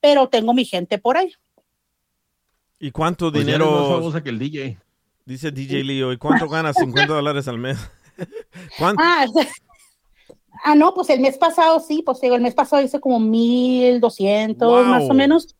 pero 0.00 0.28
tengo 0.28 0.54
mi 0.54 0.64
gente 0.64 0.98
por 0.98 1.16
ahí. 1.18 1.32
¿Y 2.78 2.90
cuánto 2.92 3.30
Pues 3.30 3.44
más 3.70 3.86
dinero? 3.86 3.86
famosa 3.86 4.22
que 4.22 4.30
el 4.30 4.38
DJ. 4.38 4.78
Dice 5.24 5.50
DJ 5.52 5.84
Leo, 5.84 6.12
¿y 6.12 6.18
cuánto 6.18 6.48
ganas? 6.48 6.76
50 6.78 7.12
dólares 7.14 7.46
al 7.48 7.58
mes. 7.58 7.78
¿Cuánto? 8.74 9.02
Ah, 9.02 9.26
ah, 10.64 10.74
no, 10.74 10.94
pues 10.94 11.10
el 11.10 11.20
mes 11.20 11.38
pasado 11.38 11.80
sí, 11.80 12.02
pues 12.04 12.20
digo, 12.20 12.34
el 12.36 12.42
mes 12.42 12.54
pasado 12.54 12.82
hice 12.82 13.00
como 13.00 13.20
1200 13.20 14.86
más 14.86 15.08
o 15.10 15.14
Wow. 15.14 15.14
menos. 15.14 15.56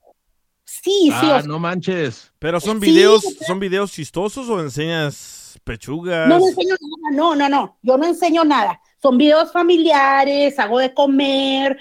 Sí, 0.64 1.12
sí, 1.12 1.32
o 1.32 1.36
Ah, 1.36 1.41
sea, 1.41 1.49
no 1.49 1.59
manches. 1.59 2.32
Pero 2.38 2.61
son 2.61 2.78
Sí, 2.84 2.91
videos, 2.93 3.24
o 3.24 3.30
son 3.41 3.59
videos 3.61 3.93
chistosos 3.93 4.49
o 4.49 4.61
enseñas 4.61 5.59
pechugas. 5.64 6.28
No, 6.28 6.38
no 6.38 6.47
enseño 6.49 6.74
nada, 6.80 7.16
no, 7.16 7.34
no, 7.34 7.49
no, 7.49 7.78
yo 7.82 7.97
no 7.97 8.07
enseño 8.07 8.45
nada. 8.45 8.80
Son 9.01 9.16
videos 9.16 9.53
familiares, 9.53 10.59
hago 10.59 10.78
de 10.78 10.93
comer, 10.93 11.78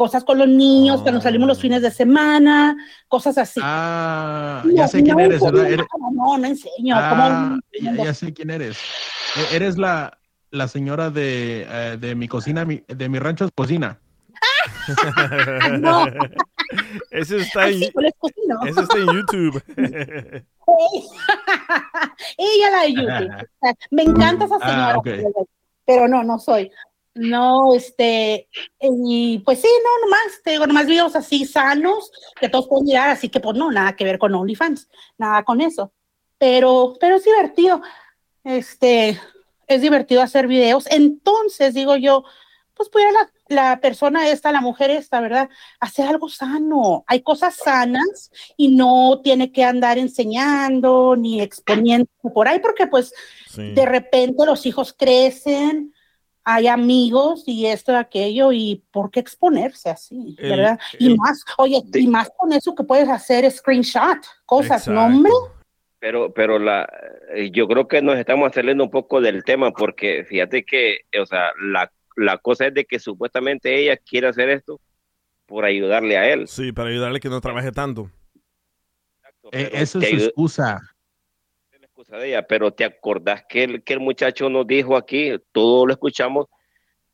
cosas 0.00 0.24
con 0.24 0.38
los 0.38 0.48
niños, 0.48 1.02
que 1.02 1.12
nos 1.12 1.22
salimos 1.24 1.46
los 1.46 1.60
fines 1.60 1.82
de 1.82 1.90
semana, 1.90 2.74
cosas 3.06 3.36
así. 3.36 3.60
Ah, 3.62 4.62
No, 4.64 4.72
ya 4.72 4.88
sé 4.88 5.02
quién 5.02 5.14
no 5.14 5.22
eres, 5.22 5.34
enseño 5.42 5.52
¿verdad? 5.52 5.72
Eres- 5.72 5.86
no, 6.14 6.38
no 6.38 6.46
enseño. 6.46 6.94
Ah, 6.96 7.10
¿cómo? 7.10 7.60
ya, 7.98 8.04
ya 8.04 8.14
sé 8.14 8.32
quién 8.32 8.48
eres. 8.48 8.78
E- 9.36 9.56
Eres 9.56 9.76
la, 9.76 10.16
la 10.52 10.68
señora 10.68 11.10
de, 11.10 11.66
eh, 11.68 11.98
de 12.00 12.14
mi 12.14 12.28
cocina, 12.28 12.64
mi- 12.64 12.82
de 12.88 13.08
mi 13.10 13.18
rancho 13.18 13.44
es 13.44 13.50
cocina. 13.54 14.00
No. 15.80 16.06
Ese 17.10 17.36
está 17.36 17.68
en, 17.68 17.82
ese 17.82 17.90
está 18.80 18.96
en 18.96 19.06
YouTube. 19.06 19.62
Ella 22.38 22.70
la 22.70 22.82
de 22.84 22.94
YouTube. 22.94 23.48
Me 23.90 24.02
encanta 24.04 24.46
esa 24.46 24.58
señora, 24.60 24.94
Ah, 24.96 25.42
pero 25.84 26.08
no, 26.08 26.22
no 26.22 26.38
soy. 26.38 26.70
No, 27.20 27.74
este, 27.74 28.48
y 28.80 29.40
pues 29.40 29.60
sí, 29.60 29.68
no, 29.68 30.06
nomás, 30.06 30.40
te 30.42 30.52
digo, 30.52 30.66
nomás 30.66 30.86
videos 30.86 31.14
así 31.14 31.44
sanos 31.44 32.10
que 32.40 32.48
todos 32.48 32.66
pueden 32.66 32.86
mirar, 32.86 33.10
así 33.10 33.28
que 33.28 33.40
pues 33.40 33.56
no, 33.56 33.70
nada 33.70 33.94
que 33.94 34.04
ver 34.04 34.18
con 34.18 34.34
OnlyFans, 34.34 34.88
nada 35.18 35.42
con 35.44 35.60
eso. 35.60 35.92
Pero, 36.38 36.94
pero 36.98 37.16
es 37.16 37.24
divertido, 37.24 37.82
este, 38.42 39.20
es 39.66 39.82
divertido 39.82 40.22
hacer 40.22 40.46
videos. 40.46 40.86
Entonces, 40.90 41.74
digo 41.74 41.96
yo, 41.96 42.24
pues 42.72 42.88
pudiera 42.88 43.12
la, 43.12 43.30
la 43.48 43.80
persona 43.80 44.30
esta, 44.30 44.50
la 44.50 44.62
mujer 44.62 44.90
esta, 44.90 45.20
¿verdad? 45.20 45.50
Hacer 45.78 46.06
algo 46.06 46.30
sano. 46.30 47.04
Hay 47.06 47.20
cosas 47.20 47.56
sanas 47.56 48.30
y 48.56 48.68
no 48.68 49.20
tiene 49.22 49.52
que 49.52 49.62
andar 49.64 49.98
enseñando 49.98 51.14
ni 51.16 51.42
exponiendo 51.42 52.08
por 52.32 52.48
ahí, 52.48 52.60
porque 52.60 52.86
pues 52.86 53.12
Sí. 53.50 53.72
de 53.72 53.84
repente 53.84 54.46
los 54.46 54.64
hijos 54.64 54.94
crecen, 54.96 55.92
hay 56.44 56.66
amigos 56.68 57.44
y 57.46 57.66
esto 57.66 57.92
y 57.92 57.96
aquello, 57.96 58.52
y 58.52 58.84
por 58.90 59.10
qué 59.10 59.20
exponerse 59.20 59.90
así, 59.90 60.36
El- 60.38 60.50
¿verdad? 60.50 60.78
y 60.98 61.16
más, 61.16 61.44
oye, 61.58 61.82
y 61.94 62.06
más 62.06 62.30
con 62.36 62.52
eso 62.52 62.74
que 62.74 62.84
puedes 62.84 63.08
hacer 63.08 63.50
screenshot, 63.50 64.18
cosas, 64.46 64.82
Exacto. 64.88 64.92
no, 64.92 65.06
hombre. 65.06 65.32
Pero, 65.98 66.32
pero 66.32 66.58
la, 66.58 66.88
eh, 67.34 67.50
yo 67.52 67.68
creo 67.68 67.86
que 67.86 68.00
nos 68.00 68.16
estamos 68.16 68.52
saliendo 68.54 68.84
un 68.84 68.90
poco 68.90 69.20
del 69.20 69.44
tema 69.44 69.70
porque 69.70 70.24
fíjate 70.24 70.64
que, 70.64 71.00
o 71.20 71.26
sea, 71.26 71.50
la, 71.62 71.92
la 72.16 72.38
cosa 72.38 72.68
es 72.68 72.74
de 72.74 72.86
que 72.86 72.98
supuestamente 72.98 73.78
ella 73.78 73.98
quiere 73.98 74.28
hacer 74.28 74.48
esto 74.48 74.80
por 75.44 75.64
ayudarle 75.66 76.16
a 76.16 76.32
él. 76.32 76.48
Sí, 76.48 76.72
para 76.72 76.88
ayudarle 76.88 77.20
que 77.20 77.28
no 77.28 77.40
trabaje 77.42 77.70
tanto. 77.70 78.10
Eh, 79.52 79.68
Pero 79.72 79.76
esa 79.76 79.98
te 79.98 80.14
es 80.14 80.22
su 80.22 80.26
excusa. 80.28 80.80
La 82.00 82.02
excusa 82.02 82.16
de 82.18 82.28
ella, 82.28 82.46
pero 82.46 82.72
te 82.72 82.84
acordás 82.84 83.44
que 83.48 83.64
el, 83.64 83.82
que 83.84 83.92
el 83.92 84.00
muchacho 84.00 84.48
nos 84.48 84.66
dijo 84.66 84.96
aquí, 84.96 85.32
todo 85.52 85.86
lo 85.86 85.92
escuchamos, 85.92 86.46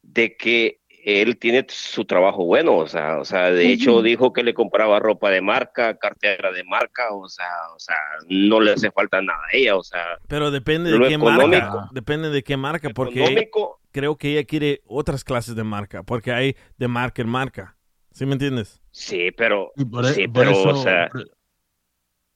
de 0.02 0.36
que 0.36 0.80
él 1.04 1.38
tiene 1.38 1.64
su 1.68 2.04
trabajo 2.04 2.44
bueno, 2.44 2.76
o 2.76 2.86
sea, 2.88 3.18
o 3.18 3.24
sea, 3.24 3.50
de 3.52 3.72
hecho 3.72 4.02
dijo 4.02 4.32
que 4.32 4.42
le 4.42 4.54
compraba 4.54 4.98
ropa 4.98 5.30
de 5.30 5.40
marca, 5.40 5.96
cartera 5.96 6.50
de 6.50 6.64
marca, 6.64 7.14
o 7.14 7.28
sea, 7.28 7.46
o 7.74 7.78
sea, 7.78 7.96
no 8.28 8.60
le 8.60 8.72
hace 8.72 8.90
falta 8.90 9.22
nada 9.22 9.38
a 9.52 9.56
ella, 9.56 9.76
o 9.76 9.84
sea, 9.84 10.18
Pero 10.28 10.50
depende 10.50 10.90
de 10.90 11.00
qué 11.06 11.18
marca. 11.18 11.88
Depende 11.92 12.30
de 12.30 12.42
qué 12.42 12.56
marca, 12.56 12.88
porque 12.90 13.20
económico, 13.20 13.80
creo 13.92 14.16
que 14.16 14.32
ella 14.32 14.44
quiere 14.44 14.82
otras 14.86 15.22
clases 15.22 15.54
de 15.54 15.62
marca, 15.62 16.02
porque 16.02 16.32
hay 16.32 16.56
de 16.76 16.88
marca 16.88 17.22
en 17.22 17.28
marca. 17.28 17.76
¿Sí 18.12 18.26
me 18.26 18.32
entiendes? 18.32 18.80
sí, 18.90 19.30
pero, 19.30 19.72
Y 19.76 19.84
por, 19.84 20.06
e- 20.06 20.12
sí, 20.12 20.26
por 20.26 20.42
pero, 20.42 20.50
eso, 20.52 20.68
o 20.70 20.74
sea, 20.74 21.08
por- 21.08 21.30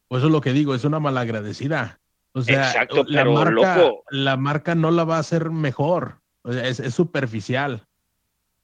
por 0.08 0.18
eso 0.18 0.26
es 0.26 0.32
lo 0.32 0.40
que 0.40 0.52
digo, 0.52 0.74
es 0.74 0.84
una 0.84 1.00
malagradecida. 1.00 1.99
O 2.32 2.42
sea, 2.42 2.66
Exacto, 2.66 3.04
la 3.06 3.20
pero, 3.22 3.32
marca, 3.32 3.76
loco. 3.76 4.04
la 4.10 4.36
marca 4.36 4.74
no 4.74 4.90
la 4.90 5.04
va 5.04 5.16
a 5.16 5.20
hacer 5.20 5.50
mejor. 5.50 6.20
O 6.42 6.52
sea, 6.52 6.66
es, 6.66 6.80
es 6.80 6.94
superficial. 6.94 7.86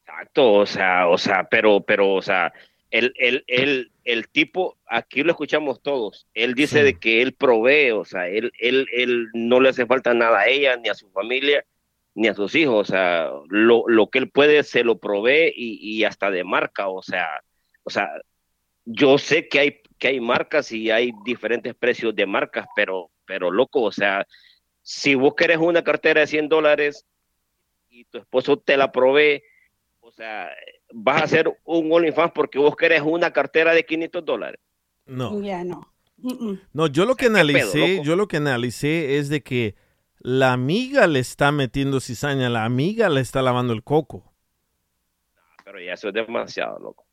Exacto, 0.04 0.52
o 0.54 0.66
sea, 0.66 1.08
o 1.08 1.18
sea, 1.18 1.44
pero, 1.50 1.80
pero, 1.82 2.14
o 2.14 2.22
sea, 2.22 2.52
el, 2.90 3.12
el, 3.16 3.44
el, 3.48 3.90
el 4.04 4.28
tipo, 4.28 4.78
aquí 4.86 5.22
lo 5.22 5.32
escuchamos 5.32 5.82
todos, 5.82 6.26
él 6.32 6.54
dice 6.54 6.78
Sí. 6.78 6.84
de 6.84 6.98
que 6.98 7.22
él 7.22 7.34
provee, 7.34 7.90
o 7.90 8.04
sea, 8.04 8.28
él, 8.28 8.52
él, 8.60 8.86
él 8.92 9.26
no 9.34 9.60
le 9.60 9.70
hace 9.70 9.84
falta 9.84 10.14
nada 10.14 10.40
a 10.40 10.46
ella, 10.48 10.76
ni 10.76 10.88
a 10.88 10.94
su 10.94 11.10
familia, 11.10 11.64
ni 12.14 12.28
a 12.28 12.34
sus 12.34 12.54
hijos, 12.54 12.88
o 12.88 12.90
sea, 12.92 13.30
lo, 13.48 13.82
lo 13.88 14.08
que 14.08 14.18
él 14.20 14.30
puede 14.30 14.62
se 14.62 14.84
lo 14.84 14.98
provee 14.98 15.52
y, 15.54 15.78
y 15.98 16.04
hasta 16.04 16.30
de 16.30 16.44
marca, 16.44 16.88
o 16.88 17.02
sea, 17.02 17.26
o 17.82 17.90
sea, 17.90 18.08
yo 18.84 19.18
sé 19.18 19.48
que 19.48 19.58
hay, 19.58 19.80
que 19.98 20.08
hay 20.08 20.20
marcas 20.20 20.70
y 20.72 20.90
hay 20.92 21.10
diferentes 21.24 21.74
precios 21.74 22.14
de 22.14 22.26
marcas, 22.26 22.66
pero, 22.76 23.10
pero 23.26 23.50
loco, 23.50 23.82
o 23.82 23.92
sea, 23.92 24.26
si 24.82 25.14
vos 25.14 25.34
querés 25.34 25.58
una 25.58 25.82
cartera 25.82 26.20
de 26.20 26.26
100 26.26 26.48
dólares 26.48 27.04
y 27.90 28.04
tu 28.04 28.18
esposo 28.18 28.56
te 28.56 28.76
la 28.76 28.92
provee, 28.92 29.42
o 30.00 30.10
sea, 30.10 30.48
vas 30.92 31.20
a 31.20 31.24
hacer 31.24 31.58
un 31.64 31.92
OnlyFans 31.92 32.32
porque 32.32 32.58
vos 32.58 32.76
querés 32.76 33.02
una 33.02 33.32
cartera 33.32 33.74
de 33.74 33.84
500 33.84 34.24
dólares. 34.24 34.60
No. 35.06 35.40
Ya 35.42 35.64
no. 35.64 35.92
No, 36.72 36.86
yo 36.86 37.04
lo 37.04 37.14
que 37.14 37.26
¿Qué 37.26 37.30
pedo, 37.30 37.40
analicé, 37.40 38.02
yo 38.02 38.16
lo 38.16 38.26
que 38.26 38.38
analicé 38.38 39.18
es 39.18 39.28
de 39.28 39.42
que 39.42 39.74
la 40.18 40.52
amiga 40.52 41.06
le 41.06 41.18
está 41.18 41.52
metiendo 41.52 42.00
cizaña, 42.00 42.48
la 42.48 42.64
amiga 42.64 43.08
le 43.08 43.20
está 43.20 43.42
lavando 43.42 43.72
el 43.72 43.82
coco. 43.82 44.32
Pero 45.64 45.80
ya 45.80 45.92
eso 45.92 46.08
es 46.08 46.14
demasiado, 46.14 46.78
loco. 46.78 47.05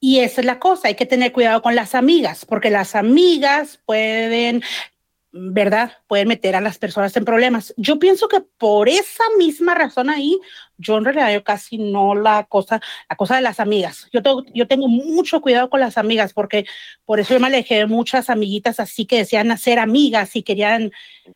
Y 0.00 0.20
esa 0.20 0.40
es 0.40 0.46
la 0.46 0.60
cosa, 0.60 0.88
hay 0.88 0.94
que 0.94 1.06
tener 1.06 1.32
cuidado 1.32 1.60
con 1.60 1.74
las 1.74 1.94
amigas, 1.94 2.44
porque 2.44 2.70
las 2.70 2.94
amigas 2.94 3.80
pueden, 3.84 4.62
¿verdad? 5.32 5.92
Pueden 6.06 6.28
meter 6.28 6.54
a 6.54 6.60
las 6.60 6.78
personas 6.78 7.16
en 7.16 7.24
problemas. 7.24 7.74
Yo 7.76 7.98
pienso 7.98 8.28
que 8.28 8.40
por 8.40 8.88
esa 8.88 9.24
misma 9.38 9.74
razón 9.74 10.08
ahí, 10.08 10.38
yo 10.76 10.98
en 10.98 11.04
realidad 11.04 11.32
yo 11.34 11.42
casi 11.42 11.78
no 11.78 12.14
la 12.14 12.44
cosa, 12.44 12.80
la 13.10 13.16
cosa 13.16 13.36
de 13.36 13.42
las 13.42 13.58
amigas. 13.58 14.08
Yo 14.12 14.22
tengo, 14.22 14.44
yo 14.54 14.68
tengo 14.68 14.86
mucho 14.86 15.40
cuidado 15.40 15.68
con 15.68 15.80
las 15.80 15.98
amigas, 15.98 16.32
porque 16.32 16.64
por 17.04 17.18
eso 17.18 17.34
yo 17.34 17.40
me 17.40 17.48
alejé 17.48 17.78
de 17.78 17.86
muchas 17.86 18.30
amiguitas 18.30 18.78
así 18.78 19.04
que 19.04 19.18
decían 19.18 19.56
ser 19.58 19.80
amigas 19.80 20.36
y 20.36 20.44
querían 20.44 20.92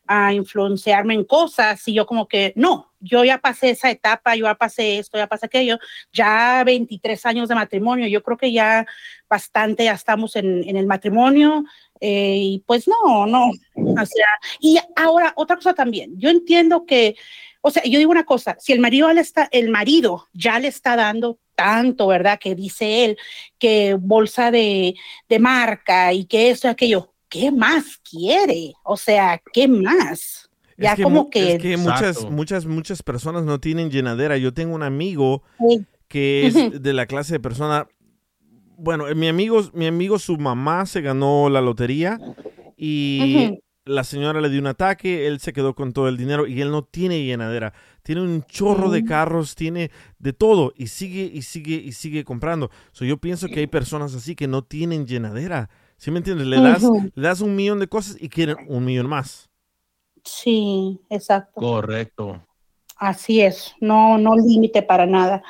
a 0.06 0.32
influenciarme 0.32 1.14
en 1.14 1.24
cosas 1.24 1.86
y 1.88 1.94
yo 1.94 2.06
como 2.06 2.28
que 2.28 2.52
no, 2.54 2.91
yo 3.02 3.24
ya 3.24 3.38
pasé 3.38 3.70
esa 3.70 3.90
etapa, 3.90 4.36
yo 4.36 4.46
ya 4.46 4.54
pasé 4.54 4.98
esto, 4.98 5.18
ya 5.18 5.26
pasé 5.26 5.46
aquello, 5.46 5.78
ya 6.12 6.62
23 6.64 7.26
años 7.26 7.48
de 7.48 7.54
matrimonio, 7.54 8.06
yo 8.06 8.22
creo 8.22 8.36
que 8.36 8.52
ya 8.52 8.86
bastante 9.28 9.84
ya 9.84 9.92
estamos 9.92 10.36
en, 10.36 10.76
el 10.76 10.86
matrimonio 10.86 11.64
eh, 12.00 12.36
y 12.36 12.64
pues 12.66 12.88
no, 12.88 13.26
no, 13.26 13.50
o 13.50 14.06
sea, 14.06 14.26
y 14.60 14.78
ahora 14.96 15.32
otra 15.36 15.56
cosa 15.56 15.74
también, 15.74 16.18
yo 16.18 16.30
entiendo 16.30 16.86
que, 16.86 17.16
o 17.60 17.70
sea, 17.70 17.82
yo 17.84 17.98
digo 17.98 18.10
una 18.10 18.24
cosa, 18.24 18.56
si 18.58 18.72
el 18.72 18.80
marido 18.80 19.12
le 19.12 19.20
está, 19.20 19.48
el 19.52 19.68
marido 19.68 20.28
ya 20.32 20.58
le 20.58 20.68
está 20.68 20.96
dando 20.96 21.38
tanto, 21.54 22.08
¿verdad? 22.08 22.38
Que 22.40 22.54
dice 22.54 23.04
él, 23.04 23.18
que 23.58 23.94
bolsa 23.94 24.50
de, 24.50 24.94
de 25.28 25.38
marca 25.38 26.12
y 26.12 26.24
que 26.24 26.50
esto 26.50 26.66
y 26.66 26.70
aquello, 26.70 27.12
¿qué 27.28 27.50
más 27.50 27.98
quiere? 27.98 28.74
O 28.84 28.96
sea, 28.96 29.40
¿qué 29.52 29.68
más? 29.68 30.50
Ya 30.78 30.90
Es 30.90 30.96
que, 30.96 31.02
como 31.02 31.22
mu- 31.24 31.30
que... 31.30 31.54
es 31.54 31.62
que 31.62 31.76
muchas, 31.76 32.30
muchas, 32.30 32.66
muchas 32.66 33.02
personas 33.02 33.44
no 33.44 33.60
tienen 33.60 33.90
llenadera. 33.90 34.36
Yo 34.38 34.52
tengo 34.54 34.74
un 34.74 34.82
amigo 34.82 35.42
Sí. 35.58 35.84
que 36.08 36.46
es 36.46 36.54
de 36.82 36.92
la 36.92 37.06
clase 37.06 37.34
de 37.34 37.40
persona. 37.40 37.86
Bueno, 38.78 39.06
eh, 39.08 39.14
mi 39.14 39.28
amigo, 39.28 39.62
mi 39.74 39.86
amigo, 39.86 40.18
su 40.18 40.36
mamá 40.38 40.86
se 40.86 41.00
ganó 41.02 41.48
la 41.48 41.60
lotería 41.60 42.18
y 42.76 43.60
la 43.84 44.04
señora 44.04 44.40
le 44.40 44.48
dio 44.48 44.60
un 44.60 44.66
ataque, 44.68 45.26
él 45.26 45.40
se 45.40 45.52
quedó 45.52 45.74
con 45.74 45.92
todo 45.92 46.08
el 46.08 46.16
dinero 46.16 46.46
y 46.46 46.60
él 46.60 46.70
no 46.70 46.82
tiene 46.84 47.24
llenadera. 47.24 47.72
Tiene 48.02 48.22
un 48.22 48.42
chorro 48.44 48.90
de 48.90 49.02
Mm. 49.02 49.06
carros, 49.06 49.54
tiene 49.54 49.90
de 50.18 50.32
todo 50.32 50.72
y 50.76 50.88
sigue 50.88 51.30
y 51.32 51.42
sigue 51.42 51.74
y 51.76 51.92
sigue 51.92 52.24
comprando. 52.24 52.70
So, 52.92 53.04
yo 53.04 53.18
pienso 53.18 53.48
que 53.48 53.60
hay 53.60 53.66
personas 53.66 54.14
así 54.14 54.34
que 54.34 54.48
no 54.48 54.62
tienen 54.62 55.06
llenadera. 55.06 55.68
¿Sí 55.96 56.10
me 56.10 56.18
entiendes? 56.18 56.48
Le 56.48 56.60
das, 56.60 56.82
le 57.14 57.22
das 57.28 57.40
un 57.40 57.54
millón 57.54 57.78
de 57.78 57.86
cosas 57.86 58.16
y 58.18 58.28
quieren 58.28 58.56
un 58.66 58.84
millón 58.84 59.08
más. 59.08 59.50
Sí, 60.24 61.00
exacto. 61.10 61.60
Correcto. 61.60 62.40
Así 62.96 63.40
es, 63.40 63.74
no, 63.80 64.18
no 64.18 64.36
límite 64.36 64.82
para 64.82 65.06
nada. 65.06 65.42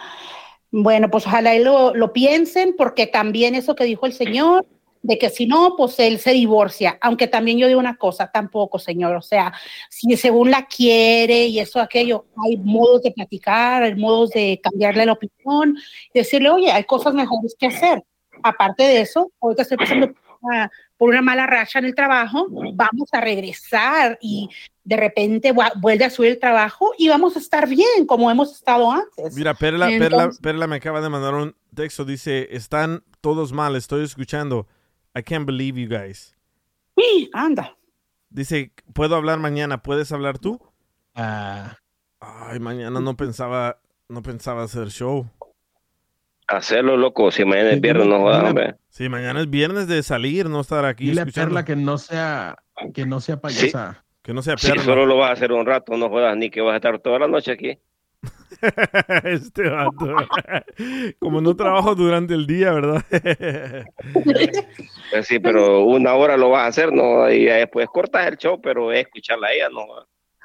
Bueno, 0.70 1.10
pues 1.10 1.26
ojalá 1.26 1.54
y 1.54 1.62
lo, 1.62 1.94
lo 1.94 2.12
piensen, 2.12 2.74
porque 2.76 3.06
también 3.06 3.54
eso 3.54 3.74
que 3.74 3.84
dijo 3.84 4.06
el 4.06 4.14
señor, 4.14 4.66
de 5.02 5.18
que 5.18 5.30
si 5.30 5.46
no, 5.46 5.74
pues 5.76 5.98
él 5.98 6.18
se 6.18 6.32
divorcia. 6.32 6.96
Aunque 7.00 7.26
también 7.26 7.58
yo 7.58 7.66
digo 7.66 7.80
una 7.80 7.96
cosa, 7.96 8.30
tampoco, 8.32 8.78
señor. 8.78 9.16
O 9.16 9.22
sea, 9.22 9.52
si 9.90 10.16
según 10.16 10.50
la 10.50 10.66
quiere 10.66 11.46
y 11.46 11.58
eso, 11.58 11.80
aquello, 11.80 12.26
hay 12.44 12.56
modos 12.56 13.02
de 13.02 13.10
platicar, 13.10 13.82
hay 13.82 13.96
modos 13.96 14.30
de 14.30 14.60
cambiarle 14.62 15.04
la 15.04 15.12
opinión, 15.12 15.76
decirle, 16.14 16.50
oye, 16.50 16.70
hay 16.70 16.84
cosas 16.84 17.14
mejores 17.14 17.54
que 17.58 17.66
hacer. 17.66 18.02
Aparte 18.42 18.84
de 18.84 19.00
eso, 19.02 19.30
ahorita 19.40 19.62
estoy 19.62 19.76
pasando 19.76 20.12
una, 20.42 20.70
por 20.96 21.08
una 21.10 21.22
mala 21.22 21.46
racha 21.46 21.78
en 21.78 21.86
el 21.86 21.94
trabajo, 21.94 22.46
vamos 22.74 23.08
a 23.12 23.20
regresar 23.20 24.18
y 24.20 24.48
de 24.84 24.96
repente 24.96 25.52
vu- 25.54 25.80
vuelve 25.80 26.04
a 26.04 26.10
subir 26.10 26.32
el 26.32 26.38
trabajo 26.38 26.92
y 26.98 27.08
vamos 27.08 27.36
a 27.36 27.38
estar 27.38 27.68
bien 27.68 28.06
como 28.06 28.30
hemos 28.30 28.52
estado 28.54 28.90
antes. 28.90 29.34
Mira, 29.36 29.54
Perla, 29.54 29.86
Perla, 29.86 30.04
Entonces- 30.06 30.40
Perla 30.40 30.66
me 30.66 30.76
acaba 30.76 31.00
de 31.00 31.08
mandar 31.08 31.34
un 31.34 31.54
texto. 31.74 32.04
Dice, 32.04 32.48
están 32.54 33.02
todos 33.20 33.52
mal, 33.52 33.76
estoy 33.76 34.04
escuchando. 34.04 34.66
I 35.16 35.22
can't 35.22 35.46
believe 35.46 35.80
you 35.80 35.88
guys. 35.88 36.36
Sí, 36.96 37.30
anda. 37.32 37.76
Dice, 38.30 38.72
¿puedo 38.92 39.14
hablar 39.16 39.38
mañana? 39.38 39.82
¿Puedes 39.82 40.10
hablar 40.12 40.38
tú? 40.38 40.60
Ah, 41.14 41.76
Ay, 42.20 42.60
mañana 42.60 43.00
no 43.00 43.16
pensaba, 43.16 43.80
no 44.08 44.22
pensaba 44.22 44.62
hacer 44.62 44.88
show. 44.90 45.26
Hacerlo, 46.52 46.98
loco. 46.98 47.30
Si 47.30 47.46
mañana 47.46 47.70
es 47.70 47.80
viernes, 47.80 48.06
no 48.06 48.20
jodas, 48.20 48.44
hombre. 48.44 48.74
Sí, 48.90 49.08
mañana 49.08 49.40
es 49.40 49.48
viernes 49.48 49.88
de 49.88 50.02
salir, 50.02 50.50
no 50.50 50.60
estar 50.60 50.84
aquí 50.84 51.06
dile 51.06 51.20
a 51.20 51.24
escuchando. 51.24 51.48
Perla 51.48 51.64
que 51.64 51.76
no 51.76 51.96
sea, 51.96 52.56
que 52.92 53.06
no 53.06 53.20
sea 53.20 53.40
payasa. 53.40 54.04
Que 54.20 54.34
no 54.34 54.42
sea 54.42 54.58
Si 54.58 54.68
Perla. 54.68 54.82
solo 54.82 55.06
lo 55.06 55.16
vas 55.16 55.30
a 55.30 55.32
hacer 55.32 55.50
un 55.50 55.64
rato, 55.64 55.96
no 55.96 56.10
jodas 56.10 56.36
ni 56.36 56.50
que 56.50 56.60
vas 56.60 56.74
a 56.74 56.76
estar 56.76 56.98
toda 56.98 57.20
la 57.20 57.26
noche 57.26 57.52
aquí. 57.52 57.78
este 59.24 59.68
vato. 59.70 60.14
Como 61.18 61.40
no 61.40 61.56
trabajo 61.56 61.94
durante 61.94 62.34
el 62.34 62.46
día, 62.46 62.72
¿verdad? 62.72 63.02
Pues 65.10 65.26
sí, 65.26 65.38
pero 65.38 65.84
una 65.84 66.14
hora 66.14 66.36
lo 66.36 66.50
vas 66.50 66.64
a 66.64 66.66
hacer, 66.68 66.92
¿no? 66.92 67.30
Y 67.30 67.44
después 67.44 67.86
cortas 67.88 68.26
el 68.26 68.36
show, 68.36 68.60
pero 68.62 68.92
es 68.92 69.06
escucharla 69.06 69.48
a 69.48 69.52
ella, 69.52 69.68
¿no? 69.70 69.86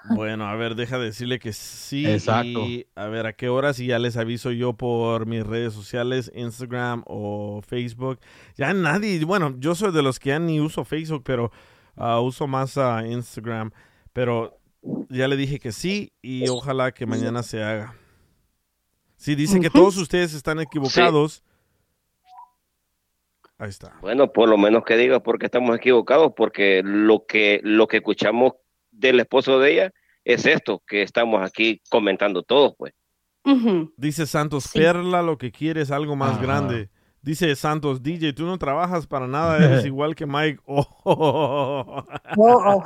Bueno, 0.10 0.48
a 0.48 0.56
ver, 0.56 0.76
deja 0.76 0.98
decirle 0.98 1.40
que 1.40 1.54
sí. 1.54 2.06
Exacto. 2.06 2.66
Y 2.66 2.88
a 2.96 3.08
ver, 3.08 3.26
¿a 3.26 3.34
qué 3.34 3.50
horas? 3.50 3.80
Y 3.80 3.88
ya 3.88 4.00
les 4.00 4.18
aviso 4.18 4.52
yo 4.52 4.74
por 4.74 5.26
mis 5.26 5.46
redes 5.46 5.74
sociales, 5.74 6.32
Instagram 6.36 7.04
o 7.06 7.62
Facebook. 7.62 8.20
Ya 8.56 8.74
nadie, 8.74 9.24
bueno, 9.26 9.56
yo 9.60 9.76
soy 9.76 9.92
de 9.92 10.02
los 10.02 10.20
que 10.20 10.30
ya 10.30 10.40
ni 10.40 10.60
uso 10.60 10.86
Facebook, 10.86 11.24
pero 11.26 11.52
ah, 11.96 12.20
uso 12.20 12.48
más 12.48 12.78
a 12.78 13.06
Instagram. 13.06 13.72
Pero 14.14 14.58
ya 15.10 15.28
le 15.28 15.36
dije 15.36 15.60
que 15.60 15.72
sí 15.72 16.14
y 16.22 16.48
ojalá 16.48 16.92
que 16.92 17.06
mañana 17.06 17.44
se 17.44 17.64
haga. 17.64 17.96
Sí, 19.18 19.36
dice 19.36 19.60
que 19.60 19.70
todos 19.70 19.98
ustedes 19.98 20.34
están 20.34 20.60
equivocados. 20.60 21.44
Ahí 23.58 23.70
está. 23.70 23.98
Bueno, 24.02 24.32
por 24.32 24.48
lo 24.48 24.58
menos 24.58 24.84
que 24.86 24.96
diga 24.96 25.20
porque 25.20 25.48
estamos 25.48 25.76
equivocados, 25.76 26.34
porque 26.36 26.82
lo 26.84 27.26
que, 27.26 27.60
lo 27.64 27.88
que 27.88 27.98
escuchamos 27.98 28.54
del 28.92 29.20
esposo 29.20 29.60
de 29.60 29.74
ella 29.74 29.94
es 30.34 30.46
esto 30.46 30.82
que 30.86 31.02
estamos 31.04 31.42
aquí 31.42 31.82
comentando 31.90 32.44
todos, 32.44 32.74
pues. 32.78 32.94
Ujú. 33.46 33.94
Dice 33.96 34.26
Santos, 34.28 34.66
Sí. 34.66 34.80
Perla 34.80 35.22
lo 35.22 35.38
que 35.38 35.52
quiere 35.52 35.82
es 35.82 35.92
algo 35.92 36.16
más 36.18 36.34
Ajá. 36.34 36.42
grande. 36.42 36.90
Dice 37.22 37.56
Santos, 37.56 38.04
DJ, 38.04 38.34
tú 38.34 38.46
no 38.46 38.58
trabajas 38.58 39.08
para 39.08 39.28
nada, 39.28 39.58
eres 39.64 39.86
igual 39.86 40.16
que 40.16 40.26
Mike. 40.26 40.60
Oh, 40.66 40.86
Oh, 42.38 42.84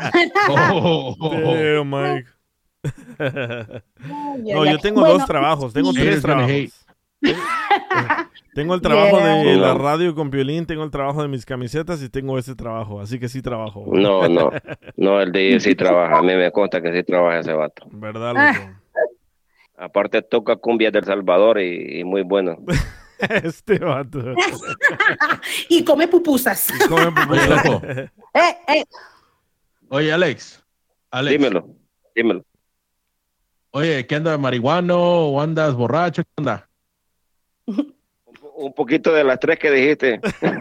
oh. 0.50 1.16
Oh, 1.20 1.56
Damn, 1.56 1.90
Mike. 1.90 2.30
No, 4.44 4.66
yo 4.66 4.78
tengo 4.80 5.02
Bueno, 5.02 5.18
dos 5.18 5.26
trabajos, 5.26 5.74
tengo 5.74 5.94
tres 5.94 6.22
trabajos. 6.22 6.86
Tengo 8.54 8.74
el 8.76 8.82
trabajo 8.82 9.18
Yeah. 9.20 9.38
de 9.44 9.56
la 9.56 9.74
radio 9.76 10.14
con 10.14 10.30
Piolín, 10.30 10.66
tengo 10.66 10.84
el 10.84 10.92
trabajo 10.92 11.22
de 11.22 11.28
mis 11.30 11.46
camisetas 11.46 12.02
y 12.04 12.10
tengo 12.10 12.38
ese 12.38 12.54
trabajo, 12.56 13.00
así 13.00 13.18
que 13.20 13.30
sí 13.30 13.42
trabajo. 13.42 13.86
No, 13.92 14.28
no, 14.28 14.52
no, 14.98 15.22
el 15.22 15.32
DJ 15.32 15.60
sí 15.62 15.76
trabaja, 15.76 16.18
a 16.18 16.22
mí 16.22 16.36
me 16.36 16.52
consta 16.52 16.82
que 16.82 16.92
sí 16.94 17.04
trabaja 17.04 17.40
ese 17.40 17.54
vato. 17.54 17.86
¿Verdad, 17.92 18.34
Ah. 18.36 18.54
loco? 18.54 18.78
Aparte 19.78 20.22
toca 20.22 20.58
cumbia 20.58 20.92
del 20.92 21.04
Salvador 21.06 21.60
y, 21.60 22.00
y 22.00 22.04
muy 22.04 22.22
bueno. 22.24 22.58
Este 23.44 23.78
vato. 23.78 24.20
y 25.70 25.84
come 25.86 26.08
pupusas. 26.08 26.70
Come 26.90 27.04
Oye, 27.04 27.12
pupusas. 27.12 27.66
Eh, 27.86 28.10
eh, 28.68 28.84
Oye, 29.90 30.12
Alex. 30.12 30.64
Alex. 31.12 31.32
Dímelo, 31.38 31.68
dímelo. 32.16 32.44
Oye, 33.72 34.06
¿qué 34.08 34.16
anda 34.16 34.38
marihuano 34.40 34.98
o 35.00 35.40
andas 35.42 35.76
borracho? 35.76 36.24
¿Qué 36.24 36.30
anda? 36.38 36.68
Un, 37.66 38.74
poquito 38.74 39.14
de 39.14 39.24
las 39.24 39.40
tres 39.40 39.60
que 39.60 39.72
dijiste. 39.72 40.20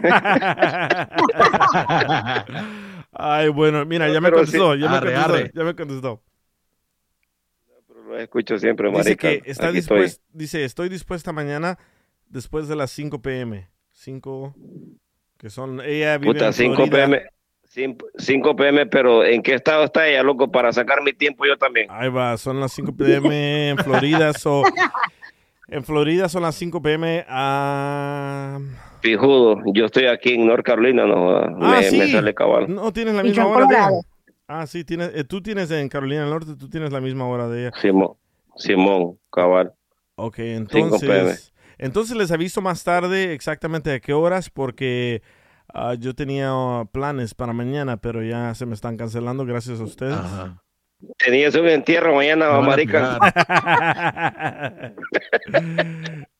Ay, 3.11 3.49
bueno, 3.49 3.85
mira, 3.85 4.09
ya 4.09 4.21
me 4.21 4.31
contestó, 4.31 4.75
ya 4.75 4.89
me 4.89 4.99
contestó, 4.99 5.51
ya 5.53 5.63
me 5.63 5.75
contestó. 5.75 6.21
Pero 7.87 8.03
lo 8.03 8.17
escucho 8.17 8.57
siempre, 8.57 8.87
Dice 8.89 8.97
marica. 8.97 9.29
que 9.29 9.41
está 9.45 9.71
dispuesta, 9.71 10.23
dice, 10.31 10.63
estoy 10.63 10.89
dispuesta 10.89 11.31
mañana 11.31 11.77
después 12.27 12.67
de 12.67 12.75
las 12.75 12.91
5 12.91 13.21
pm. 13.21 13.69
5 13.91 14.55
que 15.37 15.49
son 15.49 15.81
ella 15.81 16.17
vive 16.17 16.33
Puta, 16.33 16.47
en 16.47 16.53
5 16.53 16.75
Florida. 16.75 16.95
pm. 17.07 17.21
5 18.17 18.55
pm, 18.55 18.85
pero 18.87 19.23
¿en 19.23 19.41
qué 19.41 19.53
estado 19.53 19.85
está 19.85 20.07
ella, 20.07 20.23
loco? 20.23 20.51
Para 20.51 20.73
sacar 20.73 21.01
mi 21.01 21.13
tiempo 21.13 21.45
yo 21.45 21.57
también. 21.57 21.87
Ahí 21.89 22.09
va, 22.09 22.37
son 22.37 22.59
las 22.59 22.73
5 22.73 22.95
pm 22.95 23.69
en 23.69 23.77
Florida, 23.77 24.33
so, 24.33 24.63
en 25.71 25.83
Florida 25.83 26.29
son 26.29 26.43
las 26.43 26.55
5 26.55 26.81
pm 26.81 27.25
a 27.27 28.59
Fijudo, 29.01 29.57
yo 29.73 29.85
estoy 29.85 30.05
aquí 30.05 30.33
en 30.35 30.45
North 30.45 30.63
Carolina, 30.63 31.05
no, 31.07 31.35
Ah, 31.37 31.77
me, 31.79 31.83
sí. 31.83 31.97
me 31.97 32.07
sale 32.07 32.33
cabal. 32.35 32.73
No, 32.73 32.91
tienes 32.93 33.15
la 33.15 33.23
misma 33.23 33.47
hora 33.47 33.65
de 33.65 33.73
ella. 33.73 33.83
Colorado. 33.87 34.01
Ah, 34.47 34.67
sí, 34.67 34.83
tienes, 34.83 35.11
eh, 35.15 35.23
tú 35.23 35.41
tienes 35.41 35.71
en 35.71 35.89
Carolina 35.89 36.21
del 36.21 36.29
Norte, 36.29 36.55
tú 36.55 36.69
tienes 36.69 36.91
la 36.91 37.01
misma 37.01 37.25
hora 37.25 37.47
de 37.47 37.61
ella. 37.67 37.71
Simón, 37.81 38.11
Simón, 38.57 39.17
cabal. 39.31 39.73
Ok, 40.15 40.35
5 40.35 40.47
entonces, 40.57 41.09
PM. 41.09 41.31
entonces 41.79 42.15
les 42.17 42.31
aviso 42.31 42.61
más 42.61 42.83
tarde 42.83 43.33
exactamente 43.33 43.91
a 43.93 43.99
qué 43.99 44.13
horas 44.13 44.49
porque 44.49 45.21
ah, 45.73 45.95
yo 45.97 46.13
tenía 46.13 46.49
ah, 46.51 46.85
planes 46.91 47.33
para 47.33 47.53
mañana, 47.53 47.97
pero 47.97 48.21
ya 48.21 48.53
se 48.53 48.65
me 48.65 48.73
están 48.75 48.97
cancelando 48.97 49.45
gracias 49.45 49.79
a 49.79 49.83
ustedes. 49.83 50.13
Ajá. 50.17 50.61
Tenías 51.17 51.55
un 51.55 51.67
entierro 51.67 52.15
mañana, 52.15 52.55
a 52.55 52.61
marica. 52.61 53.17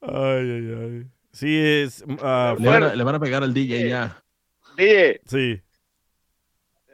ay, 0.02 0.52
ay, 0.52 0.76
ay. 0.80 1.06
Sí, 1.32 1.58
es... 1.60 2.04
ah, 2.22 2.56
Le 2.60 2.70
van, 2.70 2.84
a, 2.84 2.96
le 2.96 3.04
van 3.04 3.16
a 3.16 3.20
pegar 3.20 3.44
al 3.44 3.54
DJ 3.54 3.90
ya. 3.90 4.22
Dije, 4.78 5.22
sí. 5.26 5.62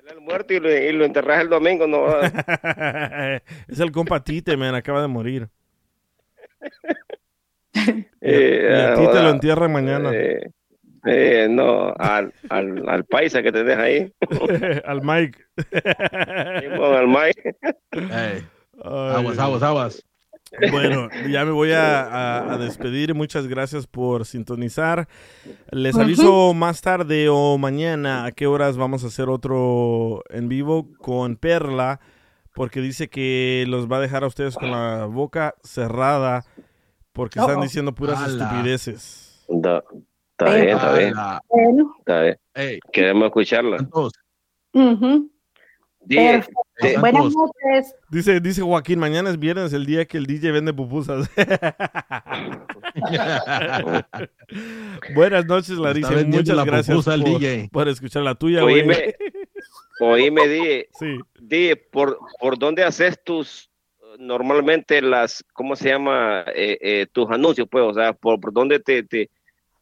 el 0.10 0.22
muerto 0.22 0.54
y 0.54 0.60
lo, 0.60 0.72
y 0.72 0.92
lo 0.94 1.06
enterras 1.06 1.42
el 1.42 1.50
domingo, 1.50 1.88
no. 1.88 2.08
es 3.68 3.80
el 3.80 3.92
compa 3.92 4.24
Tite, 4.24 4.56
man, 4.58 4.76
acaba 4.76 5.02
de 5.02 5.08
morir. 5.08 5.50
Eh, 8.22 8.70
y 8.72 8.82
a 8.82 8.94
ti 8.96 9.02
te 9.02 9.08
joda. 9.08 9.24
lo 9.24 9.30
entierran 9.30 9.72
mañana. 9.72 10.12
Eh, 10.14 10.52
eh, 11.08 11.48
no, 11.50 11.94
al, 11.98 12.34
al, 12.50 12.88
al 12.88 13.06
paisa 13.06 13.42
que 13.42 13.52
te 13.52 13.64
deja 13.64 13.82
ahí. 13.84 14.14
Al 14.86 15.02
Mike. 15.02 15.40
Simón, 16.62 16.96
al 16.96 17.08
Mike. 17.08 17.56
Ey, 17.92 18.44
Ay, 18.84 19.16
aguas, 19.16 19.40
aguas, 19.40 19.64
aguas. 19.64 20.04
Bueno, 20.72 21.10
ya 21.30 21.44
me 21.44 21.52
voy 21.52 21.72
a, 21.74 22.04
a- 22.04 22.54
a 22.54 22.58
despedir. 22.58 23.14
Muchas 23.14 23.48
gracias 23.48 23.86
por 23.86 24.26
sintonizar. 24.26 25.08
Les 25.72 25.98
aviso 25.98 26.54
más 26.54 26.82
tarde 26.82 27.28
o 27.30 27.58
mañana 27.58 28.26
a 28.26 28.32
qué 28.32 28.48
horas 28.48 28.78
vamos 28.78 29.04
a 29.04 29.08
hacer 29.08 29.28
otro 29.28 30.24
en 30.30 30.48
vivo 30.48 30.90
con 31.00 31.36
Perla, 31.36 32.00
porque 32.54 32.80
dice 32.80 33.10
que 33.10 33.66
los 33.68 33.92
va 33.92 33.98
a 33.98 34.02
dejar 34.02 34.24
a 34.24 34.28
ustedes 34.28 34.56
con 34.56 34.72
la 34.72 35.06
boca 35.06 35.56
cerrada 35.64 36.46
porque 37.12 37.40
están 37.40 37.58
Uh-oh. 37.58 37.64
diciendo 37.64 37.94
puras 37.94 38.26
estupideces. 38.30 39.46
Está 40.40 40.54
bien, 40.54 40.70
está 40.70 40.94
bien, 40.96 41.18
Ala. 41.18 41.42
bueno, 41.50 41.96
está 41.98 42.22
bien. 42.22 42.38
Queremos 42.92 43.26
escucharla. 43.26 43.80
Santos, 43.80 44.14
Buenas 47.00 47.34
noches. 47.36 47.96
Dice, 48.12 48.40
dice 48.40 48.62
Joaquín, 48.62 49.00
mañana 49.00 49.32
es 49.32 49.40
viernes, 49.40 49.74
el 49.74 49.88
día 49.88 50.06
que 50.06 50.20
el 50.20 50.28
DJ 50.28 50.52
vende 50.52 50.74
pupusas. 50.74 51.28
Buenas 55.16 55.46
noches, 55.48 55.72
Larissa. 55.78 56.12
Muchas 56.26 56.56
la 56.56 56.66
gracias 56.66 57.04
por, 57.04 57.18
DJ. 57.24 57.70
por 57.72 57.88
escuchar 57.88 58.22
la 58.22 58.36
tuya. 58.36 58.64
Oíme, 58.64 59.16
oíme, 60.00 60.48
DJ, 60.48 60.88
Sí. 61.00 61.18
DJ, 61.40 61.78
¿por, 61.78 62.20
¿por 62.40 62.60
dónde 62.60 62.84
haces 62.84 63.20
tus, 63.24 63.72
normalmente 64.20 65.02
las, 65.02 65.44
¿cómo 65.54 65.76
se 65.76 65.90
llama? 65.90 66.44
Eh, 66.54 66.78
eh, 66.80 67.08
tus 67.12 67.28
anuncios, 67.32 67.68
pues, 67.70 67.84
o 67.84 67.94
sea, 67.96 68.14
¿por, 68.14 68.40
por 68.40 68.54
dónde 68.54 68.80
te, 68.80 69.02
te, 69.04 69.30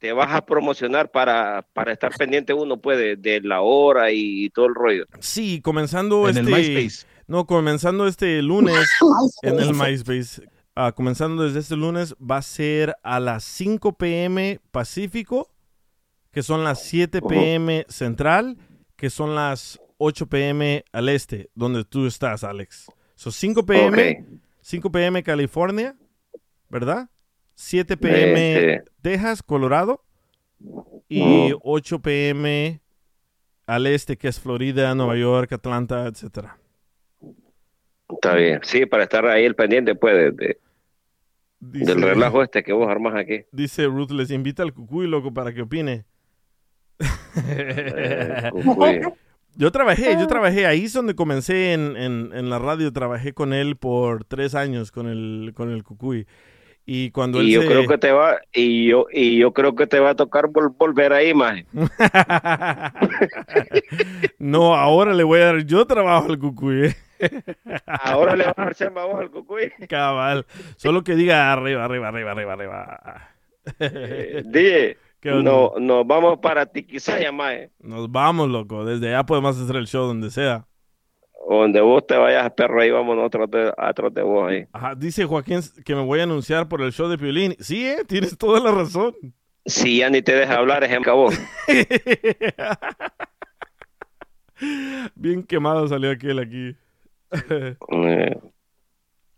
te 0.06 0.14
vas 0.14 0.32
a 0.36 0.46
promocionar 0.46 1.10
para, 1.10 1.68
para 1.74 1.92
estar 1.92 2.14
pendiente 2.16 2.54
uno, 2.54 2.78
pues, 2.78 3.00
de, 3.00 3.16
de 3.16 3.42
la 3.42 3.62
hora 3.62 4.12
y, 4.12 4.52
todo 4.52 4.68
el 4.68 4.76
rollo? 4.76 5.06
Sí, 5.20 5.62
comenzando 5.62 6.30
En 6.30 6.38
el 6.38 6.48
este... 6.54 6.76
MySpace. 6.76 7.08
No, 7.26 7.48
comenzando 7.48 8.06
este 8.06 8.40
lunes 8.44 8.88
en 9.42 9.60
el 9.60 9.74
MySpace. 9.74 10.48
ah, 10.76 10.92
comenzando 10.92 11.42
desde 11.42 11.62
este 11.62 11.76
lunes 11.76 12.14
va 12.22 12.38
a 12.38 12.42
ser 12.44 12.96
a 13.02 13.20
las 13.20 13.46
5 13.46 13.94
p.m. 13.94 14.60
Pacífico, 14.70 15.50
que 16.32 16.44
son 16.44 16.64
las 16.64 16.84
7 16.84 17.24
p.m. 17.24 17.88
Central, 17.90 18.58
que 18.96 19.10
son 19.10 19.34
las 19.34 19.80
8 19.98 20.28
p.m. 20.28 20.86
al 20.92 21.10
este, 21.10 21.50
donde 21.56 21.84
tú 21.84 22.06
estás, 22.06 22.44
Alex. 22.44 22.92
So 23.16 23.32
5 23.32 23.66
p.m. 23.66 24.20
Ok. 24.22 24.40
5 24.62 24.92
p.m. 24.92 25.24
California, 25.24 25.96
¿verdad? 26.70 27.10
7 27.56 27.98
p.m. 27.98 28.56
Este. 28.78 28.92
Texas, 29.02 29.44
Colorado. 29.44 30.02
Y 31.10 31.54
8 31.62 32.00
p.m. 32.00 32.82
al 33.68 33.88
este, 33.88 34.18
que 34.18 34.28
es 34.28 34.40
Florida, 34.40 34.94
Nueva 34.96 35.16
York, 35.18 35.52
Atlanta, 35.54 36.08
etcétera. 36.08 36.58
Está 38.10 38.36
bien, 38.36 38.60
sí, 38.64 38.86
para 38.86 39.04
estar 39.04 39.26
ahí 39.26 39.46
el 39.46 39.56
pendiente, 39.56 39.96
pues, 39.96 40.14
de- 40.16 40.32
de- 40.32 40.60
Dice- 41.60 41.86
del 41.94 42.02
relajo 42.04 42.44
este 42.44 42.64
que 42.64 42.74
vos 42.74 42.88
armas 42.90 43.16
aquí. 43.16 43.46
Dice 43.52 43.86
Ruth, 43.88 44.12
les 44.12 44.30
invita 44.32 44.62
al 44.64 44.74
cucuy, 44.74 45.08
loco, 45.08 45.34
para 45.34 45.54
que 45.54 45.62
opine. 45.64 46.06
Eh. 47.48 48.52
Yo 49.58 49.72
trabajé, 49.72 50.18
yo 50.20 50.28
trabajé, 50.28 50.66
ahí 50.66 50.84
es 50.84 50.92
donde 50.92 51.16
comencé 51.16 51.72
en, 51.72 51.96
en- 51.96 52.32
en 52.34 52.50
la 52.50 52.60
radio, 52.60 52.92
trabajé 52.92 53.32
con 53.34 53.54
él 53.54 53.78
por 53.78 54.26
tres 54.26 54.54
años, 54.54 54.92
con 54.92 55.08
el, 55.08 55.54
con 55.56 55.72
el 55.72 55.82
cucuy. 55.84 56.28
Y 56.88 57.10
cuando 57.12 57.40
él 57.40 57.48
Y 57.48 57.52
yo 57.54 57.62
se- 57.64 57.68
creo 57.68 57.88
que 57.88 57.98
te 57.98 58.12
va, 58.12 58.38
y 58.54 58.88
yo, 58.90 59.08
y 59.12 59.38
yo 59.40 59.54
creo 59.54 59.76
que 59.76 59.88
te 59.88 60.00
va 60.00 60.12
a 60.12 60.16
tocar 60.16 60.46
vol- 60.46 60.76
volver 60.78 61.14
ahí, 61.14 61.34
más. 61.34 61.64
no, 64.40 64.76
ahora 64.76 65.14
le 65.14 65.24
voy 65.24 65.42
a 65.42 65.46
dar 65.46 65.66
yo 65.66 65.86
trabajo 65.86 66.28
al 66.30 66.40
cucuy. 66.40 66.88
eh. 66.88 66.96
Ahora 67.86 68.36
le 68.36 68.46
vas 68.56 68.82
a 68.82 68.86
a 68.86 69.06
vos 69.06 69.20
al 69.20 69.32
cucuy. 69.32 69.72
Cabal. 69.90 70.46
Solo 70.76 71.04
que 71.04 71.16
diga 71.16 71.52
arriba, 71.52 71.86
arriba, 71.86 72.10
arriba, 72.10 72.32
arriba, 72.32 72.54
arriba. 72.54 73.30
Eh, 73.80 74.98
no, 75.24 75.74
nos 75.80 76.06
vamos 76.06 76.40
para 76.40 76.66
Tiquisaya, 76.66 77.32
mae. 77.32 77.70
Nos 77.80 78.12
vamos, 78.12 78.50
loco. 78.50 78.86
Desde 78.86 79.08
allá 79.08 79.26
podemos 79.26 79.60
hacer 79.60 79.76
el 79.78 79.88
show 79.88 80.06
donde 80.08 80.30
sea. 80.30 80.66
Donde 81.48 81.80
vos 81.82 82.06
te 82.08 82.16
vayas, 82.18 82.52
perro, 82.54 82.82
ahí 82.82 82.90
vamos 82.90 83.16
nosotros 83.16 83.50
de- 83.52 83.74
atrás 83.78 84.14
de 84.14 84.24
vos 84.24 84.50
ahí. 84.50 84.66
Ajá, 84.74 84.96
dice 84.96 85.26
Joaquín 85.26 85.60
que 85.86 85.96
me 85.96 86.02
voy 86.04 86.20
a 86.20 86.24
anunciar 86.24 86.68
por 86.68 86.82
el 86.82 86.92
show 86.92 87.08
de 87.08 87.18
Piolín. 87.18 87.56
Sí, 87.60 87.86
eh, 87.86 88.04
tienes 88.08 88.38
toda 88.38 88.60
la 88.60 88.72
razón. 88.72 89.14
Si 89.66 90.00
ya 90.00 90.10
ni 90.10 90.22
te 90.22 90.34
deja 90.36 90.58
hablar, 90.58 90.84
es 90.84 90.92
en 90.92 91.04
cabo. 91.04 91.30
Bien 95.16 95.44
quemado 95.44 95.88
salió 95.88 96.12
aquel 96.12 96.40
aquí. 96.40 96.76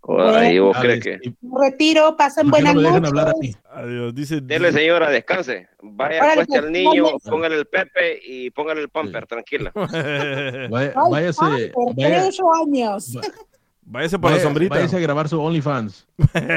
Ahí 0.07 0.57
vos 0.59 0.77
crees 0.79 1.05
Alex, 1.05 1.21
que. 1.21 1.29
¿y 1.29 1.35
Retiro, 1.61 2.15
pasen 2.15 2.49
¿Por 2.49 2.59
qué 2.59 2.63
buenas 2.63 2.75
no 2.75 2.89
noches. 2.91 3.07
hablar 3.09 3.29
a 3.29 3.33
mí? 3.39 3.53
Adiós. 3.71 4.15
Dice, 4.15 4.39
Dele, 4.41 4.71
señora, 4.71 5.09
descanse. 5.09 5.67
Vaya, 5.81 6.17
Órale, 6.19 6.31
acueste 6.31 6.55
al 6.57 6.61
pues, 6.61 6.71
niño, 6.71 7.03
vale. 7.03 7.17
póngale 7.25 7.55
el 7.55 7.65
pepe 7.65 8.19
y 8.25 8.49
póngale 8.51 8.81
el 8.81 8.89
pamper, 8.89 9.25
tranquila. 9.27 9.71
Vaya- 9.75 10.93
Ay, 10.95 11.11
váyase, 11.11 11.39
ay, 11.45 11.69
por 11.71 11.95
vaya- 11.95 12.21
tres 12.23 12.39
años. 12.61 13.17
va- 13.17 13.21
Váyase 13.89 14.19
por 14.19 14.31
la 14.31 14.35
vaya- 14.37 14.43
sombrita. 14.45 14.75
váyase 14.75 14.97
a 14.97 14.99
grabar 14.99 15.29
su 15.29 15.39
OnlyFans. 15.41 16.07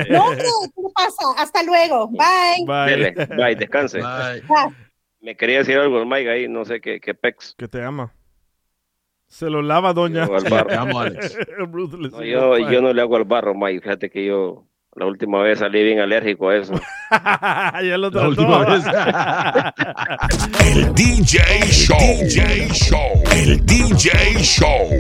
No, 0.09 0.25
hombre, 0.25 0.45
¿qué 0.75 0.83
pasa? 0.95 1.23
Hasta 1.39 1.63
luego. 1.63 2.09
Bye. 2.09 2.91
Dele, 2.91 3.11
Bye. 3.13 3.27
bye, 3.37 3.55
descanse. 3.57 3.99
Bye. 3.99 4.43
Me 5.21 5.37
quería 5.37 5.59
decir 5.59 5.79
algo 5.79 6.05
Mike 6.05 6.29
ahí, 6.31 6.49
no 6.49 6.65
sé 6.65 6.81
qué, 6.81 6.99
qué 7.01 7.15
pex. 7.15 7.55
Que 7.57 7.69
te 7.69 7.85
ama. 7.85 8.13
Se 9.31 9.49
lo 9.49 9.63
lava, 9.63 9.93
doña. 9.93 10.27
Yo 10.27 10.35
al 10.37 10.45
barro. 10.51 10.81
amo, 10.81 11.01
Alex. 11.01 11.39
No, 11.59 12.23
yo, 12.23 12.59
yo 12.59 12.83
no 12.83 12.93
le 12.93 13.01
hago 13.01 13.17
al 13.17 13.25
barro, 13.25 13.55
Mike. 13.55 13.81
Fíjate 13.83 14.11
que 14.11 14.27
yo 14.27 14.65
la 14.97 15.07
última 15.07 15.41
vez 15.41 15.61
salí 15.61 15.85
bien 15.85 16.01
alérgico 16.01 16.49
a 16.49 16.57
eso. 16.57 16.75
ya 17.11 17.97
lo 17.97 18.11
La 18.11 18.29
última 18.29 18.65
vez. 18.65 18.85
El 20.67 20.93
DJ 20.95 21.39
Show. 21.71 21.97
DJ 21.97 22.69
Show. 22.75 23.23
El 23.33 23.65
DJ 23.65 24.43
Show. 24.43 24.91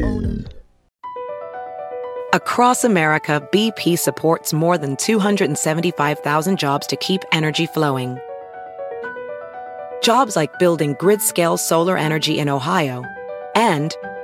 Across 2.32 2.84
America, 2.84 3.42
BP 3.50 3.98
supports 3.98 4.52
more 4.52 4.78
than 4.78 4.96
275,000 4.96 6.56
jobs 6.56 6.86
to 6.86 6.94
keep 6.96 7.22
energy 7.32 7.66
flowing. 7.66 8.16
Jobs 10.00 10.36
like 10.36 10.56
building 10.60 10.94
grid 11.00 11.20
scale 11.20 11.56
solar 11.56 11.98
energy 11.98 12.38
in 12.38 12.48
Ohio 12.48 13.04
and 13.56 13.96